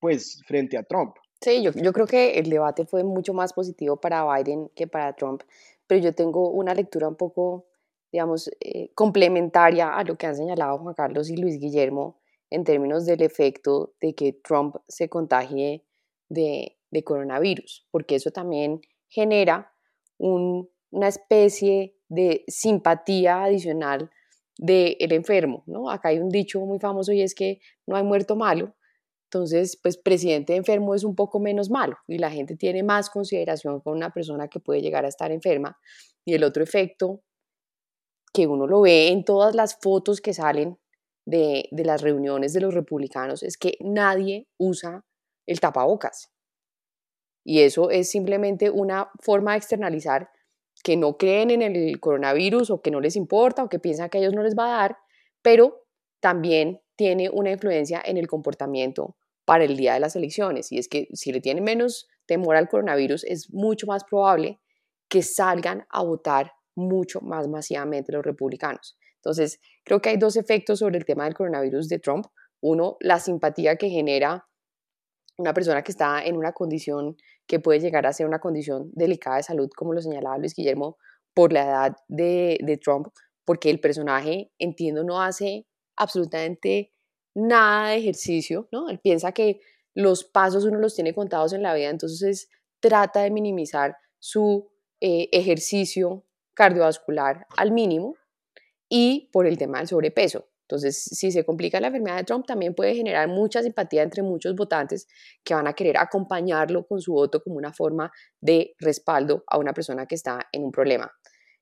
pues 0.00 0.42
frente 0.46 0.78
a 0.78 0.82
Trump. 0.82 1.14
Sí, 1.42 1.62
yo, 1.62 1.72
yo 1.72 1.92
creo 1.92 2.06
que 2.06 2.38
el 2.38 2.48
debate 2.48 2.86
fue 2.86 3.04
mucho 3.04 3.34
más 3.34 3.52
positivo 3.52 3.98
para 4.00 4.24
Biden 4.34 4.70
que 4.74 4.86
para 4.86 5.12
Trump, 5.12 5.42
pero 5.86 6.00
yo 6.00 6.14
tengo 6.14 6.48
una 6.48 6.72
lectura 6.72 7.06
un 7.06 7.16
poco, 7.16 7.66
digamos, 8.10 8.50
eh, 8.60 8.92
complementaria 8.94 9.94
a 9.94 10.02
lo 10.04 10.16
que 10.16 10.26
han 10.26 10.34
señalado 10.34 10.78
Juan 10.78 10.94
Carlos 10.94 11.28
y 11.28 11.36
Luis 11.36 11.60
Guillermo 11.60 12.18
en 12.48 12.64
términos 12.64 13.04
del 13.04 13.20
efecto 13.20 13.92
de 14.00 14.14
que 14.14 14.32
Trump 14.32 14.76
se 14.88 15.10
contagie 15.10 15.84
de, 16.30 16.78
coronavirus, 17.04 17.86
porque 17.90 18.14
eso 18.14 18.30
también 18.30 18.80
genera 19.08 19.70
una 20.16 21.08
especie 21.08 21.94
de 22.08 22.44
simpatía 22.46 23.42
adicional 23.42 24.10
del 24.58 25.12
enfermo, 25.12 25.64
¿no? 25.66 25.90
Acá 25.90 26.10
hay 26.10 26.18
un 26.18 26.28
dicho 26.28 26.60
muy 26.60 26.78
famoso 26.78 27.12
y 27.12 27.22
es 27.22 27.34
que 27.34 27.60
no 27.86 27.96
hay 27.96 28.04
muerto 28.04 28.36
malo, 28.36 28.74
entonces, 29.34 29.76
pues 29.82 29.96
presidente 29.96 30.54
enfermo 30.54 30.94
es 30.94 31.02
un 31.02 31.16
poco 31.16 31.40
menos 31.40 31.68
malo 31.68 31.96
y 32.06 32.18
la 32.18 32.30
gente 32.30 32.56
tiene 32.56 32.84
más 32.84 33.10
consideración 33.10 33.80
con 33.80 33.96
una 33.96 34.10
persona 34.10 34.46
que 34.46 34.60
puede 34.60 34.80
llegar 34.80 35.04
a 35.04 35.08
estar 35.08 35.32
enferma. 35.32 35.76
Y 36.24 36.34
el 36.34 36.44
otro 36.44 36.62
efecto 36.62 37.20
que 38.32 38.46
uno 38.46 38.68
lo 38.68 38.82
ve 38.82 39.08
en 39.08 39.24
todas 39.24 39.56
las 39.56 39.76
fotos 39.80 40.20
que 40.20 40.34
salen 40.34 40.78
de, 41.26 41.68
las 41.72 42.00
reuniones 42.00 42.52
de 42.52 42.60
los 42.60 42.74
republicanos 42.74 43.42
es 43.42 43.58
que 43.58 43.76
nadie 43.80 44.46
usa 44.56 45.04
el 45.46 45.58
tapabocas. 45.58 46.30
Y 47.44 47.62
eso 47.62 47.90
es 47.90 48.08
simplemente 48.08 48.70
una 48.70 49.10
forma 49.20 49.52
de 49.52 49.58
externalizar 49.58 50.30
que 50.84 50.98
no 50.98 51.16
creen 51.16 51.50
en 51.50 51.62
el 51.62 51.98
coronavirus 51.98 52.70
o 52.70 52.82
que 52.82 52.90
no 52.90 53.00
les 53.00 53.16
importa 53.16 53.64
o 53.64 53.70
que 53.70 53.78
piensan 53.78 54.10
que 54.10 54.18
a 54.18 54.20
ellos 54.20 54.34
no 54.34 54.42
les 54.42 54.54
va 54.54 54.66
a 54.66 54.80
dar, 54.82 54.98
pero 55.40 55.86
también 56.20 56.82
tiene 56.94 57.30
una 57.30 57.50
influencia 57.50 58.02
en 58.04 58.18
el 58.18 58.28
comportamiento 58.28 59.16
para 59.46 59.64
el 59.64 59.78
día 59.78 59.94
de 59.94 60.00
las 60.00 60.14
elecciones. 60.14 60.70
Y 60.72 60.78
es 60.78 60.88
que 60.88 61.08
si 61.14 61.32
le 61.32 61.40
tienen 61.40 61.64
menos 61.64 62.06
temor 62.26 62.56
al 62.56 62.68
coronavirus, 62.68 63.24
es 63.24 63.50
mucho 63.50 63.86
más 63.86 64.04
probable 64.04 64.60
que 65.08 65.22
salgan 65.22 65.86
a 65.88 66.02
votar 66.02 66.52
mucho 66.74 67.22
más 67.22 67.48
masivamente 67.48 68.12
los 68.12 68.24
republicanos. 68.24 68.98
Entonces, 69.16 69.60
creo 69.84 70.02
que 70.02 70.10
hay 70.10 70.18
dos 70.18 70.36
efectos 70.36 70.80
sobre 70.80 70.98
el 70.98 71.06
tema 71.06 71.24
del 71.24 71.34
coronavirus 71.34 71.88
de 71.88 71.98
Trump. 71.98 72.26
Uno, 72.60 72.98
la 73.00 73.20
simpatía 73.20 73.76
que 73.76 73.88
genera 73.88 74.46
una 75.38 75.54
persona 75.54 75.82
que 75.82 75.92
está 75.92 76.22
en 76.22 76.36
una 76.36 76.52
condición 76.52 77.16
que 77.46 77.60
puede 77.60 77.80
llegar 77.80 78.06
a 78.06 78.12
ser 78.12 78.26
una 78.26 78.38
condición 78.38 78.90
delicada 78.94 79.36
de 79.36 79.42
salud, 79.42 79.70
como 79.76 79.92
lo 79.92 80.00
señalaba 80.00 80.38
Luis 80.38 80.54
Guillermo, 80.54 80.96
por 81.34 81.52
la 81.52 81.64
edad 81.64 81.96
de, 82.08 82.58
de 82.62 82.76
Trump, 82.76 83.08
porque 83.44 83.70
el 83.70 83.80
personaje, 83.80 84.52
entiendo, 84.58 85.04
no 85.04 85.20
hace 85.20 85.66
absolutamente 85.96 86.92
nada 87.34 87.90
de 87.90 87.96
ejercicio, 87.96 88.68
¿no? 88.72 88.88
Él 88.88 89.00
piensa 89.00 89.32
que 89.32 89.60
los 89.94 90.24
pasos 90.24 90.64
uno 90.64 90.78
los 90.78 90.94
tiene 90.94 91.14
contados 91.14 91.52
en 91.52 91.62
la 91.62 91.74
vida, 91.74 91.90
entonces 91.90 92.48
trata 92.80 93.22
de 93.22 93.30
minimizar 93.30 93.96
su 94.18 94.70
eh, 95.00 95.28
ejercicio 95.32 96.24
cardiovascular 96.54 97.46
al 97.56 97.72
mínimo 97.72 98.16
y 98.88 99.28
por 99.32 99.46
el 99.46 99.58
tema 99.58 99.78
del 99.78 99.88
sobrepeso. 99.88 100.48
Entonces, 100.64 101.02
si 101.02 101.30
se 101.30 101.44
complica 101.44 101.78
la 101.78 101.88
enfermedad 101.88 102.16
de 102.16 102.24
Trump, 102.24 102.46
también 102.46 102.74
puede 102.74 102.94
generar 102.94 103.28
mucha 103.28 103.62
simpatía 103.62 104.02
entre 104.02 104.22
muchos 104.22 104.54
votantes 104.54 105.06
que 105.44 105.54
van 105.54 105.66
a 105.66 105.74
querer 105.74 105.98
acompañarlo 105.98 106.86
con 106.86 107.00
su 107.00 107.12
voto 107.12 107.42
como 107.42 107.56
una 107.56 107.72
forma 107.72 108.10
de 108.40 108.74
respaldo 108.78 109.44
a 109.46 109.58
una 109.58 109.74
persona 109.74 110.06
que 110.06 110.14
está 110.14 110.48
en 110.52 110.64
un 110.64 110.72
problema. 110.72 111.12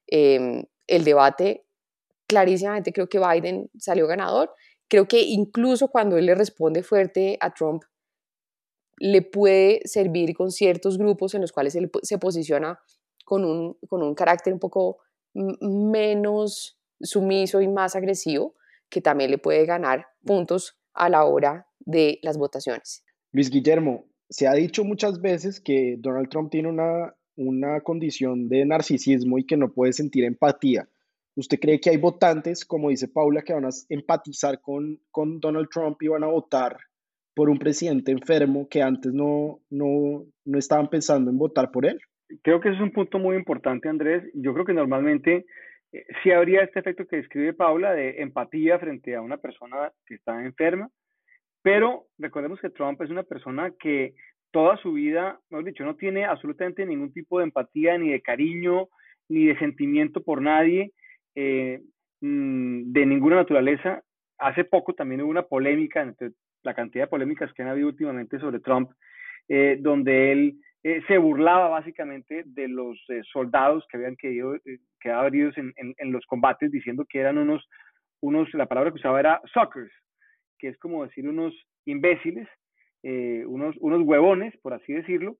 Em, 0.06 0.64
el 0.86 1.04
debate, 1.04 1.66
clarísimamente 2.28 2.92
creo 2.92 3.08
que 3.08 3.18
Biden 3.18 3.70
salió 3.76 4.06
ganador. 4.06 4.52
Creo 4.88 5.08
que 5.08 5.20
incluso 5.22 5.88
cuando 5.88 6.16
él 6.16 6.26
le 6.26 6.34
responde 6.36 6.84
fuerte 6.84 7.38
a 7.40 7.52
Trump, 7.52 7.82
le 8.98 9.22
puede 9.22 9.80
servir 9.84 10.32
con 10.34 10.52
ciertos 10.52 10.96
grupos 10.96 11.34
en 11.34 11.40
los 11.40 11.50
cuales 11.50 11.74
él 11.74 11.90
se 12.02 12.18
posiciona 12.18 12.78
con 13.24 13.44
un, 13.44 13.76
con 13.88 14.02
un 14.02 14.14
carácter 14.14 14.52
un 14.52 14.60
poco 14.60 14.98
menos 15.34 16.78
sumiso 17.00 17.60
y 17.60 17.68
más 17.68 17.96
agresivo, 17.96 18.54
que 18.92 19.00
también 19.00 19.30
le 19.30 19.38
puede 19.38 19.64
ganar 19.64 20.06
puntos 20.22 20.78
a 20.92 21.08
la 21.08 21.24
hora 21.24 21.66
de 21.80 22.18
las 22.22 22.36
votaciones. 22.36 23.02
Luis 23.32 23.50
Guillermo, 23.50 24.04
se 24.28 24.46
ha 24.46 24.52
dicho 24.52 24.84
muchas 24.84 25.20
veces 25.20 25.60
que 25.60 25.96
Donald 25.98 26.28
Trump 26.28 26.50
tiene 26.50 26.68
una, 26.68 27.14
una 27.34 27.80
condición 27.80 28.48
de 28.48 28.66
narcisismo 28.66 29.38
y 29.38 29.46
que 29.46 29.56
no 29.56 29.72
puede 29.72 29.94
sentir 29.94 30.24
empatía. 30.24 30.88
¿Usted 31.34 31.58
cree 31.58 31.80
que 31.80 31.88
hay 31.88 31.96
votantes, 31.96 32.66
como 32.66 32.90
dice 32.90 33.08
Paula, 33.08 33.40
que 33.40 33.54
van 33.54 33.64
a 33.64 33.70
empatizar 33.88 34.60
con, 34.60 35.00
con 35.10 35.40
Donald 35.40 35.68
Trump 35.72 35.96
y 36.02 36.08
van 36.08 36.24
a 36.24 36.26
votar 36.26 36.76
por 37.34 37.48
un 37.48 37.58
presidente 37.58 38.12
enfermo 38.12 38.68
que 38.68 38.82
antes 38.82 39.14
no, 39.14 39.62
no, 39.70 40.26
no 40.44 40.58
estaban 40.58 40.90
pensando 40.90 41.30
en 41.30 41.38
votar 41.38 41.70
por 41.70 41.86
él? 41.86 41.98
Creo 42.42 42.60
que 42.60 42.68
ese 42.68 42.76
es 42.76 42.82
un 42.82 42.92
punto 42.92 43.18
muy 43.18 43.36
importante, 43.36 43.88
Andrés. 43.88 44.24
Yo 44.34 44.52
creo 44.52 44.66
que 44.66 44.74
normalmente 44.74 45.46
sí 46.22 46.30
habría 46.30 46.62
este 46.62 46.80
efecto 46.80 47.06
que 47.06 47.16
describe 47.16 47.52
Paula 47.52 47.92
de 47.92 48.22
empatía 48.22 48.78
frente 48.78 49.14
a 49.14 49.20
una 49.20 49.36
persona 49.36 49.92
que 50.06 50.14
está 50.14 50.42
enferma, 50.44 50.88
pero 51.62 52.06
recordemos 52.18 52.60
que 52.60 52.70
Trump 52.70 53.00
es 53.02 53.10
una 53.10 53.22
persona 53.22 53.72
que 53.78 54.14
toda 54.50 54.76
su 54.78 54.92
vida, 54.92 55.40
mejor 55.50 55.64
dicho, 55.64 55.84
no 55.84 55.96
tiene 55.96 56.24
absolutamente 56.24 56.84
ningún 56.84 57.12
tipo 57.12 57.38
de 57.38 57.44
empatía, 57.44 57.96
ni 57.98 58.10
de 58.10 58.20
cariño, 58.20 58.88
ni 59.28 59.46
de 59.46 59.58
sentimiento 59.58 60.22
por 60.22 60.42
nadie, 60.42 60.92
eh, 61.34 61.80
mm, 62.20 62.92
de 62.92 63.06
ninguna 63.06 63.36
naturaleza. 63.36 64.02
Hace 64.38 64.64
poco 64.64 64.94
también 64.94 65.22
hubo 65.22 65.30
una 65.30 65.44
polémica, 65.44 66.02
entre 66.02 66.32
la 66.62 66.74
cantidad 66.74 67.04
de 67.04 67.10
polémicas 67.10 67.52
que 67.54 67.62
han 67.62 67.68
habido 67.68 67.88
últimamente 67.88 68.38
sobre 68.38 68.60
Trump, 68.60 68.90
eh, 69.48 69.78
donde 69.80 70.32
él 70.32 70.56
eh, 70.84 71.00
se 71.06 71.16
burlaba 71.16 71.68
básicamente 71.68 72.42
de 72.44 72.66
los 72.66 72.98
eh, 73.08 73.22
soldados 73.32 73.86
que 73.88 73.98
habían 73.98 74.16
quedado, 74.16 74.56
eh, 74.56 74.78
quedado 75.00 75.28
heridos 75.28 75.56
en, 75.56 75.72
en, 75.76 76.12
los 76.12 76.26
combates, 76.26 76.72
diciendo 76.72 77.06
que 77.08 77.20
eran 77.20 77.38
unos, 77.38 77.68
unos, 78.20 78.52
la 78.54 78.66
palabra 78.66 78.90
que 78.90 78.96
usaba 78.96 79.20
era 79.20 79.40
suckers, 79.52 79.92
que 80.58 80.68
es 80.68 80.78
como 80.78 81.04
decir 81.04 81.28
unos 81.28 81.54
imbéciles, 81.84 82.48
unos, 83.04 83.76
unos 83.80 84.02
huevones, 84.02 84.56
por 84.58 84.74
así 84.74 84.92
decirlo. 84.92 85.36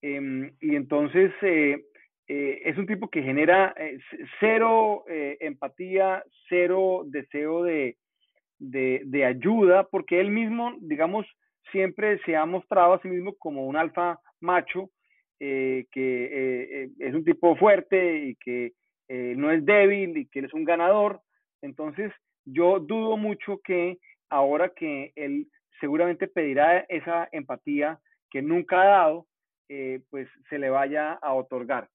Em, 0.00 0.52
y 0.60 0.76
entonces 0.76 1.32
es 1.42 2.78
un 2.78 2.86
tipo 2.86 3.10
que 3.10 3.22
genera 3.22 3.74
cero 4.38 5.04
empatía, 5.08 6.22
cero 6.48 7.02
deseo 7.06 7.64
de, 7.64 7.96
de, 8.60 9.02
de 9.06 9.24
ayuda, 9.24 9.88
porque 9.90 10.20
él 10.20 10.30
mismo, 10.30 10.76
digamos, 10.80 11.26
siempre 11.72 12.20
se 12.24 12.36
ha 12.36 12.46
mostrado 12.46 12.94
a 12.94 13.02
sí 13.02 13.08
mismo 13.08 13.34
como 13.38 13.66
un 13.66 13.76
alfa 13.76 14.20
macho, 14.40 14.90
eh, 15.42 15.86
que 15.90 16.24
eh, 16.24 16.84
eh, 16.84 16.90
es 16.98 17.14
un 17.14 17.24
tipo 17.24 17.56
fuerte 17.56 18.18
y 18.18 18.36
que 18.36 18.72
no 19.08 19.50
es 19.50 19.64
débil 19.64 20.16
y 20.16 20.26
que 20.26 20.38
él 20.38 20.44
es 20.44 20.54
un 20.54 20.64
ganador. 20.64 21.20
Entonces, 21.62 22.12
yo 22.44 22.78
dudo 22.78 23.16
mucho 23.16 23.58
que 23.64 23.98
ahora 24.28 24.68
que 24.68 25.12
él 25.16 25.48
seguramente 25.80 26.28
pedirá 26.28 26.80
esa 26.88 27.28
empatía 27.32 27.98
que 28.30 28.40
nunca 28.40 28.82
ha 28.82 28.86
dado, 28.86 29.26
pues 30.10 30.28
se 30.48 30.58
le 30.60 30.70
vaya 30.70 31.14
a 31.14 31.34
otorgar. 31.34 31.88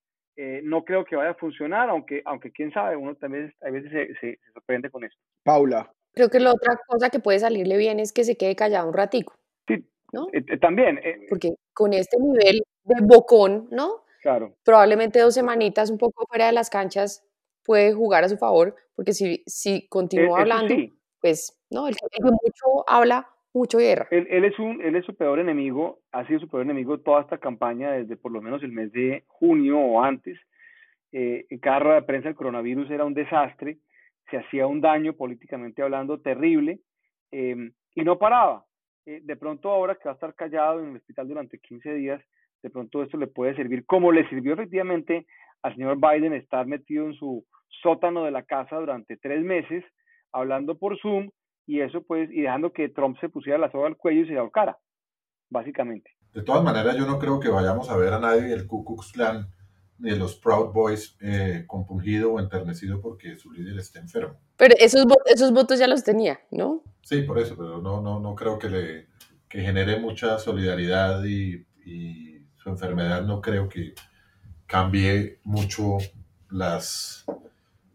no 0.64 0.84
creo 0.84 1.06
que 1.06 1.16
vaya 1.16 1.30
a 1.30 1.36
funcionar, 1.36 1.90
aunque, 1.90 2.22
aunque 2.26 2.52
quién 2.52 2.74
sabe, 2.74 2.98
uno 2.98 3.16
también 3.16 3.54
a 3.62 3.70
veces 3.70 3.92
se, 3.92 4.16
se, 4.20 4.40
sorprende 4.54 4.90
con 4.90 5.06
esto. 5.06 5.18
Paula. 5.44 5.90
Creo 6.14 6.30
que 6.30 6.40
la 6.42 6.52
otra 6.52 6.78
cosa 6.86 7.10
que 7.10 7.20
puede 7.20 7.40
salirle 7.40 7.78
bien 7.78 8.02
es 8.02 8.12
que 8.12 8.26
se 8.26 8.36
quede 8.36 8.58
callado 8.58 8.90
un 8.90 8.94
ratico. 8.94 9.36
Sí, 9.68 9.88
también. 10.62 11.00
Porque 11.30 11.56
con 11.74 11.94
este 11.94 12.18
nivel 12.20 12.62
de 12.84 12.96
bocón, 13.04 13.68
¿no? 13.72 14.04
Claro. 14.22 14.56
Probablemente 14.64 15.20
dos 15.20 15.34
semanitas 15.34 15.90
un 15.90 15.98
poco 15.98 16.26
fuera 16.28 16.48
de 16.48 16.52
las 16.52 16.70
canchas 16.70 17.24
puede 17.64 17.94
jugar 17.94 18.24
a 18.24 18.30
su 18.30 18.38
favor, 18.38 18.76
porque 18.96 19.14
si, 19.14 19.44
si 19.46 19.88
continúa 19.88 20.42
hablando, 20.42 20.74
pues, 21.20 21.60
¿no? 21.70 21.88
El 21.88 21.96
que 21.96 22.24
mucho 22.24 22.88
habla, 22.88 23.28
mucho 23.54 23.78
guerra. 23.80 24.08
Él, 24.12 24.28
él, 24.30 24.46
es 24.46 24.58
un, 24.60 24.82
él 24.82 24.96
es 24.96 25.06
su 25.06 25.16
peor 25.16 25.40
enemigo, 25.40 26.00
ha 26.12 26.26
sido 26.28 26.40
su 26.40 26.48
peor 26.48 26.64
enemigo 26.64 27.00
toda 27.00 27.22
esta 27.22 27.38
campaña 27.38 27.92
desde 27.92 28.16
por 28.16 28.32
lo 28.32 28.42
menos 28.42 28.64
el 28.64 28.72
mes 28.72 28.92
de 28.92 29.24
junio 29.28 29.80
o 29.80 30.02
antes. 30.02 30.40
Eh, 31.12 31.46
en 31.50 31.60
cada 31.60 31.80
rueda 31.80 31.96
de 31.96 32.08
prensa 32.08 32.30
el 32.30 32.36
coronavirus 32.36 32.90
era 32.92 33.06
un 33.06 33.14
desastre, 33.14 33.78
se 34.30 34.38
hacía 34.38 34.68
un 34.68 34.82
daño 34.82 35.14
políticamente 35.14 35.82
hablando 35.82 36.20
terrible 36.20 36.80
eh, 37.32 37.72
y 37.96 38.04
no 38.04 38.18
paraba. 38.18 38.66
Eh, 39.06 39.22
de 39.24 39.36
pronto 39.36 39.70
ahora 39.70 39.96
que 39.96 40.06
va 40.06 40.12
a 40.12 40.16
estar 40.16 40.34
callado 40.34 40.80
en 40.80 40.90
el 40.90 40.96
hospital 40.98 41.28
durante 41.28 41.60
15 41.60 41.94
días, 41.94 42.22
de 42.64 42.70
pronto 42.70 43.04
esto 43.04 43.18
le 43.18 43.28
puede 43.28 43.56
servir, 43.56 43.86
como 43.86 44.12
le 44.12 44.28
sirvió 44.30 44.54
efectivamente 44.54 45.28
al 45.62 45.76
señor 45.76 45.98
Biden 45.98 46.34
estar 46.34 46.66
metido 46.66 47.06
en 47.06 47.14
su 47.14 47.46
sótano 47.84 48.24
de 48.24 48.32
la 48.32 48.44
casa 48.44 48.78
durante 48.78 49.18
tres 49.18 49.44
meses, 49.44 49.84
hablando 50.32 50.78
por 50.78 51.00
Zoom, 51.00 51.30
y 51.68 51.82
eso 51.82 52.02
pues, 52.04 52.30
y 52.32 52.42
dejando 52.42 52.72
que 52.72 52.90
Trump 52.90 53.18
se 53.20 53.30
pusiera 53.30 53.60
la 53.60 53.72
soga 53.72 53.88
al 53.88 53.98
cuello 53.98 54.22
y 54.22 54.28
se 54.28 54.38
ahorcara, 54.38 54.78
básicamente. 55.50 56.12
De 56.34 56.44
todas 56.44 56.64
maneras, 56.64 56.98
yo 56.98 57.06
no 57.06 57.20
creo 57.20 57.40
que 57.40 57.50
vayamos 57.50 57.90
a 57.90 57.98
ver 57.98 58.14
a 58.14 58.20
nadie 58.20 58.44
del 58.44 58.68
Ku 58.68 58.84
Klux 58.84 59.14
de 59.98 60.16
los 60.16 60.36
Proud 60.36 60.74
Boys 60.74 61.16
eh, 61.22 61.64
compungido 61.68 62.34
o 62.34 62.40
enternecido 62.40 63.02
porque 63.02 63.38
su 63.38 63.52
líder 63.52 63.80
esté 63.80 64.00
enfermo. 64.00 64.40
Pero 64.58 64.76
esos, 64.80 65.06
esos 65.26 65.52
votos 65.52 65.80
ya 65.80 65.88
los 65.88 66.04
tenía, 66.04 66.40
¿no? 66.52 66.84
Sí, 67.02 67.22
por 67.22 67.40
eso, 67.40 67.56
pero 67.56 67.82
no, 67.82 68.02
no, 68.02 68.20
no 68.20 68.36
creo 68.36 68.60
que 68.60 68.70
le 68.70 69.08
que 69.48 69.62
genere 69.62 70.00
mucha 70.00 70.38
solidaridad 70.40 71.24
y, 71.24 71.66
y 71.86 72.46
su 72.56 72.70
enfermedad 72.70 73.24
no 73.24 73.42
creo 73.42 73.70
que 73.70 73.94
cambie 74.66 75.40
mucho 75.44 75.98
las, 76.50 77.26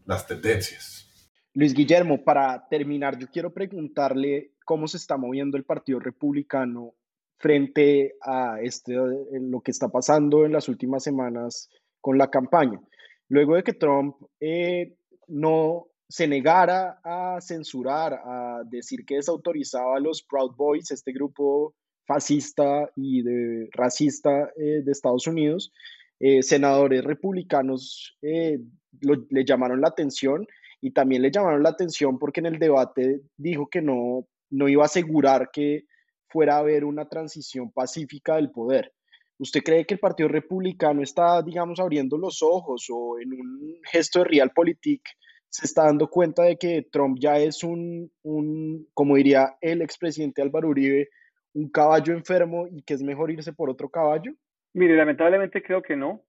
las 0.07 0.27
tendencias. 0.27 1.07
Luis 1.53 1.75
Guillermo, 1.75 2.23
para 2.23 2.69
terminar, 2.69 3.19
yo 3.19 3.27
quiero 3.27 3.53
preguntarle 3.53 4.53
cómo 4.65 4.87
se 4.87 4.97
está 4.97 5.17
moviendo 5.17 5.57
el 5.57 5.65
Partido 5.65 5.99
Republicano 5.99 6.95
frente 7.39 8.15
a 8.23 8.61
este, 8.63 8.95
lo 8.95 9.61
que 9.61 9.71
está 9.71 9.89
pasando 9.89 10.45
en 10.45 10.53
las 10.53 10.69
últimas 10.69 11.03
semanas 11.03 11.69
con 12.01 12.19
la 12.19 12.31
campaña. 12.31 12.81
Luego 13.29 13.55
de 13.55 13.63
que 13.63 13.73
Trump 13.73 14.17
eh, 14.41 14.95
no 15.29 15.87
se 16.09 16.27
negara 16.27 17.01
a 17.05 17.41
censurar, 17.41 18.15
a 18.25 18.63
decir 18.65 19.05
que 19.05 19.17
desautorizaba 19.17 19.97
a 19.97 20.01
los 20.01 20.23
Proud 20.23 20.57
Boys, 20.57 20.91
este 20.91 21.13
grupo 21.13 21.75
fascista 22.07 22.91
y 22.97 23.23
de, 23.23 23.69
racista 23.73 24.51
eh, 24.57 24.83
de 24.83 24.91
Estados 24.91 25.29
Unidos, 25.29 25.73
eh, 26.19 26.43
senadores 26.43 27.05
republicanos 27.05 28.19
le 28.21 29.45
llamaron 29.45 29.81
la 29.81 29.89
atención 29.89 30.47
y 30.81 30.91
también 30.91 31.23
le 31.23 31.31
llamaron 31.31 31.63
la 31.63 31.71
atención 31.71 32.19
porque 32.19 32.41
en 32.41 32.47
el 32.47 32.59
debate 32.59 33.23
dijo 33.37 33.69
que 33.69 33.81
no, 33.81 34.27
no 34.51 34.69
iba 34.69 34.83
a 34.83 34.87
asegurar 34.87 35.51
que 35.53 35.85
fuera 36.29 36.57
a 36.57 36.59
haber 36.59 36.85
una 36.85 37.09
transición 37.09 37.71
pacífica 37.71 38.37
del 38.37 38.51
poder. 38.51 38.93
¿Usted 39.41 39.63
cree 39.63 39.87
que 39.87 39.95
el 39.95 40.01
Partido 40.01 40.29
Republicano 40.29 41.03
está, 41.03 41.41
digamos, 41.41 41.81
abriendo 41.81 42.19
los 42.19 42.43
ojos 42.43 42.87
o 42.91 43.19
en 43.19 43.33
un 43.33 43.81
gesto 43.91 44.19
de 44.19 44.27
realpolitik 44.27 45.01
se 45.49 45.65
está 45.65 45.85
dando 45.87 46.09
cuenta 46.09 46.43
de 46.43 46.59
que 46.59 46.87
Trump 46.93 47.17
ya 47.19 47.39
es 47.39 47.65
un, 47.65 48.13
un, 48.23 48.87
como 48.93 49.17
diría 49.17 49.57
el 49.63 49.81
expresidente 49.81 50.43
Álvaro 50.43 50.69
Uribe, 50.69 51.09
un 51.55 51.71
caballo 51.71 52.13
enfermo 52.13 52.69
y 52.71 52.83
que 52.83 52.93
es 52.93 53.03
mejor 53.03 53.31
irse 53.31 53.55
por 53.55 53.71
otro 53.71 53.89
caballo? 53.89 54.33
Mire, 54.75 54.95
lamentablemente 54.95 55.63
creo 55.63 55.81
que 55.81 55.97
no. 55.97 56.23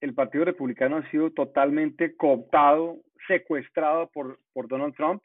El 0.00 0.14
Partido 0.14 0.44
Republicano 0.44 0.96
ha 0.96 1.10
sido 1.12 1.30
totalmente 1.30 2.16
cooptado, 2.16 2.98
secuestrado 3.28 4.10
por, 4.10 4.40
por 4.52 4.66
Donald 4.66 4.96
Trump. 4.96 5.22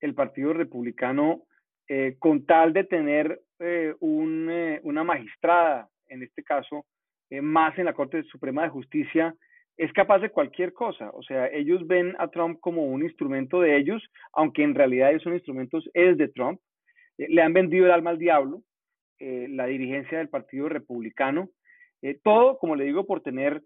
El 0.00 0.14
Partido 0.14 0.54
Republicano, 0.54 1.44
eh, 1.86 2.16
con 2.18 2.46
tal 2.46 2.72
de 2.72 2.84
tener 2.84 3.42
eh, 3.60 3.94
eh, 4.00 4.80
una 4.82 5.04
magistrada, 5.04 5.91
en 6.12 6.22
este 6.22 6.42
caso, 6.42 6.84
más 7.30 7.78
en 7.78 7.86
la 7.86 7.94
Corte 7.94 8.22
Suprema 8.24 8.62
de 8.62 8.68
Justicia, 8.68 9.34
es 9.76 9.92
capaz 9.92 10.18
de 10.18 10.30
cualquier 10.30 10.72
cosa. 10.72 11.10
O 11.14 11.22
sea, 11.22 11.46
ellos 11.48 11.86
ven 11.86 12.14
a 12.18 12.28
Trump 12.28 12.60
como 12.60 12.84
un 12.84 13.02
instrumento 13.02 13.60
de 13.60 13.76
ellos, 13.76 14.02
aunque 14.32 14.62
en 14.62 14.74
realidad 14.74 15.12
esos 15.12 15.32
instrumentos 15.32 15.88
es 15.94 16.16
de 16.18 16.28
Trump. 16.28 16.60
le 17.16 17.42
han 17.42 17.52
vendido 17.52 17.86
el 17.86 17.92
alma 17.92 18.10
al 18.10 18.18
diablo, 18.18 18.62
la 19.18 19.66
dirigencia 19.66 20.18
del 20.18 20.28
Partido 20.28 20.68
Republicano. 20.68 21.48
todo, 22.22 22.58
como 22.58 22.76
le 22.76 22.84
digo, 22.84 23.06
por 23.06 23.22
tener 23.22 23.62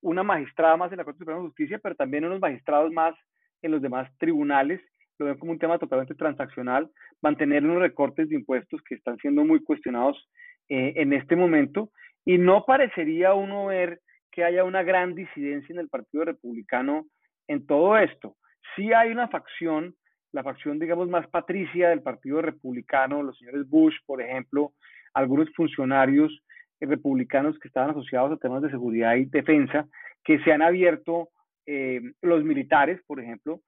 una 0.00 0.22
magistrada 0.22 0.76
más 0.76 0.92
en 0.92 0.98
la 0.98 1.04
Corte 1.04 1.18
Suprema 1.18 1.40
de 1.40 1.46
Justicia, 1.46 1.80
pero 1.82 1.94
también 1.94 2.24
unos 2.24 2.40
magistrados 2.40 2.92
más 2.92 3.14
en 3.62 3.70
los 3.70 3.80
demás 3.80 4.10
tribunales 4.18 4.80
lo 5.18 5.26
ven 5.26 5.38
como 5.38 5.52
un 5.52 5.58
tema 5.58 5.78
totalmente 5.78 6.14
transaccional, 6.14 6.90
mantener 7.20 7.64
unos 7.64 7.80
recortes 7.80 8.28
de 8.28 8.36
impuestos 8.36 8.80
que 8.82 8.94
están 8.94 9.16
siendo 9.18 9.44
muy 9.44 9.62
cuestionados 9.62 10.28
eh, 10.74 10.94
en 10.96 11.12
este 11.12 11.36
momento 11.36 11.90
y 12.24 12.38
no 12.38 12.64
parecería 12.64 13.34
uno 13.34 13.66
ver 13.66 14.00
que 14.30 14.42
haya 14.42 14.64
una 14.64 14.82
gran 14.82 15.14
disidencia 15.14 15.70
en 15.70 15.80
el 15.80 15.90
Partido 15.90 16.24
Republicano 16.24 17.04
en 17.46 17.66
todo 17.66 17.98
esto. 17.98 18.36
Sí 18.74 18.90
hay 18.94 19.10
una 19.10 19.28
facción, 19.28 19.94
la 20.32 20.42
facción, 20.42 20.78
digamos, 20.78 21.10
más 21.10 21.28
patricia 21.28 21.90
del 21.90 22.00
Partido 22.00 22.40
Republicano, 22.40 23.22
los 23.22 23.36
señores 23.36 23.68
Bush, 23.68 23.94
por 24.06 24.22
ejemplo, 24.22 24.72
algunos 25.12 25.52
funcionarios 25.54 26.42
republicanos 26.80 27.58
que 27.58 27.68
estaban 27.68 27.90
asociados 27.90 28.32
a 28.32 28.38
temas 28.38 28.62
de 28.62 28.70
seguridad 28.70 29.16
y 29.16 29.26
defensa, 29.26 29.86
que 30.24 30.38
se 30.38 30.52
han 30.52 30.62
abierto, 30.62 31.28
eh, 31.66 32.00
los 32.22 32.44
militares, 32.44 32.98
por 33.06 33.20
ejemplo, 33.20 33.60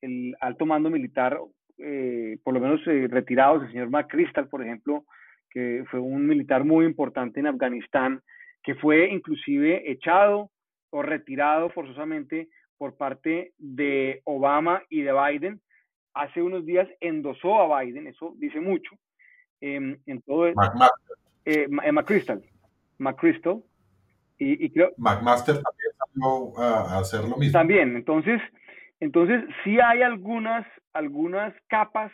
el 0.00 0.36
alto 0.40 0.64
mando 0.64 0.90
militar, 0.90 1.40
eh, 1.78 2.38
por 2.44 2.54
lo 2.54 2.60
menos 2.60 2.80
eh, 2.86 3.08
retirados, 3.10 3.64
el 3.64 3.72
señor 3.72 3.90
McChrystal, 3.90 4.46
por 4.46 4.62
ejemplo, 4.62 5.04
que 5.52 5.84
fue 5.90 6.00
un 6.00 6.26
militar 6.26 6.64
muy 6.64 6.84
importante 6.84 7.40
en 7.40 7.46
Afganistán, 7.46 8.22
que 8.62 8.74
fue 8.74 9.08
inclusive 9.10 9.90
echado 9.90 10.50
o 10.90 11.02
retirado 11.02 11.70
forzosamente 11.70 12.48
por 12.78 12.96
parte 12.96 13.52
de 13.58 14.22
Obama 14.24 14.82
y 14.88 15.02
de 15.02 15.12
Biden. 15.12 15.60
Hace 16.14 16.42
unos 16.42 16.64
días 16.66 16.88
endosó 17.00 17.60
a 17.60 17.80
Biden, 17.80 18.06
eso 18.06 18.34
dice 18.36 18.60
mucho. 18.60 18.90
Em, 19.60 19.98
en 20.06 20.20
todo 20.22 20.52
McMaster. 20.54 21.16
Eh, 21.44 21.68
McChrystal. 21.68 22.42
McChrystal. 22.98 23.62
Y, 24.38 24.64
y 24.64 24.70
creo... 24.70 24.90
McMaster 24.96 25.54
también 25.54 25.90
salió 25.98 26.58
a 26.58 26.98
hacer 26.98 27.20
lo 27.20 27.36
mismo. 27.36 27.52
También, 27.52 27.96
entonces 27.96 28.40
entonces, 29.02 29.42
sí 29.64 29.80
hay 29.80 30.00
algunas, 30.02 30.64
algunas 30.92 31.52
capas 31.66 32.12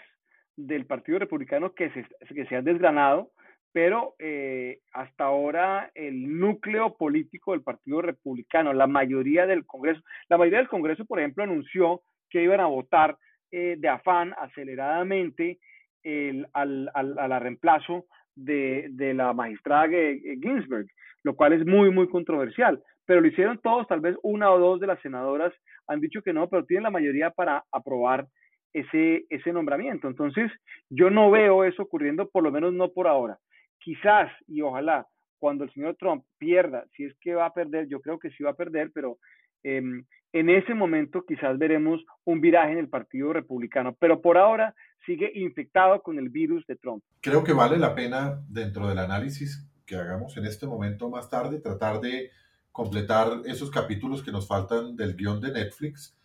del 0.58 0.86
Partido 0.86 1.20
Republicano 1.20 1.72
que 1.72 1.88
se, 1.90 2.04
que 2.34 2.44
se 2.46 2.62
desgranado, 2.62 3.30
pero 3.72 4.14
eh, 4.18 4.80
hasta 4.92 5.24
ahora 5.24 5.90
el 5.94 6.38
núcleo 6.38 6.96
político 6.96 7.52
del 7.52 7.62
Partido 7.62 8.02
Republicano, 8.02 8.72
la 8.72 8.88
mayoría 8.88 9.46
del 9.46 9.64
Congreso, 9.64 10.02
la 10.28 10.36
mayoría 10.36 10.58
del 10.58 10.68
Congreso, 10.68 11.04
por 11.04 11.20
ejemplo, 11.20 11.44
anunció 11.44 12.02
que 12.28 12.42
iban 12.42 12.60
a 12.60 12.66
votar 12.66 13.16
eh, 13.52 13.76
de 13.78 13.88
afán 13.88 14.34
aceleradamente 14.36 15.60
el, 16.02 16.46
al, 16.52 16.90
al, 16.92 17.40
reemplazo 17.40 18.06
de, 18.34 18.88
de, 18.90 19.14
la 19.14 19.32
magistrada 19.32 19.88
Ginsburg, 19.88 20.88
lo 21.22 21.36
cual 21.36 21.52
es 21.52 21.64
muy, 21.64 21.90
muy 21.90 22.08
controversial. 22.08 22.82
Pero 23.06 23.20
lo 23.20 23.28
hicieron 23.28 23.58
todos, 23.58 23.86
tal 23.86 24.00
vez 24.00 24.16
una 24.22 24.50
o 24.50 24.58
dos 24.58 24.80
de 24.80 24.88
las 24.88 25.00
senadoras 25.02 25.52
han 25.86 26.00
dicho 26.00 26.20
que 26.22 26.32
no, 26.32 26.48
pero 26.48 26.64
tienen 26.64 26.84
la 26.84 26.90
mayoría 26.90 27.30
para 27.30 27.64
aprobar 27.70 28.26
ese, 28.72 29.26
ese 29.30 29.52
nombramiento. 29.52 30.08
Entonces, 30.08 30.50
yo 30.90 31.10
no 31.10 31.30
veo 31.30 31.64
eso 31.64 31.82
ocurriendo, 31.82 32.28
por 32.28 32.42
lo 32.42 32.50
menos 32.50 32.72
no 32.72 32.92
por 32.92 33.08
ahora. 33.08 33.38
Quizás 33.78 34.30
y 34.46 34.60
ojalá 34.60 35.06
cuando 35.38 35.64
el 35.64 35.72
señor 35.72 35.96
Trump 35.98 36.24
pierda, 36.38 36.84
si 36.96 37.04
es 37.04 37.14
que 37.20 37.34
va 37.34 37.46
a 37.46 37.54
perder, 37.54 37.88
yo 37.88 38.00
creo 38.00 38.18
que 38.18 38.30
sí 38.30 38.42
va 38.42 38.50
a 38.50 38.56
perder, 38.56 38.90
pero 38.92 39.18
em, 39.62 40.04
en 40.32 40.50
ese 40.50 40.74
momento 40.74 41.24
quizás 41.26 41.56
veremos 41.58 42.04
un 42.24 42.40
viraje 42.40 42.72
en 42.72 42.78
el 42.78 42.88
Partido 42.88 43.32
Republicano, 43.32 43.96
pero 43.98 44.20
por 44.20 44.36
ahora 44.36 44.74
sigue 45.06 45.30
infectado 45.34 46.02
con 46.02 46.18
el 46.18 46.28
virus 46.28 46.66
de 46.66 46.76
Trump. 46.76 47.02
Creo 47.20 47.44
que 47.44 47.52
vale 47.52 47.78
la 47.78 47.94
pena 47.94 48.42
dentro 48.48 48.88
del 48.88 48.98
análisis 48.98 49.66
que 49.86 49.96
hagamos 49.96 50.36
en 50.36 50.44
este 50.44 50.66
momento 50.66 51.08
más 51.08 51.30
tarde 51.30 51.60
tratar 51.60 52.00
de 52.00 52.30
completar 52.72 53.28
esos 53.46 53.70
capítulos 53.70 54.22
que 54.22 54.32
nos 54.32 54.46
faltan 54.46 54.96
del 54.96 55.16
guion 55.16 55.40
de 55.40 55.52
Netflix, 55.52 56.17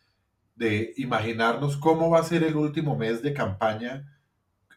de 0.55 0.93
imaginarnos 0.97 1.77
cómo 1.77 2.09
va 2.09 2.19
a 2.19 2.23
ser 2.23 2.43
el 2.43 2.55
último 2.55 2.95
mes 2.95 3.21
de 3.21 3.33
campaña 3.33 4.19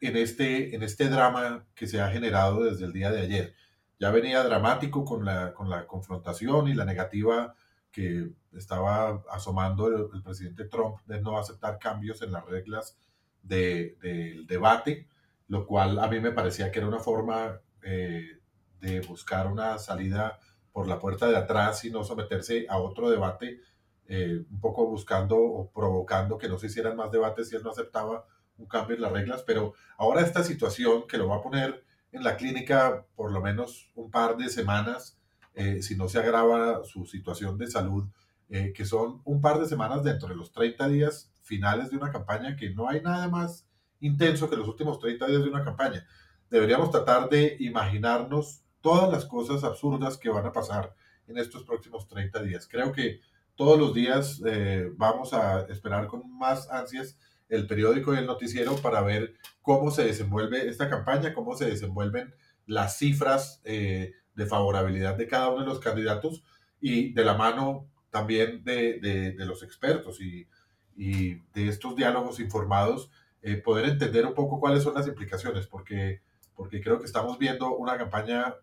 en 0.00 0.16
este, 0.16 0.74
en 0.74 0.82
este 0.82 1.08
drama 1.08 1.66
que 1.74 1.86
se 1.86 2.00
ha 2.00 2.10
generado 2.10 2.64
desde 2.64 2.84
el 2.84 2.92
día 2.92 3.10
de 3.10 3.20
ayer. 3.20 3.54
Ya 3.98 4.10
venía 4.10 4.42
dramático 4.42 5.04
con 5.04 5.24
la, 5.24 5.54
con 5.54 5.70
la 5.70 5.86
confrontación 5.86 6.68
y 6.68 6.74
la 6.74 6.84
negativa 6.84 7.54
que 7.90 8.30
estaba 8.52 9.22
asomando 9.30 10.10
el, 10.12 10.22
presidente 10.22 10.66
Trump 10.66 10.98
de 11.06 11.20
no 11.20 11.38
aceptar 11.38 11.78
cambios 11.78 12.20
en 12.20 12.32
las 12.32 12.44
reglas 12.44 12.98
del 13.42 14.46
debate, 14.46 15.08
lo 15.48 15.66
cual 15.66 15.98
a 15.98 16.08
mí 16.08 16.20
me 16.20 16.32
parecía 16.32 16.70
que 16.70 16.80
era 16.80 16.88
una 16.88 16.98
forma 16.98 17.60
eh, 17.82 18.40
de 18.80 19.00
buscar 19.00 19.46
una 19.46 19.78
salida 19.78 20.38
por 20.72 20.88
la 20.88 20.98
puerta 20.98 21.26
de 21.26 21.36
atrás 21.36 21.84
y 21.86 21.90
no 21.90 22.04
someterse 22.04 22.66
a 22.68 22.76
otro 22.76 23.08
debate, 23.08 23.60
eh, 24.08 24.44
un 24.50 24.60
poco 24.60 24.86
buscando 24.86 25.36
o 25.36 25.70
provocando 25.70 26.38
que 26.38 26.48
no 26.48 26.58
se 26.58 26.66
hicieran 26.66 26.96
más 26.96 27.10
debates 27.10 27.48
si 27.48 27.56
él 27.56 27.62
no 27.62 27.70
aceptaba 27.70 28.24
un 28.58 28.66
cambio 28.66 28.96
en 28.96 29.02
las 29.02 29.12
reglas, 29.12 29.42
pero 29.42 29.74
ahora 29.98 30.22
esta 30.22 30.42
situación 30.42 31.06
que 31.06 31.18
lo 31.18 31.28
va 31.28 31.36
a 31.36 31.42
poner 31.42 31.84
en 32.12 32.22
la 32.22 32.36
clínica 32.36 33.04
por 33.14 33.32
lo 33.32 33.40
menos 33.40 33.90
un 33.94 34.10
par 34.10 34.36
de 34.36 34.48
semanas, 34.48 35.18
eh, 35.54 35.82
si 35.82 35.96
no 35.96 36.08
se 36.08 36.18
agrava 36.18 36.84
su 36.84 37.06
situación 37.06 37.58
de 37.58 37.66
salud, 37.66 38.04
eh, 38.48 38.72
que 38.72 38.84
son 38.84 39.20
un 39.24 39.40
par 39.40 39.58
de 39.58 39.66
semanas 39.66 40.04
dentro 40.04 40.28
de 40.28 40.36
los 40.36 40.52
30 40.52 40.88
días 40.88 41.32
finales 41.42 41.90
de 41.90 41.96
una 41.96 42.12
campaña, 42.12 42.56
que 42.56 42.70
no 42.70 42.88
hay 42.88 43.02
nada 43.02 43.28
más 43.28 43.66
intenso 44.00 44.48
que 44.48 44.56
los 44.56 44.68
últimos 44.68 44.98
30 44.98 45.26
días 45.26 45.42
de 45.42 45.50
una 45.50 45.64
campaña. 45.64 46.06
Deberíamos 46.48 46.90
tratar 46.90 47.28
de 47.28 47.56
imaginarnos 47.60 48.62
todas 48.80 49.10
las 49.10 49.24
cosas 49.24 49.64
absurdas 49.64 50.16
que 50.16 50.28
van 50.28 50.46
a 50.46 50.52
pasar 50.52 50.94
en 51.26 51.38
estos 51.38 51.64
próximos 51.64 52.06
30 52.06 52.42
días. 52.42 52.68
Creo 52.70 52.92
que 52.92 53.20
todos 53.56 53.78
los 53.78 53.94
días 53.94 54.40
eh, 54.46 54.90
vamos 54.96 55.32
a 55.32 55.62
esperar 55.68 56.06
con 56.06 56.30
más 56.38 56.70
ansias 56.70 57.18
el 57.48 57.66
periódico 57.66 58.14
y 58.14 58.18
el 58.18 58.26
noticiero 58.26 58.76
para 58.76 59.00
ver 59.00 59.34
cómo 59.62 59.90
se 59.90 60.04
desenvuelve 60.04 60.68
esta 60.68 60.88
campaña, 60.90 61.34
cómo 61.34 61.56
se 61.56 61.66
desenvuelven 61.66 62.34
las 62.66 62.98
cifras 62.98 63.60
eh, 63.64 64.12
de 64.34 64.46
favorabilidad 64.46 65.16
de 65.16 65.26
cada 65.26 65.48
uno 65.48 65.60
de 65.60 65.68
los 65.68 65.80
candidatos 65.80 66.44
y 66.80 67.12
de 67.14 67.24
la 67.24 67.34
mano 67.34 67.88
también 68.10 68.62
de, 68.64 69.00
de, 69.00 69.44
los 69.44 69.62
expertos 69.62 70.20
y, 70.20 70.48
y, 70.96 71.34
de 71.52 71.68
estos 71.68 71.96
diálogos 71.96 72.40
informados, 72.40 73.10
eh, 73.42 73.56
poder 73.56 73.86
entender 73.86 74.24
un 74.26 74.34
poco 74.34 74.58
cuáles 74.58 74.82
son 74.82 74.94
las 74.94 75.06
implicaciones, 75.06 75.66
porque, 75.66 76.22
porque 76.54 76.80
creo 76.80 76.98
que 76.98 77.04
estamos 77.04 77.38
viendo 77.38 77.74
una 77.76 77.96
campaña 77.98 78.54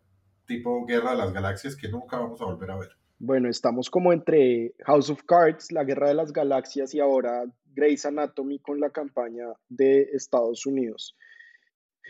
tipo 0.45 0.85
Guerra 0.85 1.11
de 1.11 1.17
las 1.17 1.33
Galaxias 1.33 1.75
que 1.75 1.89
nunca 1.89 2.17
vamos 2.17 2.41
a 2.41 2.45
volver 2.45 2.71
a 2.71 2.77
ver. 2.77 3.02
Bueno, 3.25 3.49
estamos 3.49 3.89
como 3.89 4.11
entre 4.11 4.73
House 4.85 5.09
of 5.09 5.23
Cards, 5.23 5.71
la 5.71 5.85
Guerra 5.85 6.09
de 6.09 6.13
las 6.13 6.33
Galaxias 6.33 6.93
y 6.93 6.99
ahora 6.99 7.45
Grey's 7.73 8.05
Anatomy 8.05 8.59
con 8.59 8.81
la 8.81 8.89
campaña 8.89 9.45
de 9.69 10.09
Estados 10.11 10.65
Unidos. 10.65 11.15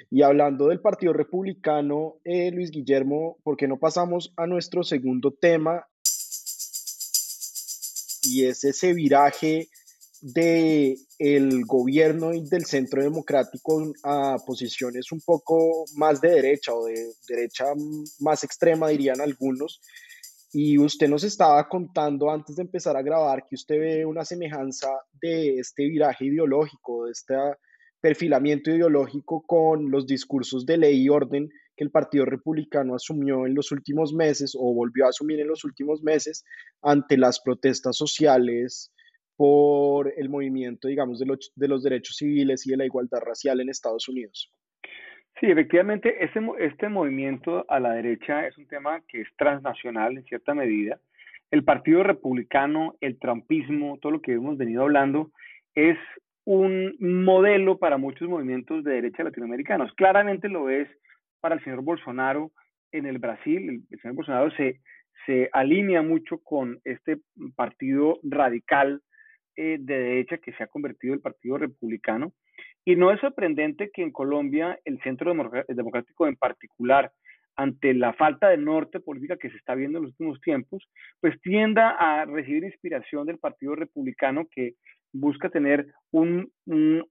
Y 0.10 0.24
hablando 0.24 0.70
del 0.70 0.82
Partido 0.82 1.14
Republicano, 1.14 2.16
eh, 2.24 2.50
Luis 2.50 2.72
Guillermo, 2.72 3.38
¿por 3.44 3.58
qué 3.58 3.68
no 3.68 3.78
pasamos 3.78 4.34
a 4.38 4.48
nuestro 4.48 4.84
segundo 4.84 5.32
tema? 5.32 5.86
Y 8.24 8.46
es 8.46 8.64
ese 8.64 8.94
viraje 8.94 9.68
de 10.20 10.98
el 11.20 11.64
gobierno 11.66 12.34
y 12.34 12.50
del 12.50 12.66
centro 12.66 13.04
democrático 13.04 13.94
a 14.02 14.38
posiciones 14.48 15.12
un 15.12 15.22
poco 15.22 15.86
más 15.96 16.22
de 16.22 16.30
derecha 16.30 16.74
o 16.74 16.86
de 16.86 17.14
derecha 17.28 17.66
más 18.20 18.44
extrema, 18.44 18.88
dirían 18.88 19.22
algunos. 19.22 19.80
Y 20.56 20.78
usted 20.78 21.10
nos 21.10 21.24
estaba 21.24 21.68
contando 21.68 22.30
antes 22.30 22.56
de 22.56 22.62
empezar 22.62 22.96
a 22.96 23.02
grabar 23.02 23.44
que 23.50 23.56
usted 23.56 23.80
ve 23.80 24.06
una 24.06 24.24
semejanza 24.24 24.88
de 25.20 25.56
este 25.58 25.86
viraje 25.86 26.26
ideológico, 26.26 27.06
de 27.06 27.12
este 27.12 27.34
perfilamiento 28.00 28.70
ideológico 28.70 29.44
con 29.48 29.90
los 29.90 30.06
discursos 30.06 30.64
de 30.68 30.78
ley 30.78 31.02
y 31.02 31.10
orden 31.10 31.50
que 31.76 31.84
el 31.84 31.90
Partido 31.90 32.26
Republicano 32.26 32.94
asumió 32.94 33.48
en 33.48 33.56
los 33.56 33.72
últimos 33.72 34.14
meses 34.14 34.54
o 34.56 34.76
volvió 34.76 35.08
a 35.08 35.10
asumir 35.10 35.40
en 35.40 35.48
los 35.48 35.64
últimos 35.64 36.04
meses 36.04 36.44
ante 36.84 37.18
las 37.18 37.40
protestas 37.42 37.98
sociales 37.98 38.92
por 39.36 40.14
el 40.16 40.30
movimiento, 40.30 40.88
digamos, 40.88 41.18
de 41.18 41.26
los, 41.26 41.52
de 41.56 41.68
los 41.68 41.82
derechos 41.82 42.18
civiles 42.18 42.68
y 42.68 42.72
de 42.72 42.78
la 42.78 42.86
igualdad 42.86 43.22
racial 43.22 43.60
en 43.60 43.70
Estados 43.70 44.08
Unidos. 44.08 44.52
Sí, 45.40 45.50
efectivamente, 45.50 46.24
este, 46.24 46.40
este 46.60 46.90
movimiento 46.90 47.66
a 47.68 47.80
la 47.80 47.94
derecha 47.94 48.48
es 48.48 48.58
un 48.58 48.68
tema 48.68 49.02
que 49.08 49.22
es 49.22 49.28
transnacional 49.36 50.18
en 50.18 50.24
cierta 50.26 50.54
medida. 50.54 51.00
El 51.52 51.64
Partido 51.64 52.04
Republicano, 52.04 52.96
el 53.02 53.20
Trumpismo, 53.20 53.98
todo 54.00 54.14
lo 54.14 54.22
que 54.22 54.34
hemos 54.34 54.58
venido 54.58 54.84
hablando, 54.84 55.32
es 55.76 55.98
un 56.46 56.96
modelo 57.00 57.78
para 57.78 57.98
muchos 57.98 58.28
movimientos 58.28 58.84
de 58.84 58.94
derecha 58.94 59.24
latinoamericanos. 59.24 59.94
Claramente 59.94 60.50
lo 60.50 60.70
es 60.70 60.88
para 61.40 61.56
el 61.56 61.64
señor 61.64 61.82
Bolsonaro 61.82 62.52
en 62.92 63.06
el 63.06 63.18
Brasil. 63.18 63.84
El, 63.90 64.00
señor 64.00 64.16
Bolsonaro 64.16 64.52
se, 64.52 64.82
se 65.26 65.50
alinea 65.52 66.02
mucho 66.02 66.38
con 66.40 66.80
este 66.84 67.20
partido 67.56 68.20
radical 68.24 69.02
eh, 69.56 69.78
de 69.80 70.00
derecha 70.00 70.38
que 70.38 70.54
se 70.54 70.64
ha 70.64 70.68
convertido 70.68 71.14
el 71.14 71.22
Partido 71.22 71.58
Republicano. 71.58 72.34
Y 72.86 72.96
no 72.96 73.12
es 73.12 73.20
sorprendente 73.22 73.92
que 73.94 74.02
en 74.02 74.12
Colombia 74.12 74.80
el 74.84 75.00
Centro 75.02 75.34
Democrático 75.68 76.28
en 76.28 76.36
particular, 76.36 77.12
ante 77.56 77.94
la 77.94 78.14
falta 78.14 78.50
de 78.50 78.58
norte 78.58 79.00
política 79.00 79.38
que 79.38 79.50
se 79.50 79.58
está 79.58 79.76
viendo 79.76 80.00
en 80.00 80.06
los 80.06 80.12
últimos 80.14 80.42
tiempos, 80.42 80.84
pues 81.22 81.40
tienda 81.42 81.92
a 81.92 82.26
recibir 82.26 82.64
inspiración 82.64 83.28
del 83.28 83.38
Partido 83.38 83.76
Republicano 83.76 84.48
que 84.52 84.74
busca 85.14 85.50
tener 85.50 85.88
un, 86.12 86.52
un, 86.66 87.06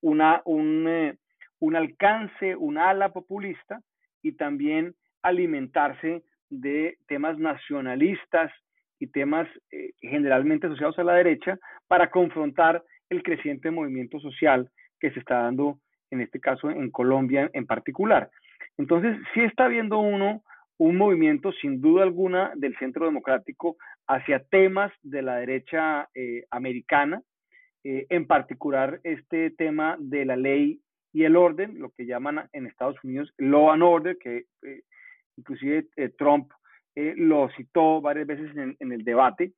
una, 0.00 0.42
un, 0.44 0.88
eh, 0.88 1.16
un 1.58 1.76
alcance, 1.76 2.54
un 2.56 2.78
ala 2.78 3.12
populista 3.12 3.80
y 4.22 4.32
también 4.32 4.94
alimentarse 5.22 6.22
de 6.50 6.98
temas 7.08 7.38
nacionalistas 7.38 8.52
y 9.00 9.08
temas 9.08 9.48
eh, 9.72 9.92
generalmente 10.00 10.66
asociados 10.68 10.98
a 10.98 11.04
la 11.04 11.14
derecha 11.14 11.58
para 11.88 12.10
confrontar 12.10 12.82
el 13.10 13.22
creciente 13.22 13.70
movimiento 13.70 14.20
social 14.20 14.70
que 15.04 15.10
se 15.10 15.20
está 15.20 15.42
dando 15.42 15.78
en 16.10 16.22
este 16.22 16.40
caso 16.40 16.70
en 16.70 16.90
Colombia 16.90 17.50
en 17.52 17.66
particular. 17.66 18.30
Entonces, 18.78 19.18
sí 19.34 19.40
está 19.40 19.68
viendo 19.68 19.98
uno 19.98 20.42
un 20.78 20.96
movimiento 20.96 21.52
sin 21.52 21.82
duda 21.82 22.04
alguna 22.04 22.52
del 22.56 22.74
centro 22.78 23.04
democrático 23.04 23.76
hacia 24.08 24.38
temas 24.38 24.90
de 25.02 25.20
la 25.20 25.36
derecha 25.36 26.08
eh, 26.14 26.46
americana, 26.50 27.20
eh, 27.84 28.06
en 28.08 28.26
particular 28.26 28.98
este 29.04 29.50
tema 29.50 29.96
de 30.00 30.24
la 30.24 30.36
ley 30.36 30.80
y 31.12 31.24
el 31.24 31.36
orden, 31.36 31.78
lo 31.78 31.90
que 31.90 32.06
llaman 32.06 32.48
en 32.54 32.66
Estados 32.66 32.96
Unidos 33.04 33.30
law 33.36 33.70
and 33.70 33.82
order, 33.82 34.16
que 34.16 34.46
eh, 34.62 34.80
inclusive 35.36 35.86
Trump 36.16 36.50
lo 36.96 37.50
citó 37.56 38.00
varias 38.00 38.26
veces 38.26 38.56
en 38.56 38.92
el 38.92 39.04
debate, 39.04 39.52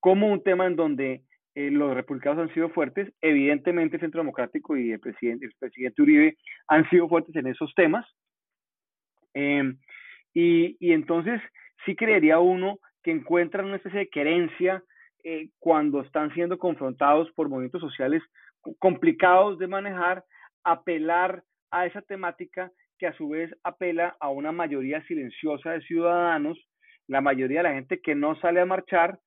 como 0.00 0.32
un 0.32 0.42
tema 0.42 0.66
en 0.66 0.76
donde 0.76 1.22
los 1.54 1.94
republicanos 1.94 2.38
han 2.38 2.54
sido 2.54 2.68
fuertes, 2.70 3.12
evidentemente 3.20 3.96
el 3.96 4.02
Centro 4.02 4.20
Democrático 4.20 4.76
y 4.76 4.92
el 4.92 5.00
presidente, 5.00 5.48
el 5.60 5.94
Uribe 5.98 6.36
han 6.68 6.88
sido 6.88 7.08
fuertes 7.08 7.34
en 7.34 7.48
esos 7.48 7.74
temas. 7.74 8.06
Em, 9.34 9.78
y, 10.32 10.76
y, 10.78 10.92
entonces 10.92 11.40
sí 11.84 11.96
creería 11.96 12.38
uno 12.38 12.78
que 13.02 13.10
encuentran 13.10 13.66
una 13.66 13.76
especie 13.76 14.00
de 14.00 14.08
querencia 14.08 14.82
eh, 15.24 15.50
cuando 15.58 16.00
están 16.00 16.32
siendo 16.32 16.58
confrontados 16.58 17.30
por 17.32 17.48
movimientos 17.48 17.80
sociales 17.80 18.22
complicados 18.78 19.58
de 19.58 19.66
manejar, 19.66 20.24
apelar 20.64 21.42
a 21.70 21.86
esa 21.86 22.02
temática 22.02 22.70
que 22.98 23.06
a 23.06 23.16
su 23.16 23.28
vez 23.28 23.50
apela 23.62 24.16
a 24.20 24.28
una 24.28 24.52
mayoría 24.52 25.02
silenciosa 25.06 25.72
de 25.72 25.82
ciudadanos, 25.82 26.58
la 27.06 27.20
mayoría 27.20 27.58
de 27.58 27.68
la 27.68 27.74
gente 27.74 28.00
que 28.00 28.14
no 28.14 28.38
sale 28.40 28.60
a 28.60 28.66
marchar, 28.66 29.18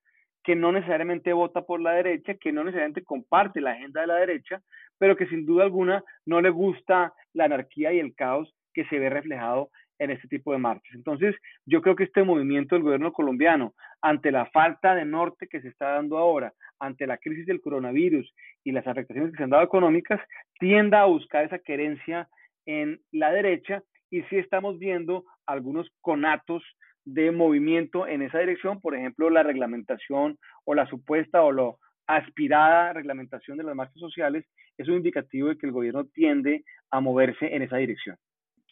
que 0.42 0.56
no 0.56 0.72
necesariamente 0.72 1.32
vota 1.32 1.62
por 1.62 1.80
la 1.80 1.92
derecha, 1.92 2.34
que 2.34 2.52
no 2.52 2.64
necesariamente 2.64 3.04
comparte 3.04 3.60
la 3.60 3.72
agenda 3.72 4.00
de 4.00 4.06
la 4.06 4.16
derecha, 4.16 4.60
pero 4.98 5.16
que 5.16 5.26
sin 5.26 5.46
duda 5.46 5.64
alguna 5.64 6.02
no 6.26 6.40
le 6.40 6.50
gusta 6.50 7.12
la 7.32 7.44
anarquía 7.44 7.92
y 7.92 8.00
el 8.00 8.14
caos 8.14 8.54
que 8.74 8.84
se 8.86 8.98
ve 8.98 9.10
reflejado 9.10 9.70
en 9.98 10.10
este 10.10 10.26
tipo 10.26 10.52
de 10.52 10.58
marchas. 10.58 10.94
Entonces, 10.94 11.36
yo 11.64 11.80
creo 11.80 11.94
que 11.94 12.04
este 12.04 12.24
movimiento 12.24 12.74
del 12.74 12.82
gobierno 12.82 13.12
colombiano, 13.12 13.74
ante 14.00 14.32
la 14.32 14.46
falta 14.46 14.94
de 14.94 15.04
norte 15.04 15.46
que 15.46 15.60
se 15.60 15.68
está 15.68 15.92
dando 15.92 16.18
ahora, 16.18 16.52
ante 16.80 17.06
la 17.06 17.18
crisis 17.18 17.46
del 17.46 17.60
coronavirus 17.60 18.32
y 18.64 18.72
las 18.72 18.86
afectaciones 18.86 19.30
que 19.30 19.36
se 19.36 19.44
han 19.44 19.50
dado 19.50 19.62
económicas, 19.62 20.20
tienda 20.58 21.02
a 21.02 21.06
buscar 21.06 21.44
esa 21.44 21.60
querencia 21.60 22.28
en 22.66 23.00
la 23.12 23.30
derecha 23.30 23.82
y 24.10 24.22
sí 24.22 24.36
estamos 24.36 24.78
viendo 24.78 25.24
algunos 25.46 25.88
conatos 26.00 26.64
de 27.04 27.32
movimiento 27.32 28.06
en 28.06 28.22
esa 28.22 28.38
dirección, 28.38 28.80
por 28.80 28.94
ejemplo, 28.94 29.30
la 29.30 29.42
reglamentación 29.42 30.38
o 30.64 30.74
la 30.74 30.86
supuesta 30.86 31.42
o 31.42 31.52
lo 31.52 31.78
aspirada 32.06 32.92
reglamentación 32.92 33.58
de 33.58 33.64
las 33.64 33.74
marchas 33.74 34.00
sociales 34.00 34.44
es 34.76 34.88
un 34.88 34.96
indicativo 34.96 35.48
de 35.48 35.58
que 35.58 35.66
el 35.66 35.72
gobierno 35.72 36.04
tiende 36.06 36.64
a 36.90 37.00
moverse 37.00 37.54
en 37.54 37.62
esa 37.62 37.76
dirección. 37.76 38.16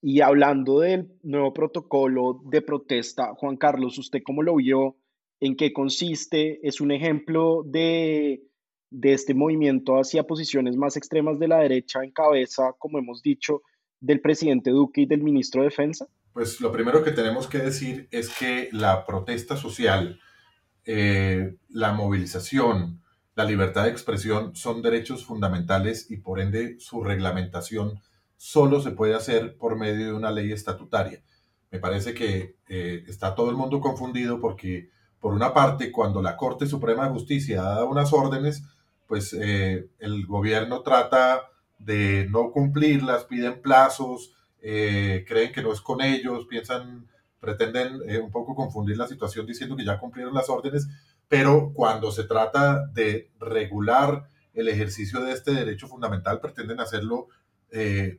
Y 0.03 0.23
hablando 0.23 0.81
del 0.81 1.09
nuevo 1.23 1.53
protocolo 1.53 2.41
de 2.51 2.63
protesta, 2.63 3.35
Juan 3.35 3.57
Carlos, 3.57 3.99
¿usted 3.99 4.21
cómo 4.25 4.43
lo 4.43 4.57
vio? 4.57 4.97
¿En 5.41 5.57
qué 5.57 5.73
consiste? 5.73 6.67
¿Es 6.67 6.81
un 6.81 6.91
ejemplo 6.91 7.63
de, 7.67 8.43
de 8.91 9.13
este 9.13 9.35
movimiento 9.35 9.97
hacia 9.97 10.23
posiciones 10.23 10.77
más 10.77 10.97
extremas 10.97 11.39
de 11.39 11.49
la 11.49 11.59
derecha 11.59 12.03
en 12.03 12.13
cabeza, 12.13 12.75
como 12.79 12.99
hemos 12.99 13.23
dicho, 13.23 13.63
del 14.01 14.21
presidente 14.21 14.71
Duque 14.71 15.03
y 15.03 15.07
del 15.07 15.23
ministro 15.23 15.63
de 15.63 15.69
Defensa? 15.69 16.07
Pues 16.33 16.61
lo 16.61 16.71
primero 16.71 17.03
que 17.03 17.11
tenemos 17.11 17.49
que 17.49 17.59
decir 17.59 18.09
es 18.11 18.31
que 18.31 18.69
la 18.73 19.05
protesta 19.05 19.57
social, 19.57 20.21
eh, 20.85 21.57
la 21.69 21.93
movilización, 21.93 23.03
la 23.35 23.45
libertad 23.45 23.85
de 23.85 23.91
expresión 23.91 24.55
son 24.55 24.83
derechos 24.83 25.25
fundamentales 25.25 26.11
y 26.11 26.19
por 26.19 26.41
ende 26.41 26.79
su 26.79 27.03
reglamentación 27.03 28.01
solo 28.37 28.81
se 28.81 28.93
puede 28.93 29.15
hacer 29.15 29.57
por 29.57 29.77
medio 29.77 30.07
de 30.07 30.13
una 30.13 30.31
ley 30.31 30.53
estatutaria. 30.53 31.23
Me 31.71 31.79
parece 31.79 32.15
que 32.15 32.57
eh, 32.69 33.05
está 33.07 33.35
todo 33.35 33.51
el 33.51 33.57
mundo 33.57 33.81
confundido 33.81 34.41
porque, 34.41 34.91
por 35.21 35.35
una 35.35 35.53
parte, 35.53 35.93
cuando 35.93 36.23
la 36.23 36.37
Corte 36.37 36.67
Suprema 36.67 37.05
de 37.05 37.13
Justicia 37.13 37.63
da 37.63 37.85
unas 37.85 38.13
órdenes, 38.13 38.65
pues 39.07 39.33
eh, 39.33 39.89
el 39.99 40.27
gobierno 40.27 40.83
trata 40.83 41.49
de 41.79 42.27
no 42.31 42.51
cumplirlas, 42.51 43.25
piden 43.25 43.61
plazos, 43.61 44.33
eh, 44.63 45.25
creen 45.27 45.53
que 45.53 45.63
no 45.63 45.73
es 45.73 45.81
con 45.81 46.03
ellos, 46.03 46.47
piensan, 46.47 47.09
pretenden 47.39 48.01
eh, 48.07 48.19
un 48.19 48.31
poco 48.31 48.55
confundir 48.55 48.97
la 48.97 49.07
situación 49.07 49.47
diciendo 49.47 49.77
que 49.77 49.85
ya 49.85 49.99
cumplieron 49.99 50.35
las 50.35 50.51
órdenes, 50.51 50.89
pero 51.29 51.73
cuando 51.73 52.13
se 52.13 52.25
trata 52.25 52.87
de 52.89 53.31
regular 53.39 54.29
el 54.53 54.69
ejercicio 54.69 55.21
de 55.21 55.33
este 55.33 55.53
derecho 55.53 55.89
fundamental, 55.89 56.41
pretenden 56.41 56.81
hacerlo 56.81 57.29
eh, 57.71 58.19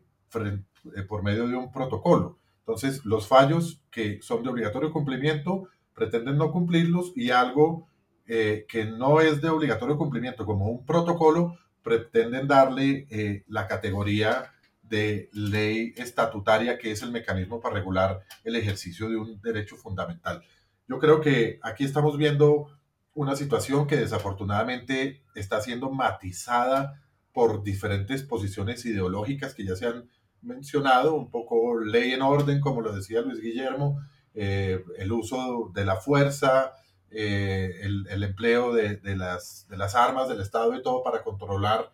por 1.08 1.24
medio 1.24 1.48
de 1.48 1.56
un 1.56 1.72
protocolo. 1.72 2.39
Entonces, 2.60 3.06
los 3.06 3.28
fallos 3.28 3.82
que 3.92 4.20
son 4.22 4.44
de 4.44 4.50
obligatorio 4.50 4.92
cumplimiento 4.92 5.68
pretenden 5.94 6.38
no 6.38 6.52
cumplirlos 6.52 7.12
y 7.16 7.32
algo 7.32 7.88
que 8.26 8.86
no 8.86 9.20
es 9.20 9.42
de 9.42 9.50
obligatorio 9.50 9.98
cumplimiento, 9.98 10.46
como 10.46 10.70
un 10.70 10.86
protocolo, 10.86 11.58
pretenden 11.84 12.48
darle 12.48 13.44
la 13.50 13.68
categoría 13.68 14.54
de 14.92 15.30
ley 15.32 15.94
estatutaria, 15.96 16.78
que 16.78 16.92
es 16.92 17.02
el 17.02 17.12
mecanismo 17.12 17.62
para 17.62 17.76
regular 17.76 18.20
el 18.44 18.58
ejercicio 18.58 19.10
de 19.10 19.16
un 19.16 19.42
derecho 19.42 19.78
fundamental. 19.78 20.44
Yo 20.86 21.00
creo 21.00 21.22
que 21.22 21.60
aquí 21.64 21.86
estamos 21.86 22.18
viendo 22.18 22.68
una 23.14 23.38
situación 23.38 23.88
que 23.88 23.96
desafortunadamente 23.96 25.24
está 25.34 25.62
siendo 25.62 25.92
matizada 25.92 27.02
por 27.32 27.64
diferentes 27.64 28.24
posiciones 28.24 28.86
ideológicas 28.86 29.54
que 29.54 29.66
ya 29.66 29.78
se 29.78 29.88
han 29.88 30.10
mencionado, 30.42 31.16
un 31.16 31.32
poco 31.32 31.80
ley 31.80 32.12
en 32.12 32.22
orden, 32.22 32.60
como 32.60 32.82
lo 32.82 32.92
decía 32.92 33.22
Luis 33.22 33.42
Guillermo, 33.42 34.02
eh, 34.34 34.84
el 34.98 35.12
uso 35.14 35.72
de 35.74 35.86
la 35.86 35.96
fuerza, 35.96 36.74
eh, 37.10 37.80
el, 37.84 38.24
empleo 38.24 38.74
de, 38.74 39.00
las, 39.16 39.68
de, 39.70 39.78
las, 39.78 39.96
armas 39.96 40.28
del 40.28 40.42
Estado 40.42 40.76
y 40.76 40.82
todo 40.82 41.02
para 41.02 41.24
controlar 41.24 41.94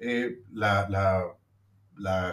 eh, 0.00 0.40
la 0.52 1.36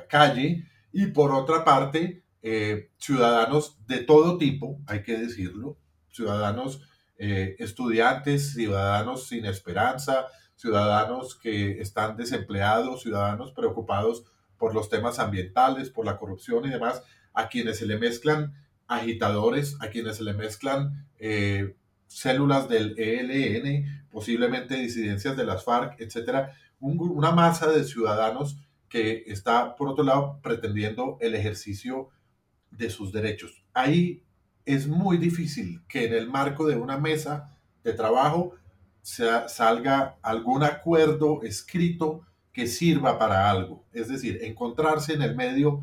calle 0.10 0.66
y 0.92 1.08
por 1.08 1.32
otra 1.32 1.64
parte, 1.64 2.24
eh, 2.42 2.90
ciudadanos 2.98 3.78
de 3.86 4.00
todo 4.00 4.38
tipo, 4.38 4.80
hay 4.88 5.04
que 5.04 5.18
decirlo, 5.18 5.78
ciudadanos 6.10 6.88
eh, 7.18 7.56
estudiantes, 7.60 8.54
ciudadanos 8.54 9.28
sin 9.28 9.46
esperanza, 9.46 10.26
ciudadanos 10.56 11.36
que 11.36 11.82
están 11.82 12.18
desempleados, 12.18 13.04
ciudadanos 13.04 13.52
preocupados 13.52 14.24
por 14.58 14.74
los 14.74 14.90
temas 14.90 15.20
ambientales, 15.20 15.90
por 15.90 16.06
la 16.06 16.18
corrupción 16.18 16.66
y 16.66 16.70
demás, 16.70 17.04
a 17.34 17.48
quienes 17.48 17.78
se 17.78 17.86
le 17.86 17.98
mezclan 17.98 18.54
agitadores, 18.88 19.78
a 19.82 19.90
quienes 19.90 20.18
se 20.18 20.24
le 20.24 20.34
mezclan 20.34 21.08
eh, 21.20 21.76
células 22.08 22.68
del 22.68 22.98
ELN, 22.98 24.08
posiblemente 24.10 24.76
disidencias 24.76 25.38
de 25.38 25.46
las 25.46 25.64
FARC, 25.64 26.00
etcétera, 26.00 26.56
una 26.80 27.32
masa 27.32 27.70
de 27.70 27.84
ciudadanos 27.84 28.58
que 28.90 29.24
está, 29.28 29.76
por 29.76 29.88
otro 29.88 30.04
lado, 30.04 30.40
pretendiendo 30.42 31.18
el 31.22 31.36
ejercicio 31.36 32.10
de 32.72 32.90
sus 32.90 33.12
derechos. 33.12 33.64
Ahí 33.74 34.24
es 34.66 34.88
muy 34.88 35.18
difícil 35.18 35.82
que 35.88 36.06
en 36.06 36.14
el 36.14 36.28
marco 36.28 36.68
de 36.68 36.76
una 36.76 36.98
mesa 36.98 37.58
de 37.84 37.94
trabajo 37.94 38.56
salga 39.02 40.18
algún 40.22 40.64
acuerdo 40.64 41.42
escrito 41.44 42.26
que 42.52 42.68
sirva 42.68 43.18
para 43.18 43.50
algo. 43.50 43.86
Es 43.92 44.08
decir, 44.08 44.40
encontrarse 44.42 45.14
en 45.14 45.22
el 45.22 45.36
medio 45.36 45.82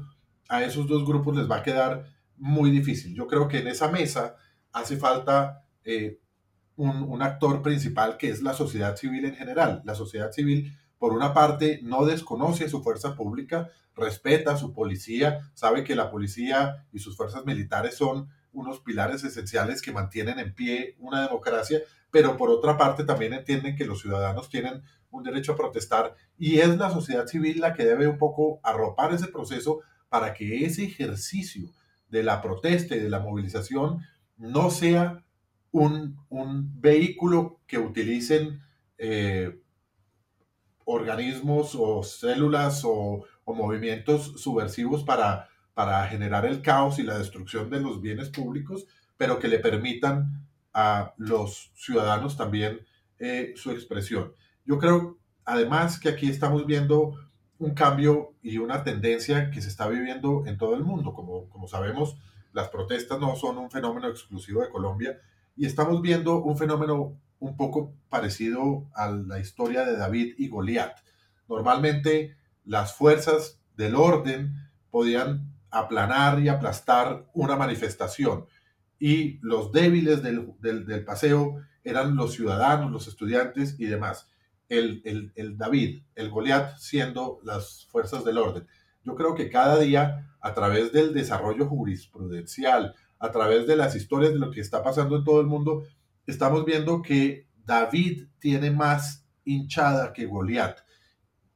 a 0.49 0.63
esos 0.63 0.87
dos 0.87 1.05
grupos 1.05 1.37
les 1.37 1.51
va 1.51 1.57
a 1.57 1.63
quedar 1.63 2.07
muy 2.37 2.71
difícil. 2.71 3.15
Yo 3.15 3.27
creo 3.27 3.49
que 3.49 3.59
en 3.59 3.69
esa 3.69 3.91
mesa 3.91 4.37
hace 4.73 4.97
falta 4.97 5.65
eh, 5.85 6.21
un, 6.77 7.23
actor 7.23 7.63
principal 7.63 8.17
que 8.17 8.29
es 8.29 8.43
la 8.43 8.53
sociedad 8.53 8.97
civil 8.97 9.25
en 9.25 9.35
general. 9.35 9.83
La 9.85 9.95
sociedad 9.95 10.31
civil, 10.31 10.77
por 11.07 11.15
una 11.15 11.33
parte, 11.33 11.79
no 11.85 12.05
desconoce 12.05 12.69
su 12.69 12.83
fuerza 12.83 13.15
pública, 13.15 13.71
respeta 13.95 14.55
a 14.55 14.57
su 14.57 14.73
policía, 14.73 15.53
sabe 15.55 15.85
que 15.85 15.95
la 15.95 16.11
policía 16.11 16.85
y 16.93 16.99
sus 16.99 17.17
fuerzas 17.17 17.47
militares 17.47 17.95
son 17.95 18.29
unos 18.53 18.81
pilares 18.81 19.23
esenciales 19.23 19.83
que 19.83 19.93
mantienen 19.93 20.41
en 20.41 20.53
pie 20.53 20.97
una 20.99 21.23
democracia, 21.23 21.81
pero 22.11 22.37
por 22.37 22.51
otra 22.51 22.77
parte 22.77 23.05
también 23.05 23.35
entienden 23.35 23.77
que 23.77 23.85
los 23.85 24.01
ciudadanos 24.01 24.49
tienen 24.49 24.83
un 25.13 25.23
derecho 25.23 25.53
a 25.53 25.57
protestar 25.57 26.17
y 26.37 26.59
es 26.59 26.77
la 26.77 26.91
sociedad 26.91 27.29
civil 27.29 27.61
la 27.61 27.75
que 27.75 27.85
debe 27.85 28.09
un 28.09 28.19
poco 28.19 28.59
arropar 28.65 29.15
ese 29.15 29.29
proceso 29.29 29.83
para 30.09 30.35
que 30.35 30.65
ese 30.65 30.87
ejercicio 30.87 31.71
de 32.09 32.25
la 32.25 32.43
protesta 32.43 32.97
y 32.97 32.99
de 32.99 33.11
la 33.11 33.21
movilización 33.21 34.01
no 34.39 34.71
sea 34.71 35.23
un, 35.71 36.17
vehículo 36.81 37.61
que 37.69 37.79
utilicen 37.79 38.61
eh, 38.99 39.61
organismos 40.87 41.75
o 41.79 42.03
células 42.03 42.83
o, 42.85 43.25
movimientos 43.47 44.41
subversivos 44.41 45.05
para, 45.05 45.49
generar 46.09 46.47
el 46.47 46.63
caos 46.63 46.99
y 46.99 47.03
la 47.03 47.19
destrucción 47.19 47.69
de 47.69 47.81
los 47.81 48.01
bienes 48.01 48.31
públicos, 48.31 48.87
pero 49.19 49.39
que 49.39 49.49
le 49.49 49.59
permitan 49.59 50.47
a 50.73 51.13
los 51.19 51.71
ciudadanos 51.75 52.37
también 52.37 52.81
eh, 53.19 53.53
su 53.57 53.71
expresión. 53.71 54.33
Yo 54.65 54.79
creo, 54.79 55.19
además, 55.45 56.01
que 56.01 56.09
aquí 56.09 56.29
estamos 56.29 56.67
viendo 56.67 57.15
un 57.59 57.75
cambio 57.75 58.35
y 58.43 58.59
una 58.59 58.83
tendencia 58.83 59.51
que 59.51 59.61
se 59.61 59.69
está 59.69 59.87
viviendo 59.87 60.45
en 60.47 60.57
todo 60.57 60.75
el 60.75 60.83
mundo. 60.83 61.13
Como 61.13 61.69
sabemos, 61.69 62.17
las 62.53 62.69
protestas 62.71 63.21
no 63.21 63.37
son 63.37 63.59
un 63.59 63.71
fenómeno 63.71 64.09
exclusivo 64.09 64.63
de 64.63 64.71
Colombia 64.71 65.21
y 65.57 65.67
estamos 65.67 66.01
viendo 66.01 66.43
un 66.43 66.57
fenómeno 66.57 67.19
un 67.39 67.57
poco 67.57 67.95
parecido 68.09 68.89
a 68.95 69.11
la 69.11 69.39
historia 69.39 69.85
de 69.85 69.97
David 69.97 70.35
y 70.39 70.49
Goliat. 70.49 70.99
Normalmente 71.49 72.37
las 72.65 72.95
fuerzas 72.95 73.61
del 73.77 73.95
orden 73.95 74.55
podían 74.91 75.55
aplanar 75.71 76.41
y 76.41 76.49
aplastar 76.49 77.29
una 77.35 77.57
manifestación 77.57 78.47
y 78.99 79.39
los 79.43 79.73
débiles 79.73 80.23
del, 80.23 80.55
del, 80.61 81.05
paseo 81.05 81.63
eran 81.85 82.17
los 82.17 82.33
ciudadanos, 82.33 82.91
los 82.91 83.07
estudiantes 83.09 83.77
y 83.79 83.87
demás. 83.87 84.29
El, 84.69 85.03
el, 85.05 85.33
el 85.37 85.57
David, 85.57 86.03
el 86.15 86.31
Goliat 86.31 86.79
siendo 86.79 87.39
las 87.45 87.87
fuerzas 87.87 88.25
del 88.25 88.39
orden. 88.39 88.67
Yo 89.05 89.15
creo 89.15 89.35
que 89.35 89.51
cada 89.51 89.79
día, 89.79 90.35
a 90.41 90.55
través 90.55 90.93
del 90.93 91.15
desarrollo 91.15 91.67
jurisprudencial, 91.67 92.95
a 93.19 93.31
través 93.31 93.67
de 93.67 93.77
las 93.77 93.95
historias 93.95 94.33
de 94.33 94.39
lo 94.39 94.51
que 94.51 94.61
está 94.61 94.83
pasando 94.83 95.17
en 95.17 95.25
todo 95.25 95.41
el 95.41 95.47
mundo, 95.47 95.85
estamos 96.27 96.65
viendo 96.65 97.03
que 97.03 97.47
David 97.65 98.29
tiene 98.39 98.71
más 98.71 99.27
hinchada 99.45 100.13
que 100.13 100.27
Goliat, 100.27 100.79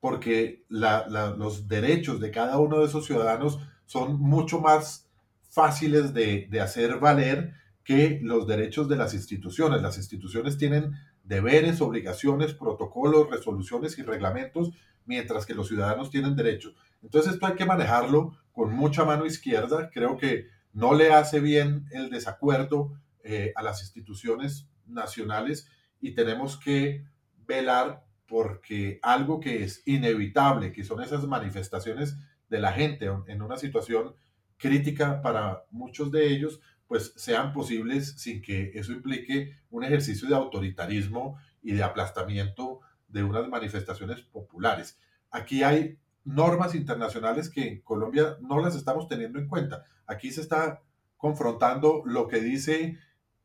porque 0.01 0.65
los 0.69 1.69
derechos 1.69 2.21
de 2.21 2.31
cada 2.31 2.59
uno 2.59 2.81
de 2.81 2.87
esos 2.87 3.07
ciudadanos 3.07 3.59
son 3.85 4.21
mucho 4.21 4.61
más 4.61 5.11
fáciles 5.51 6.15
de, 6.15 6.47
de 6.51 6.61
hacer 6.61 6.99
valer 6.99 7.55
que 7.85 8.21
los 8.23 8.47
derechos 8.47 8.89
de 8.89 8.97
las 8.97 9.15
instituciones. 9.15 9.83
Las 9.83 9.99
instituciones 9.99 10.57
tienen 10.57 10.95
deberes, 11.25 11.81
obligaciones, 11.81 12.55
protocolos, 12.55 13.29
resoluciones 13.31 13.99
y 13.99 14.03
reglamentos, 14.03 14.71
mientras 15.07 15.45
que 15.45 15.55
los 15.55 15.69
ciudadanos 15.69 16.11
tienen 16.11 16.37
derechos. 16.37 16.75
Entonces 17.03 17.35
esto 17.35 17.47
hay 17.47 17.55
que 17.55 17.67
manejarlo 17.67 18.37
con 18.53 18.73
mucha 18.73 19.05
mano 19.05 19.27
izquierda. 19.27 19.91
Creo 19.93 20.17
que 20.17 20.47
no 20.73 20.95
le 20.95 21.13
hace 21.13 21.41
bien 21.41 21.87
el 21.91 22.11
desacuerdo 22.11 22.93
eh, 23.23 23.53
a 23.57 23.63
las 23.63 23.83
instituciones 23.83 24.69
nacionales 24.87 25.69
y 26.01 26.15
tenemos 26.15 26.59
que 26.59 27.05
velar 27.47 28.05
porque 28.27 28.99
algo 29.03 29.41
que 29.41 29.65
es 29.65 29.83
inevitable, 29.87 30.73
que 30.73 30.85
son 30.85 31.03
esas 31.03 31.27
manifestaciones 31.27 32.17
de 32.49 32.61
la 32.61 32.73
gente 32.73 33.11
en 33.27 33.43
una 33.43 33.57
situación 33.57 34.15
crítica 34.57 35.21
para 35.23 35.65
muchos 35.71 36.11
de 36.13 36.29
ellos, 36.29 36.61
pues 36.87 37.13
sean 37.17 37.53
posibles 37.53 38.15
sin 38.19 38.43
que 38.43 38.73
eso 38.75 38.93
implique 38.93 39.57
un 39.71 39.85
ejercicio 39.85 40.29
de 40.29 40.35
autoritarismo 40.35 41.39
y 41.63 41.73
de 41.73 41.83
aplastamiento 41.83 42.81
de 43.09 43.23
unas 43.25 43.49
manifestaciones 43.49 44.21
populares. 44.23 44.99
Aquí 45.31 45.63
hay 45.63 45.99
normas 46.25 46.75
internacionales 46.75 47.49
que 47.49 47.67
en 47.67 47.81
Colombia 47.83 48.37
no 48.41 48.61
las 48.61 48.75
estamos 48.75 49.09
teniendo 49.09 49.39
en 49.39 49.49
cuenta. 49.49 49.85
Aquí 50.07 50.31
se 50.31 50.41
está 50.41 50.83
confrontando 51.17 52.03
lo 52.05 52.29
que 52.29 52.41
dice 52.41 52.99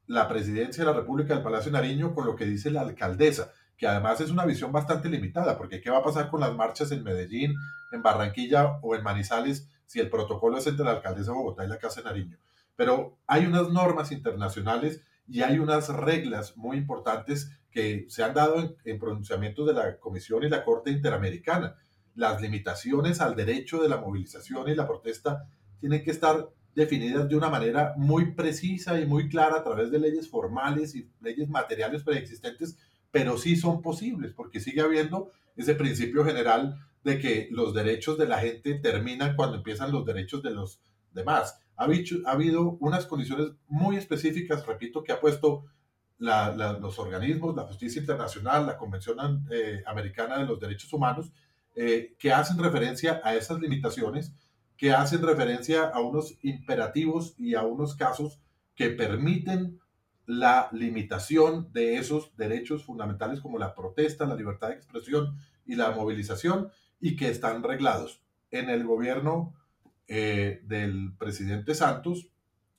la 0.08 0.28
presidencia 0.28 0.84
de 0.84 0.92
la 0.92 0.98
República 0.98 1.34
del 1.34 1.44
Palacio 1.44 1.72
Nariño 1.72 2.14
con 2.14 2.26
lo 2.26 2.36
que 2.36 2.46
dice 2.46 2.70
la 2.70 2.82
alcaldesa, 2.82 3.52
que 3.78 3.88
además 3.88 4.22
es 4.22 4.30
una 4.30 4.46
visión 4.46 4.72
bastante 4.72 5.10
limitada, 5.10 5.58
porque 5.58 5.82
¿qué 5.82 5.90
va 5.90 6.00
a 6.00 6.04
pasar 6.04 6.30
con 6.30 6.40
las 6.40 6.54
marchas 6.56 6.92
en 6.92 7.04
Medellín, 7.04 7.56
en 7.92 8.02
Barranquilla 8.02 8.80
o 8.82 8.96
en 8.96 9.04
Manizales 9.04 9.70
si 9.86 10.00
el 10.00 10.10
protocolo 10.10 10.58
es 10.58 10.68
entre 10.68 10.86
la 10.86 10.92
alcaldesa 10.92 11.32
de 11.32 11.38
Bogotá 11.38 11.66
y 11.66 11.68
la 11.68 11.78
Casa 11.78 12.02
de 12.02 12.06
Nariño? 12.06 12.38
Pero 12.76 13.18
hay 13.28 13.46
unas 13.46 13.70
normas 13.70 14.12
internacionales 14.12 15.02
y 15.28 15.42
hay 15.42 15.60
unas 15.60 15.90
reglas 15.90 16.56
muy 16.56 16.78
importantes 16.78 17.52
que 17.72 18.06
se 18.10 18.24
han 18.24 18.34
dado 18.34 18.60
en, 18.60 18.76
en 18.86 19.00
pronunciamientos 19.00 19.66
de 19.66 19.74
la 19.74 19.98
Comisión 20.00 20.44
y 20.44 20.50
la 20.50 20.64
Corte 20.64 20.92
Interamericana. 20.92 21.76
Las 22.14 22.42
limitaciones 22.42 23.20
al 23.20 23.36
derecho 23.36 23.82
de 23.82 23.90
la 23.90 23.98
movilización 23.98 24.70
y 24.70 24.76
la 24.76 24.88
protesta 24.88 25.48
tienen 25.80 26.04
que 26.04 26.12
estar 26.12 26.50
definidas 26.76 27.28
de 27.30 27.36
una 27.36 27.50
manera 27.50 27.94
muy 27.98 28.34
precisa 28.34 29.00
y 29.00 29.06
muy 29.06 29.30
clara 29.30 29.58
a 29.58 29.64
través 29.64 29.90
de 29.92 30.00
leyes 30.00 30.30
formales 30.30 30.94
y 30.94 31.10
leyes 31.22 31.50
materiales 31.50 32.04
preexistentes, 32.04 32.78
pero 33.12 33.38
sí 33.38 33.56
son 33.56 33.82
posibles, 33.82 34.34
porque 34.34 34.60
sigue 34.60 34.82
habiendo 34.82 35.32
ese 35.56 35.74
principio 35.74 36.26
general 36.26 36.78
de 37.04 37.18
que 37.20 37.48
los 37.50 37.74
derechos 37.74 38.18
de 38.18 38.28
la 38.28 38.40
gente 38.40 38.76
terminan 38.76 39.36
cuando 39.36 39.58
empiezan 39.58 39.92
los 39.92 40.06
derechos 40.06 40.44
de 40.44 40.52
los 40.52 40.82
demás. 41.14 41.58
Ha, 41.78 41.86
ha 41.86 42.32
habido 42.32 42.78
unas 42.82 43.06
condiciones 43.06 43.52
muy 43.68 43.96
específicas, 43.96 44.66
repito, 44.66 45.04
que 45.04 45.14
ha 45.14 45.20
puesto 45.20 45.66
los 46.18 47.00
organismos, 47.00 47.56
la 47.56 47.64
justicia 47.64 48.00
internacional, 48.00 48.66
la 48.66 48.78
Convención 48.78 49.46
eh, 49.52 49.84
Americana 49.86 50.40
de 50.40 50.46
los 50.46 50.60
Derechos 50.60 50.92
Humanos, 50.92 51.32
eh, 51.76 52.16
que 52.18 52.32
hacen 52.32 52.58
referencia 52.58 53.22
a 53.24 53.36
esas 53.36 53.60
limitaciones 53.60 54.34
que 54.78 54.92
hacen 54.92 55.22
referencia 55.22 55.86
a 55.86 56.02
unos 56.02 56.38
imperativos 56.42 57.34
y 57.38 57.56
a 57.56 57.64
unos 57.64 57.96
casos 57.96 58.42
que 58.76 58.90
permiten 58.90 59.80
la 60.26 60.70
limitación 60.72 61.72
de 61.72 61.98
esos 61.98 62.36
derechos 62.36 62.84
fundamentales 62.84 63.40
como 63.40 63.60
la 63.60 63.76
protesta, 63.76 64.26
la 64.26 64.36
libertad 64.36 64.70
de 64.70 64.76
expresión 64.76 65.38
y 65.66 65.76
la 65.76 65.92
movilización 65.92 66.70
y 67.00 67.16
que 67.16 67.30
están 67.30 67.64
reglados 67.64 68.24
en 68.52 68.70
el 68.70 68.86
gobierno 68.86 69.54
eh, 70.08 70.62
del 70.64 71.14
presidente 71.18 71.76
Santos. 71.76 72.30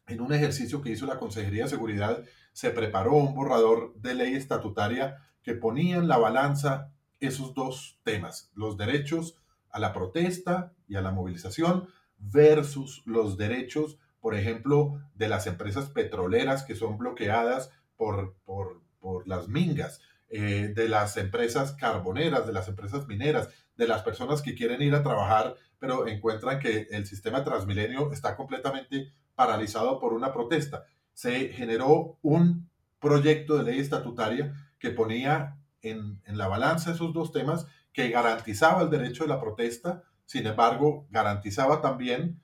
En 0.06 0.20
un 0.20 0.32
ejercicio 0.32 0.82
que 0.82 0.90
hizo 0.90 1.06
la 1.06 1.18
Consejería 1.18 1.64
de 1.64 1.70
Seguridad, 1.70 2.24
se 2.52 2.70
preparó 2.70 3.14
un 3.14 3.34
borrador 3.34 3.94
de 3.96 4.14
ley 4.14 4.34
estatutaria 4.34 5.16
que 5.42 5.54
ponía 5.54 5.96
en 5.96 6.08
la 6.08 6.18
balanza 6.18 6.92
esos 7.20 7.54
dos 7.54 8.00
temas, 8.02 8.50
los 8.54 8.76
derechos 8.76 9.36
a 9.70 9.78
la 9.78 9.92
protesta 9.92 10.75
y 10.88 10.96
a 10.96 11.02
la 11.02 11.12
movilización 11.12 11.88
versus 12.18 13.02
los 13.06 13.36
derechos, 13.36 13.98
por 14.20 14.34
ejemplo, 14.34 15.00
de 15.14 15.28
las 15.28 15.46
empresas 15.46 15.90
petroleras 15.90 16.62
que 16.62 16.74
son 16.74 16.98
bloqueadas 16.98 17.70
por, 17.96 18.36
por, 18.44 18.84
las 19.24 19.46
mingas, 19.46 20.00
eh, 20.28 20.72
de 20.74 20.88
las 20.88 21.16
empresas 21.16 21.74
carboneras, 21.74 22.44
de 22.44 22.52
las 22.52 22.66
empresas 22.66 23.06
mineras, 23.06 23.50
de 23.76 23.86
las 23.86 24.02
personas 24.02 24.42
que 24.42 24.56
quieren 24.56 24.82
ir 24.82 24.96
a 24.96 25.02
trabajar, 25.04 25.54
pero 25.78 26.08
encuentran 26.08 26.58
que 26.58 26.88
el 26.90 27.06
sistema 27.06 27.44
Transmilenio 27.44 28.10
está 28.10 28.34
completamente 28.34 29.12
paralizado 29.36 30.00
por 30.00 30.12
una 30.12 30.32
protesta. 30.32 30.86
Se 31.12 31.50
generó 31.50 32.18
un 32.22 32.68
proyecto 32.98 33.56
de 33.56 33.62
ley 33.62 33.78
estatutaria 33.78 34.52
que 34.80 34.90
ponía 34.90 35.56
en, 35.82 36.20
en 36.24 36.36
la 36.36 36.48
balanza 36.48 36.90
esos 36.90 37.12
dos 37.12 37.30
temas 37.30 37.66
que 37.92 38.10
garantizaba 38.10 38.82
el 38.82 38.90
derecho 38.90 39.22
de 39.22 39.28
la 39.28 39.40
protesta, 39.40 40.02
sin 40.26 40.46
embargo, 40.46 41.06
garantizaba 41.10 41.80
también 41.80 42.40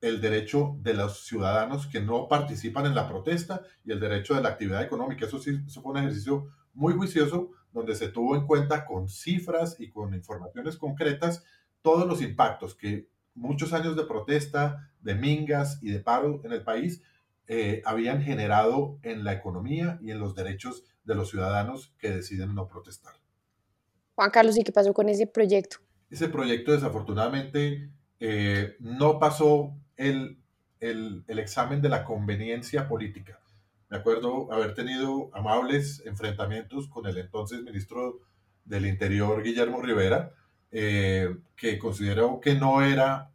el 0.00 0.20
derecho 0.20 0.76
de 0.80 0.94
los 0.94 1.26
ciudadanos 1.26 1.86
que 1.86 2.00
no 2.00 2.26
participan 2.26 2.86
en 2.86 2.94
la 2.94 3.08
protesta 3.08 3.62
y 3.84 3.92
el 3.92 4.00
derecho 4.00 4.34
de 4.34 4.42
la 4.42 4.50
actividad 4.50 4.82
económica. 4.82 5.26
Eso 5.26 5.38
sí 5.38 5.58
fue 5.68 5.92
un 5.92 5.98
ejercicio 5.98 6.48
muy 6.74 6.94
juicioso 6.94 7.50
donde 7.72 7.94
se 7.94 8.08
tuvo 8.08 8.34
en 8.34 8.46
cuenta 8.46 8.84
con 8.84 9.08
cifras 9.08 9.76
y 9.78 9.90
con 9.90 10.14
informaciones 10.14 10.76
concretas 10.76 11.44
todos 11.82 12.06
los 12.06 12.20
impactos 12.20 12.74
que 12.74 13.08
muchos 13.34 13.72
años 13.72 13.96
de 13.96 14.04
protesta, 14.04 14.90
de 15.00 15.14
mingas 15.14 15.78
y 15.82 15.90
de 15.90 16.00
paro 16.00 16.40
en 16.44 16.52
el 16.52 16.64
país 16.64 17.02
eh, 17.46 17.82
habían 17.84 18.22
generado 18.22 18.98
en 19.02 19.24
la 19.24 19.32
economía 19.32 19.98
y 20.02 20.10
en 20.10 20.18
los 20.18 20.34
derechos 20.34 20.84
de 21.04 21.14
los 21.14 21.30
ciudadanos 21.30 21.94
que 21.98 22.10
deciden 22.10 22.54
no 22.54 22.68
protestar. 22.68 23.14
Juan 24.14 24.30
Carlos, 24.30 24.58
¿y 24.58 24.64
qué 24.64 24.72
pasó 24.72 24.92
con 24.92 25.08
ese 25.08 25.26
proyecto? 25.26 25.78
Ese 26.10 26.28
proyecto 26.28 26.72
desafortunadamente 26.72 27.88
eh, 28.18 28.76
no 28.80 29.20
pasó 29.20 29.76
el, 29.96 30.38
el, 30.80 31.24
el, 31.28 31.38
examen 31.38 31.80
de 31.80 31.88
la 31.88 32.04
conveniencia 32.04 32.88
política. 32.88 33.40
Me 33.88 33.98
acuerdo 33.98 34.52
haber 34.52 34.74
tenido 34.74 35.30
amables 35.32 36.02
enfrentamientos 36.04 36.88
con 36.88 37.06
el 37.06 37.16
entonces 37.16 37.62
ministro 37.62 38.20
del 38.64 38.86
Interior, 38.86 39.42
Guillermo 39.42 39.80
Rivera, 39.80 40.32
eh, 40.72 41.36
que 41.56 41.78
consideró 41.78 42.40
que 42.40 42.54
no 42.54 42.82
era 42.82 43.30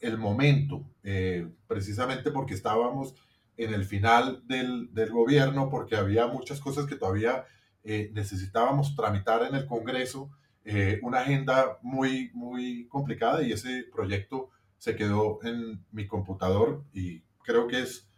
el 0.00 0.16
momento, 0.16 0.84
eh, 1.02 1.48
precisamente 1.66 2.30
porque 2.30 2.54
estábamos 2.54 3.14
en 3.56 3.72
el 3.74 3.84
final 3.84 4.42
del, 4.46 4.92
del, 4.92 5.10
gobierno, 5.10 5.70
porque 5.70 5.96
había 5.96 6.26
muchas 6.26 6.60
cosas 6.60 6.86
que 6.86 6.96
todavía 6.96 7.44
necesitábamos 7.84 8.96
tramitar 8.96 9.42
en 9.42 9.54
el 9.54 9.66
Congreso, 9.66 10.30
eh, 10.64 10.98
una 11.02 11.20
agenda 11.20 11.78
muy, 11.82 12.30
muy 12.32 12.86
complicada 12.88 13.42
y 13.42 13.52
ese 13.52 13.84
proyecto 13.92 14.50
se 14.78 14.96
quedó 14.96 15.38
en 15.44 15.84
mi 15.92 16.06
computador 16.06 16.84
y 16.92 17.22
creo 17.42 17.66
que 17.68 17.80
es 17.80 18.08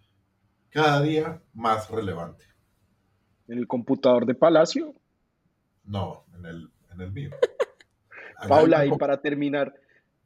cada 0.71 1.03
día 1.03 1.43
más 1.55 1.91
relevante. 1.91 2.45
¿En 3.49 3.59
el 3.59 3.67
computador 3.67 4.27
de 4.27 4.35
Palacio? 4.35 4.95
No, 5.85 6.25
en 6.37 6.47
el, 6.47 6.71
en 6.93 7.01
el 7.01 7.13
mío. 7.13 7.31
Paula, 8.49 8.87
y 8.87 8.91
para 8.97 9.21
terminar, 9.21 9.75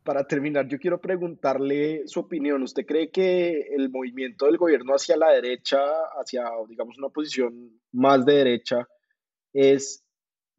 para 0.02 0.26
terminar, 0.26 0.66
yo 0.66 0.78
quiero 0.78 1.00
preguntarle 1.00 2.06
su 2.06 2.20
opinión. 2.20 2.62
¿Usted 2.62 2.84
cree 2.86 3.10
que 3.10 3.66
el 3.76 3.90
movimiento 3.90 4.46
del 4.46 4.56
gobierno 4.56 4.94
hacia 4.94 5.16
la 5.16 5.30
derecha, 5.30 5.78
hacia, 6.18 6.44
digamos, 6.68 6.98
una 6.98 7.08
posición 7.08 7.80
más 7.92 8.24
de 8.24 8.34
derecha, 8.34 8.88
es 9.52 10.04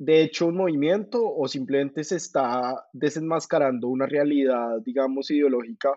de 0.03 0.23
hecho 0.23 0.47
un 0.47 0.57
movimiento 0.57 1.21
o 1.23 1.47
simplemente 1.47 2.03
se 2.03 2.15
está 2.15 2.87
desenmascarando 2.91 3.87
una 3.87 4.07
realidad, 4.07 4.79
digamos, 4.83 5.29
ideológica 5.29 5.91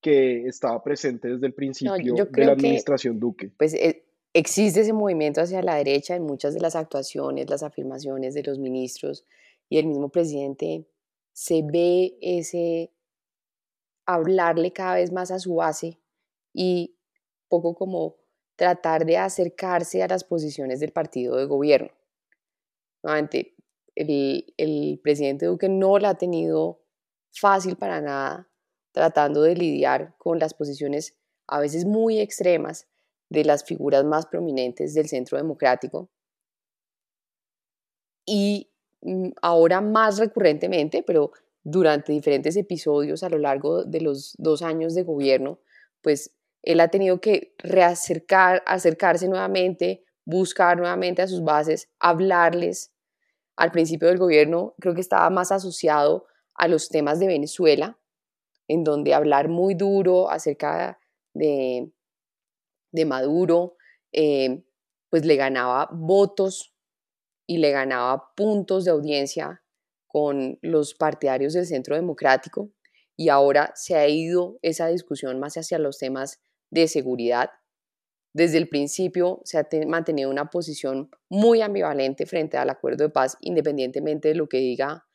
que 0.00 0.46
estaba 0.46 0.80
presente 0.84 1.26
desde 1.26 1.48
el 1.48 1.54
principio 1.54 2.14
de 2.14 2.44
la 2.44 2.52
administración 2.52 3.18
Duque? 3.18 3.50
Pues 3.58 3.74
eh, 3.74 4.04
existe 4.32 4.82
ese 4.82 4.92
movimiento 4.92 5.40
hacia 5.40 5.62
la 5.62 5.74
derecha 5.74 6.14
en 6.14 6.22
muchas 6.22 6.54
de 6.54 6.60
las 6.60 6.76
actuaciones, 6.76 7.50
las 7.50 7.64
afirmaciones 7.64 8.34
de 8.34 8.44
los 8.44 8.60
ministros 8.60 9.26
y 9.68 9.78
el 9.78 9.86
mismo 9.86 10.10
presidente 10.10 10.86
se 11.32 11.62
ve 11.64 12.16
ese 12.20 12.92
hablarle 14.06 14.72
cada 14.72 14.94
vez 14.94 15.10
más 15.10 15.32
a 15.32 15.40
su 15.40 15.56
base 15.56 15.98
y 16.54 16.94
poco 17.48 17.74
como 17.74 18.14
tratar 18.54 19.04
de 19.06 19.16
acercarse 19.16 20.04
a 20.04 20.08
las 20.08 20.22
posiciones 20.22 20.78
del 20.78 20.92
partido 20.92 21.34
de 21.34 21.46
gobierno. 21.46 21.90
Nuevamente, 23.02 23.54
el, 23.94 24.52
el 24.56 25.00
presidente 25.02 25.46
Duque 25.46 25.68
no 25.68 25.98
la 25.98 26.10
ha 26.10 26.18
tenido 26.18 26.80
fácil 27.32 27.76
para 27.76 28.00
nada 28.00 28.48
tratando 28.92 29.42
de 29.42 29.54
lidiar 29.54 30.14
con 30.18 30.38
las 30.38 30.54
posiciones 30.54 31.16
a 31.46 31.60
veces 31.60 31.84
muy 31.84 32.20
extremas 32.20 32.88
de 33.28 33.44
las 33.44 33.64
figuras 33.64 34.04
más 34.04 34.26
prominentes 34.26 34.94
del 34.94 35.08
centro 35.08 35.38
democrático. 35.38 36.10
Y 38.26 38.70
Mm, 39.02 39.30
ahora 39.42 39.80
más 39.80 40.18
recurrentemente, 40.18 41.02
pero 41.02 41.32
durante 41.62 42.12
diferentes 42.12 42.56
episodios 42.56 43.22
a 43.22 43.28
lo 43.30 43.38
largo 43.38 43.84
de 43.84 44.00
los 44.00 44.34
dos 44.38 44.62
años 44.62 44.94
de 44.94 45.02
gobierno, 45.02 45.58
pues 46.02 46.32
él 46.62 46.80
ha 46.80 46.88
tenido 46.88 47.20
que 47.20 47.54
reacercar, 47.58 48.62
acercarse 48.66 49.28
nuevamente, 49.28 50.04
buscar 50.30 50.78
nuevamente 50.78 51.22
a 51.22 51.28
sus 51.28 51.42
bases, 51.42 51.90
hablarles. 51.98 52.92
Al 53.56 53.72
principio 53.72 54.08
del 54.08 54.18
gobierno 54.18 54.74
creo 54.80 54.94
que 54.94 55.00
estaba 55.00 55.28
más 55.30 55.52
asociado 55.52 56.26
a 56.54 56.68
los 56.68 56.88
temas 56.88 57.18
de 57.18 57.26
Venezuela, 57.26 57.98
en 58.68 58.84
donde 58.84 59.14
hablar 59.14 59.48
muy 59.48 59.74
duro 59.74 60.30
acerca 60.30 60.98
de, 61.34 61.90
de 62.92 63.04
Maduro, 63.04 63.76
eh, 64.12 64.62
pues 65.10 65.24
le 65.24 65.36
ganaba 65.36 65.88
votos 65.92 66.72
y 67.46 67.58
le 67.58 67.72
ganaba 67.72 68.32
puntos 68.36 68.84
de 68.84 68.92
audiencia 68.92 69.62
con 70.06 70.58
los 70.62 70.94
partidarios 70.94 71.52
del 71.52 71.66
Centro 71.66 71.96
Democrático 71.96 72.70
y 73.16 73.28
ahora 73.28 73.72
se 73.74 73.96
ha 73.96 74.08
ido 74.08 74.58
esa 74.62 74.86
discusión 74.86 75.38
más 75.40 75.56
hacia 75.56 75.78
los 75.78 75.98
temas 75.98 76.40
de 76.70 76.88
seguridad. 76.88 77.50
Desde 78.32 78.58
el 78.58 78.68
principio 78.68 79.40
se 79.44 79.58
ha 79.58 79.66
mantenido 79.86 80.30
una 80.30 80.50
posición 80.50 81.10
muy 81.28 81.62
ambivalente 81.62 82.26
frente 82.26 82.56
al 82.56 82.70
acuerdo 82.70 83.04
de 83.04 83.10
paz, 83.10 83.36
independientemente 83.40 84.28
de 84.28 84.34
lo 84.34 84.48
que 84.48 84.58
diga 84.58 85.06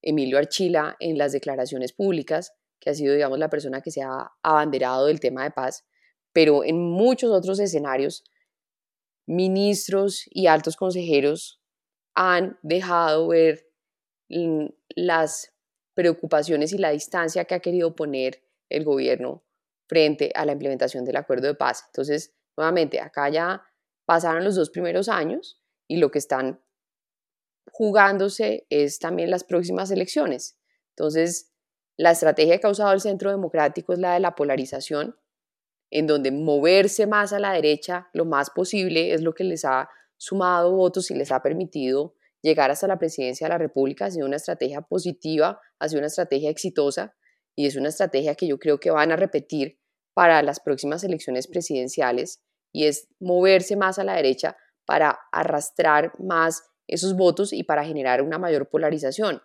Emilio 0.00 0.38
Archila 0.38 0.96
en 0.98 1.18
las 1.18 1.32
declaraciones 1.32 1.92
públicas, 1.92 2.54
que 2.80 2.90
ha 2.90 2.94
sido, 2.94 3.14
digamos, 3.14 3.38
la 3.38 3.50
persona 3.50 3.80
que 3.80 3.90
se 3.90 4.02
ha 4.02 4.32
abanderado 4.42 5.06
del 5.06 5.20
tema 5.20 5.44
de 5.44 5.50
paz, 5.50 5.84
pero 6.32 6.64
en 6.64 6.80
muchos 6.80 7.30
otros 7.30 7.60
escenarios, 7.60 8.24
ministros 9.26 10.24
y 10.30 10.46
altos 10.46 10.76
consejeros 10.76 11.60
han 12.14 12.58
dejado 12.62 13.28
ver 13.28 13.68
las 14.88 15.52
preocupaciones 15.94 16.72
y 16.72 16.78
la 16.78 16.90
distancia 16.90 17.44
que 17.44 17.54
ha 17.54 17.60
querido 17.60 17.94
poner 17.94 18.42
el 18.70 18.84
gobierno 18.84 19.44
frente 19.86 20.32
a 20.34 20.46
la 20.46 20.52
implementación 20.52 21.04
del 21.04 21.16
acuerdo 21.16 21.46
de 21.48 21.54
paz. 21.54 21.84
Entonces, 21.88 22.34
nuevamente, 22.56 23.00
acá 23.00 23.28
ya 23.28 23.64
pasaron 24.04 24.44
los 24.44 24.54
dos 24.54 24.70
primeros 24.70 25.08
años 25.08 25.60
y 25.88 25.96
lo 25.96 26.10
que 26.10 26.18
están 26.18 26.62
jugándose 27.70 28.66
es 28.70 28.98
también 28.98 29.30
las 29.30 29.44
próximas 29.44 29.90
elecciones. 29.90 30.58
Entonces, 30.90 31.52
la 31.96 32.10
estrategia 32.10 32.58
que 32.58 32.66
ha 32.66 32.70
usado 32.70 32.92
el 32.92 33.00
Centro 33.00 33.30
Democrático 33.30 33.92
es 33.92 33.98
la 33.98 34.14
de 34.14 34.20
la 34.20 34.34
polarización, 34.34 35.16
en 35.90 36.06
donde 36.06 36.30
moverse 36.32 37.06
más 37.06 37.32
a 37.32 37.38
la 37.38 37.52
derecha 37.52 38.08
lo 38.12 38.24
más 38.24 38.50
posible 38.50 39.12
es 39.12 39.22
lo 39.22 39.34
que 39.34 39.44
les 39.44 39.64
ha 39.64 39.88
sumado 40.16 40.72
votos 40.72 41.10
y 41.10 41.14
les 41.14 41.30
ha 41.32 41.42
permitido 41.42 42.14
llegar 42.40 42.70
hasta 42.70 42.86
la 42.86 42.98
presidencia 42.98 43.46
de 43.46 43.50
la 43.50 43.58
República. 43.58 44.06
Ha 44.06 44.10
sido 44.10 44.26
una 44.26 44.36
estrategia 44.36 44.80
positiva, 44.82 45.60
ha 45.78 45.88
sido 45.88 45.98
una 45.98 46.06
estrategia 46.06 46.50
exitosa 46.50 47.14
y 47.54 47.66
es 47.66 47.76
una 47.76 47.90
estrategia 47.90 48.34
que 48.34 48.46
yo 48.46 48.58
creo 48.58 48.80
que 48.80 48.90
van 48.90 49.12
a 49.12 49.16
repetir 49.16 49.81
para 50.14 50.42
las 50.42 50.60
próximas 50.60 51.04
elecciones 51.04 51.46
presidenciales 51.46 52.42
y 52.72 52.86
es 52.86 53.08
moverse 53.20 53.76
más 53.76 53.98
a 53.98 54.04
la 54.04 54.14
derecha 54.14 54.56
para 54.84 55.18
arrastrar 55.30 56.12
más 56.18 56.62
esos 56.86 57.16
votos 57.16 57.52
y 57.52 57.62
para 57.62 57.84
generar 57.84 58.22
una 58.22 58.38
mayor 58.38 58.68
polarización. 58.68 59.40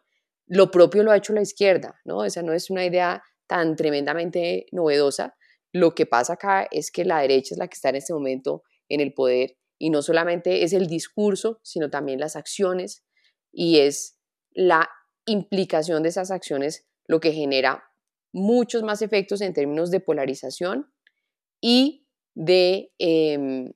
Lo 0.47 0.71
propio 0.71 1.03
lo 1.03 1.11
ha 1.11 1.17
hecho 1.17 1.33
la 1.33 1.41
izquierda, 1.41 1.99
¿no? 2.05 2.23
Esa 2.23 2.41
no 2.41 2.53
es 2.53 2.69
una 2.69 2.85
idea 2.85 3.21
tan 3.47 3.75
tremendamente 3.75 4.65
novedosa. 4.71 5.35
Lo 5.73 5.93
que 5.93 6.05
pasa 6.05 6.33
acá 6.33 6.67
es 6.71 6.91
que 6.91 7.05
la 7.05 7.19
derecha 7.19 7.53
es 7.53 7.59
la 7.59 7.67
que 7.67 7.75
está 7.75 7.89
en 7.89 7.97
este 7.97 8.13
momento 8.13 8.63
en 8.89 9.01
el 9.01 9.13
poder 9.13 9.57
y 9.77 9.89
no 9.89 10.01
solamente 10.01 10.63
es 10.63 10.73
el 10.73 10.87
discurso, 10.87 11.59
sino 11.63 11.89
también 11.89 12.19
las 12.19 12.35
acciones 12.35 13.03
y 13.51 13.79
es 13.79 14.17
la 14.51 14.89
implicación 15.25 16.03
de 16.03 16.09
esas 16.09 16.31
acciones 16.31 16.87
lo 17.05 17.19
que 17.19 17.31
genera 17.31 17.83
muchos 18.31 18.83
más 18.83 19.01
efectos 19.01 19.41
en 19.41 19.53
términos 19.53 19.91
de 19.91 19.99
polarización 19.99 20.91
y 21.61 22.07
de 22.35 22.91
em, 22.99 23.73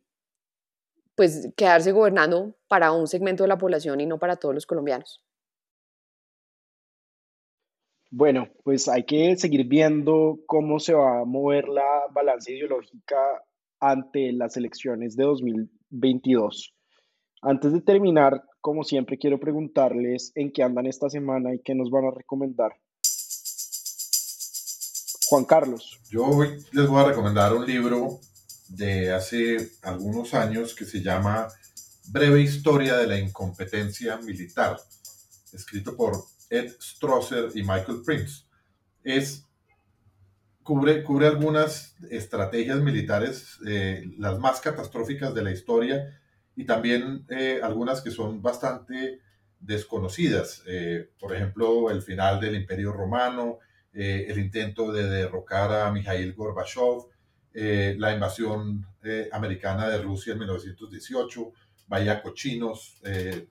pues 1.15 1.51
quedarse 1.55 1.91
gobernando 1.91 2.55
para 2.67 2.91
un 2.91 3.07
segmento 3.07 3.43
de 3.43 3.49
la 3.49 3.57
población 3.57 4.01
y 4.01 4.05
no 4.05 4.19
para 4.19 4.37
todos 4.37 4.53
los 4.53 4.65
colombianos. 4.65 5.23
Bueno, 8.09 8.49
pues 8.63 8.89
hay 8.89 9.03
que 9.03 9.37
seguir 9.37 9.67
viendo 9.67 10.39
cómo 10.45 10.79
se 10.79 10.93
va 10.93 11.21
a 11.21 11.25
mover 11.25 11.69
la 11.69 12.07
balanza 12.13 12.51
ideológica 12.51 13.17
ante 13.79 14.33
las 14.33 14.57
elecciones 14.57 15.15
de 15.15 15.23
2022. 15.23 16.75
Antes 17.41 17.71
de 17.71 17.81
terminar, 17.81 18.43
como 18.59 18.83
siempre, 18.83 19.17
quiero 19.17 19.39
preguntarles 19.39 20.31
en 20.35 20.51
qué 20.51 20.61
andan 20.61 20.87
esta 20.87 21.09
semana 21.09 21.55
y 21.55 21.59
qué 21.59 21.73
nos 21.73 21.89
van 21.89 22.05
a 22.05 22.11
recomendar. 22.11 22.73
Juan 25.31 25.45
Carlos. 25.45 25.97
Yo 26.09 26.29
les 26.73 26.87
voy 26.87 27.01
a 27.01 27.07
recomendar 27.07 27.53
un 27.53 27.65
libro 27.65 28.19
de 28.67 29.13
hace 29.13 29.71
algunos 29.81 30.33
años 30.33 30.75
que 30.75 30.83
se 30.83 31.01
llama 31.01 31.47
Breve 32.09 32.41
Historia 32.41 32.97
de 32.97 33.07
la 33.07 33.17
Incompetencia 33.17 34.17
Militar, 34.17 34.77
escrito 35.53 35.95
por 35.95 36.21
Ed 36.49 36.73
Strosser 36.81 37.49
y 37.55 37.61
Michael 37.61 38.01
Prince. 38.05 38.43
Es 39.05 39.45
cubre, 40.63 41.01
cubre 41.01 41.27
algunas 41.27 41.95
estrategias 42.09 42.81
militares, 42.81 43.57
eh, 43.65 44.03
las 44.17 44.37
más 44.37 44.59
catastróficas 44.59 45.33
de 45.33 45.43
la 45.43 45.51
historia, 45.51 46.19
y 46.57 46.65
también 46.65 47.25
eh, 47.29 47.61
algunas 47.63 48.01
que 48.01 48.11
son 48.11 48.41
bastante 48.41 49.21
desconocidas. 49.61 50.61
Eh, 50.67 51.09
por 51.17 51.33
ejemplo, 51.33 51.89
el 51.89 52.01
final 52.01 52.41
del 52.41 52.57
Imperio 52.57 52.91
Romano, 52.91 53.59
el 53.93 54.39
intento 54.39 54.91
de 54.91 55.07
derrocar 55.07 55.71
a 55.73 55.91
Mikhail 55.91 56.33
Gorbachev, 56.33 57.07
la 57.53 58.13
invasión 58.13 58.85
americana 59.31 59.89
de 59.89 60.01
Rusia 60.01 60.33
en 60.33 60.39
1918, 60.39 61.51
Bahía 61.87 62.21
Cochinos, 62.21 63.01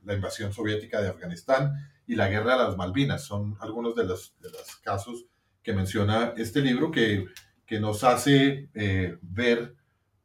la 0.05 0.14
invasión 0.14 0.53
soviética 0.53 1.03
de 1.03 1.09
Afganistán 1.09 1.72
y 2.07 2.16
la 2.16 2.28
guerra 2.28 2.57
de 2.57 2.64
las 2.64 2.76
Malvinas. 2.76 3.24
Son 3.24 3.57
algunos 3.61 3.95
de 3.95 4.05
los, 4.05 4.34
casos 4.82 5.26
que 5.62 5.72
menciona 5.72 6.34
este 6.36 6.61
libro 6.61 6.91
que, 6.91 7.26
que 7.70 7.78
nos 7.78 8.03
hace 8.03 8.68
eh, 8.74 9.16
ver 9.22 9.76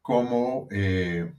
cómo 0.02 0.68
eh, 0.72 1.32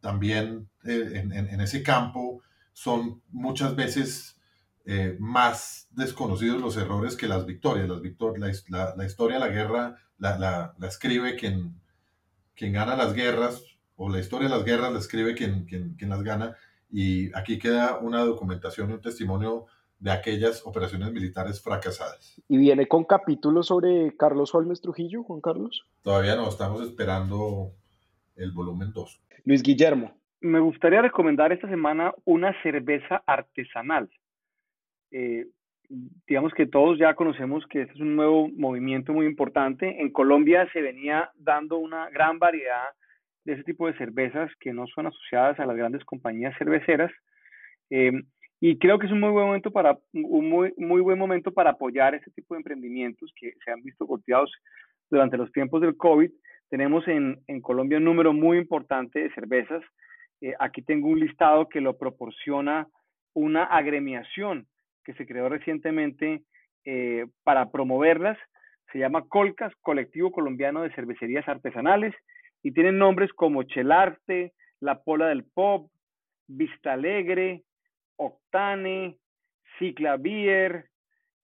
también 0.00 0.68
en, 0.84 1.60
ese 1.60 1.82
campo 1.82 2.42
son 2.74 3.22
muchas 3.30 3.74
veces 3.74 4.36
más 5.18 5.88
desconocidos 5.90 6.60
los 6.60 6.76
errores 6.76 7.16
que 7.16 7.28
las 7.28 7.46
victorias. 7.46 7.88
Las 7.88 8.00
victorias 8.00 8.64
la, 8.68 8.94
la, 8.96 9.04
historia, 9.04 9.38
la 9.38 9.48
guerra, 9.48 9.96
la, 10.18 10.38
la, 10.38 10.74
la, 10.78 10.88
escribe 10.88 11.36
quien, 11.36 11.80
quien 12.54 12.72
gana 12.72 12.96
las 12.96 13.14
guerras, 13.14 13.64
o 13.96 14.08
la 14.08 14.20
historia 14.20 14.48
de 14.48 14.54
las 14.54 14.64
guerras 14.64 14.92
la 14.92 14.98
escribe 14.98 15.34
quien, 15.34 15.64
quien, 15.66 15.94
quien 15.94 16.10
las 16.10 16.22
gana, 16.22 16.56
y 16.90 17.34
aquí 17.36 17.58
queda 17.58 17.98
una 17.98 18.20
documentación 18.24 18.90
y 18.90 18.94
un 18.94 19.00
testimonio 19.00 19.66
de 20.00 20.10
aquellas 20.10 20.66
operaciones 20.66 21.12
militares 21.12 21.62
fracasadas. 21.62 22.40
¿Y 22.48 22.56
viene 22.56 22.88
con 22.88 23.04
capítulos 23.04 23.66
sobre 23.66 24.16
Carlos 24.16 24.54
Holmes 24.54 24.80
Trujillo, 24.80 25.22
Juan 25.22 25.40
Carlos? 25.40 25.86
Todavía 26.02 26.36
no, 26.36 26.48
estamos 26.48 26.80
esperando 26.80 27.72
el 28.36 28.52
volumen 28.52 28.92
2. 28.92 29.22
Luis 29.44 29.62
Guillermo. 29.62 30.18
Me 30.40 30.58
gustaría 30.58 31.02
recomendar 31.02 31.52
esta 31.52 31.68
semana 31.68 32.14
una 32.24 32.54
cerveza 32.62 33.22
artesanal. 33.26 34.10
Eh, 35.10 35.46
digamos 36.26 36.52
que 36.54 36.66
todos 36.66 36.98
ya 36.98 37.14
conocemos 37.14 37.66
que 37.66 37.82
este 37.82 37.94
es 37.94 38.00
un 38.00 38.14
nuevo 38.14 38.48
movimiento 38.48 39.12
muy 39.12 39.26
importante. 39.26 40.00
En 40.00 40.10
Colombia 40.10 40.68
se 40.72 40.80
venía 40.80 41.30
dando 41.34 41.78
una 41.78 42.08
gran 42.10 42.38
variedad 42.38 42.88
de 43.44 43.54
ese 43.54 43.64
tipo 43.64 43.86
de 43.86 43.96
cervezas 43.96 44.50
que 44.60 44.72
no 44.72 44.86
son 44.86 45.06
asociadas 45.06 45.58
a 45.58 45.66
las 45.66 45.76
grandes 45.76 46.04
compañías 46.04 46.56
cerveceras. 46.58 47.10
Eh, 47.90 48.12
y 48.60 48.78
creo 48.78 48.98
que 48.98 49.06
es 49.06 49.12
un 49.12 49.20
muy 49.20 49.30
buen 49.30 49.46
momento 49.46 49.72
para, 49.72 49.98
un 50.12 50.48
muy, 50.48 50.72
muy 50.76 51.00
buen 51.00 51.18
momento 51.18 51.52
para 51.52 51.70
apoyar 51.70 52.14
este 52.14 52.30
tipo 52.30 52.54
de 52.54 52.58
emprendimientos 52.58 53.32
que 53.34 53.54
se 53.64 53.70
han 53.72 53.82
visto 53.82 54.06
golpeados 54.06 54.52
durante 55.10 55.38
los 55.38 55.50
tiempos 55.50 55.80
del 55.80 55.96
COVID. 55.96 56.30
Tenemos 56.68 57.08
en, 57.08 57.40
en 57.48 57.60
Colombia 57.62 57.98
un 57.98 58.04
número 58.04 58.32
muy 58.32 58.58
importante 58.58 59.18
de 59.20 59.32
cervezas. 59.32 59.82
Eh, 60.40 60.54
aquí 60.60 60.82
tengo 60.82 61.08
un 61.08 61.20
listado 61.20 61.68
que 61.68 61.80
lo 61.80 61.96
proporciona 61.96 62.86
una 63.34 63.64
agremiación 63.64 64.66
que 65.04 65.14
se 65.14 65.26
creó 65.26 65.48
recientemente 65.48 66.42
eh, 66.84 67.26
para 67.44 67.70
promoverlas. 67.70 68.38
Se 68.92 68.98
llama 68.98 69.26
Colcas, 69.28 69.72
Colectivo 69.80 70.32
Colombiano 70.32 70.82
de 70.82 70.92
Cervecerías 70.94 71.48
Artesanales, 71.48 72.14
y 72.62 72.72
tienen 72.72 72.98
nombres 72.98 73.32
como 73.32 73.62
Chelarte, 73.62 74.52
La 74.80 75.02
Pola 75.02 75.28
del 75.28 75.44
Pop, 75.44 75.90
Vista 76.46 76.92
Alegre, 76.92 77.62
Octane, 78.16 79.16
Cicla 79.78 80.16
Beer, 80.16 80.86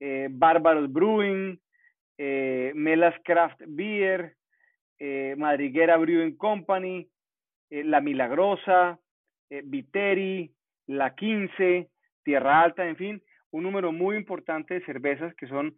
eh, 0.00 0.28
Bárbaros 0.30 0.92
Brewing, 0.92 1.58
eh, 2.18 2.72
Melas 2.74 3.14
Craft 3.24 3.62
Beer, 3.66 4.34
eh, 4.98 5.34
Madriguera 5.38 5.96
Brewing 5.96 6.36
Company, 6.36 7.08
La 7.70 8.00
Milagrosa, 8.00 8.98
Viteri, 9.64 10.52
La 10.86 11.14
15, 11.14 11.88
Tierra 12.22 12.62
Alta, 12.62 12.86
en 12.86 12.96
fin, 12.96 13.22
un 13.56 13.64
número 13.64 13.92
muy 13.92 14.16
importante 14.16 14.74
de 14.74 14.84
cervezas 14.84 15.34
que 15.34 15.46
son 15.46 15.74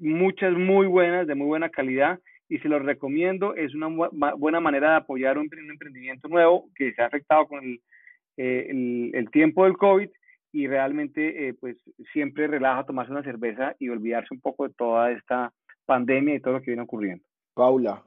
muchas 0.00 0.52
muy 0.52 0.86
buenas, 0.86 1.26
de 1.26 1.34
muy 1.34 1.46
buena 1.46 1.70
calidad 1.70 2.20
y 2.48 2.58
se 2.58 2.68
los 2.68 2.82
recomiendo. 2.82 3.54
Es 3.54 3.74
una 3.74 3.88
buena 4.36 4.60
manera 4.60 4.90
de 4.90 4.96
apoyar 4.96 5.38
un, 5.38 5.48
emprendimiento 5.70 6.28
nuevo 6.28 6.68
que 6.76 6.92
se 6.92 7.02
ha 7.02 7.06
afectado 7.06 7.46
con 7.46 7.64
el, 7.64 7.80
el, 8.36 9.10
el 9.14 9.30
tiempo 9.30 9.64
del 9.64 9.76
COVID 9.76 10.10
y 10.54 10.68
realmente 10.68 11.48
eh, 11.48 11.54
pues 11.54 11.76
siempre 12.12 12.46
relaja 12.46 12.86
tomarse 12.86 13.10
una 13.10 13.24
cerveza 13.24 13.74
y 13.80 13.88
olvidarse 13.88 14.32
un 14.32 14.40
poco 14.40 14.68
de 14.68 14.74
toda 14.74 15.10
esta 15.10 15.52
pandemia 15.84 16.36
y 16.36 16.40
todo 16.40 16.54
lo 16.54 16.60
que 16.60 16.70
viene 16.70 16.82
ocurriendo. 16.82 17.24
Paula, 17.54 18.04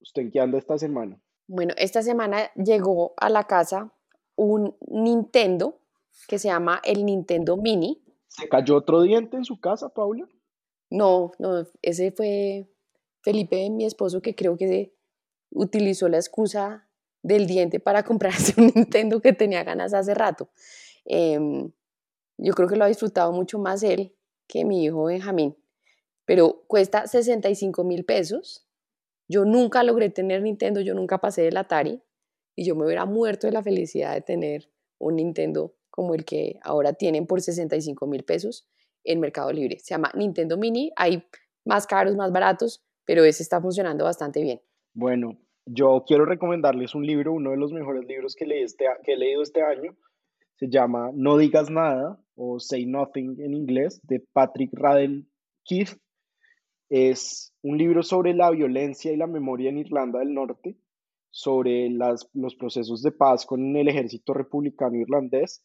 ¿usted 0.00 0.22
en 0.22 0.30
qué 0.32 0.40
anda 0.40 0.58
esta 0.58 0.76
semana? 0.76 1.16
Bueno, 1.46 1.72
esta 1.76 2.02
semana 2.02 2.50
llegó 2.56 3.14
a 3.16 3.28
la 3.28 3.44
casa 3.44 3.92
un 4.34 4.74
Nintendo 4.88 5.78
que 6.26 6.40
se 6.40 6.48
llama 6.48 6.80
el 6.84 7.04
Nintendo 7.04 7.56
Mini. 7.56 8.02
¿Se 8.36 8.48
cayó 8.48 8.76
otro 8.76 9.02
diente 9.02 9.36
en 9.36 9.44
su 9.44 9.60
casa, 9.60 9.90
Paula? 9.90 10.28
No, 10.90 11.32
no, 11.38 11.64
ese 11.82 12.10
fue 12.10 12.68
Felipe, 13.22 13.70
mi 13.70 13.84
esposo, 13.84 14.20
que 14.20 14.34
creo 14.34 14.56
que 14.56 14.92
utilizó 15.50 16.08
la 16.08 16.16
excusa 16.16 16.88
del 17.22 17.46
diente 17.46 17.78
para 17.78 18.02
comprarse 18.02 18.60
un 18.60 18.66
Nintendo 18.74 19.20
que 19.20 19.32
tenía 19.32 19.62
ganas 19.62 19.94
hace 19.94 20.14
rato. 20.14 20.50
Em, 21.04 21.70
yo 22.36 22.54
creo 22.54 22.68
que 22.68 22.76
lo 22.76 22.84
ha 22.84 22.88
disfrutado 22.88 23.32
mucho 23.32 23.58
más 23.58 23.82
él 23.82 24.16
que 24.48 24.64
mi 24.64 24.84
hijo 24.84 25.04
Benjamín, 25.04 25.56
pero 26.24 26.64
cuesta 26.66 27.06
65 27.06 27.84
mil 27.84 28.04
pesos. 28.04 28.66
Yo 29.28 29.44
nunca 29.44 29.84
logré 29.84 30.10
tener 30.10 30.42
Nintendo, 30.42 30.80
yo 30.80 30.94
nunca 30.94 31.18
pasé 31.18 31.42
del 31.42 31.56
Atari 31.56 32.02
y 32.56 32.64
yo 32.64 32.74
me 32.74 32.84
hubiera 32.84 33.06
muerto 33.06 33.46
de 33.46 33.52
la 33.52 33.62
felicidad 33.62 34.12
de 34.12 34.20
tener 34.20 34.70
un 34.98 35.16
Nintendo 35.16 35.74
como 35.94 36.16
el 36.16 36.24
que 36.24 36.58
ahora 36.64 36.94
tienen 36.94 37.24
por 37.24 37.40
65 37.40 38.08
mil 38.08 38.24
pesos 38.24 38.68
en 39.04 39.20
Mercado 39.20 39.52
Libre. 39.52 39.78
Se 39.78 39.94
llama 39.94 40.10
Nintendo 40.16 40.58
Mini, 40.58 40.90
hay 40.96 41.22
más 41.64 41.86
caros, 41.86 42.16
más 42.16 42.32
baratos, 42.32 42.84
pero 43.04 43.22
ese 43.22 43.44
está 43.44 43.60
funcionando 43.60 44.02
bastante 44.02 44.42
bien. 44.42 44.60
Bueno, 44.92 45.38
yo 45.64 46.02
quiero 46.04 46.24
recomendarles 46.24 46.96
un 46.96 47.06
libro, 47.06 47.32
uno 47.32 47.52
de 47.52 47.58
los 47.58 47.72
mejores 47.72 48.04
libros 48.08 48.34
que, 48.34 48.44
leí 48.44 48.64
este, 48.64 48.86
que 49.04 49.12
he 49.12 49.16
leído 49.16 49.40
este 49.42 49.62
año, 49.62 49.96
se 50.56 50.68
llama 50.68 51.12
No 51.14 51.38
digas 51.38 51.70
nada 51.70 52.20
o 52.34 52.58
Say 52.58 52.86
Nothing 52.86 53.40
en 53.40 53.54
inglés, 53.54 54.00
de 54.02 54.18
Patrick 54.32 54.70
Radden 54.72 55.30
Keith. 55.64 55.90
Es 56.88 57.54
un 57.62 57.78
libro 57.78 58.02
sobre 58.02 58.34
la 58.34 58.50
violencia 58.50 59.12
y 59.12 59.16
la 59.16 59.28
memoria 59.28 59.70
en 59.70 59.78
Irlanda 59.78 60.18
del 60.18 60.34
Norte, 60.34 60.76
sobre 61.30 61.88
las, 61.88 62.28
los 62.32 62.56
procesos 62.56 63.00
de 63.00 63.12
paz 63.12 63.46
con 63.46 63.76
el 63.76 63.86
ejército 63.86 64.34
republicano 64.34 64.96
irlandés 64.96 65.62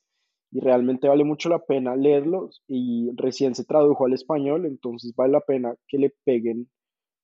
y 0.52 0.60
realmente 0.62 1.08
vale 1.08 1.24
mucho 1.24 1.50
la 1.50 1.60
pena 1.60 1.96
leerlo 1.96 2.50
y 2.68 3.12
recién 3.16 3.56
se 3.56 3.66
tradujo 3.66 4.06
al 4.06 4.14
español, 4.14 4.66
entonces 4.66 5.14
vale 5.16 5.34
la 5.34 5.42
pena 5.42 5.76
que 5.88 5.98
le 5.98 6.14
peguen 6.24 6.70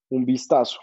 un 0.10 0.26
vistazo. 0.26 0.80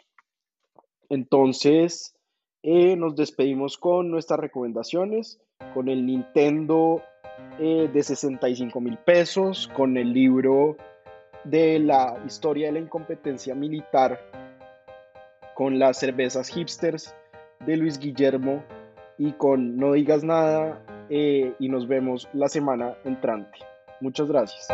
Entonces, 1.09 2.14
eh, 2.62 2.97
nos 2.97 3.14
despedimos 3.14 3.76
con 3.76 4.11
nuestras 4.11 4.40
recomendaciones 4.40 5.40
con 5.74 5.88
el 5.88 6.05
Nintendo 6.07 7.03
eh, 7.59 7.88
de 7.93 8.03
65 8.03 8.80
mil 8.80 8.99
pesos, 8.99 9.68
con 9.74 9.97
el 9.97 10.12
libro 10.12 10.76
de 11.45 11.78
la 11.78 12.22
historia 12.26 12.66
de 12.66 12.72
la 12.72 12.78
incompetencia 12.80 13.55
militar, 13.55 14.20
con 15.55 15.78
las 15.78 15.99
cervezas 15.99 16.49
hipsters 16.49 17.14
de 17.66 17.76
Luis 17.76 17.99
Guillermo 17.99 18.64
y 19.18 19.32
con 19.32 19.76
No 19.76 19.93
digas 19.93 20.24
nada 20.24 20.84
eh, 21.14 21.52
y 21.58 21.68
nos 21.68 21.86
vemos 21.86 22.26
la 22.32 22.48
semana 22.48 22.94
entrante. 23.04 23.58
Muchas 24.00 24.28
gracias. 24.28 24.66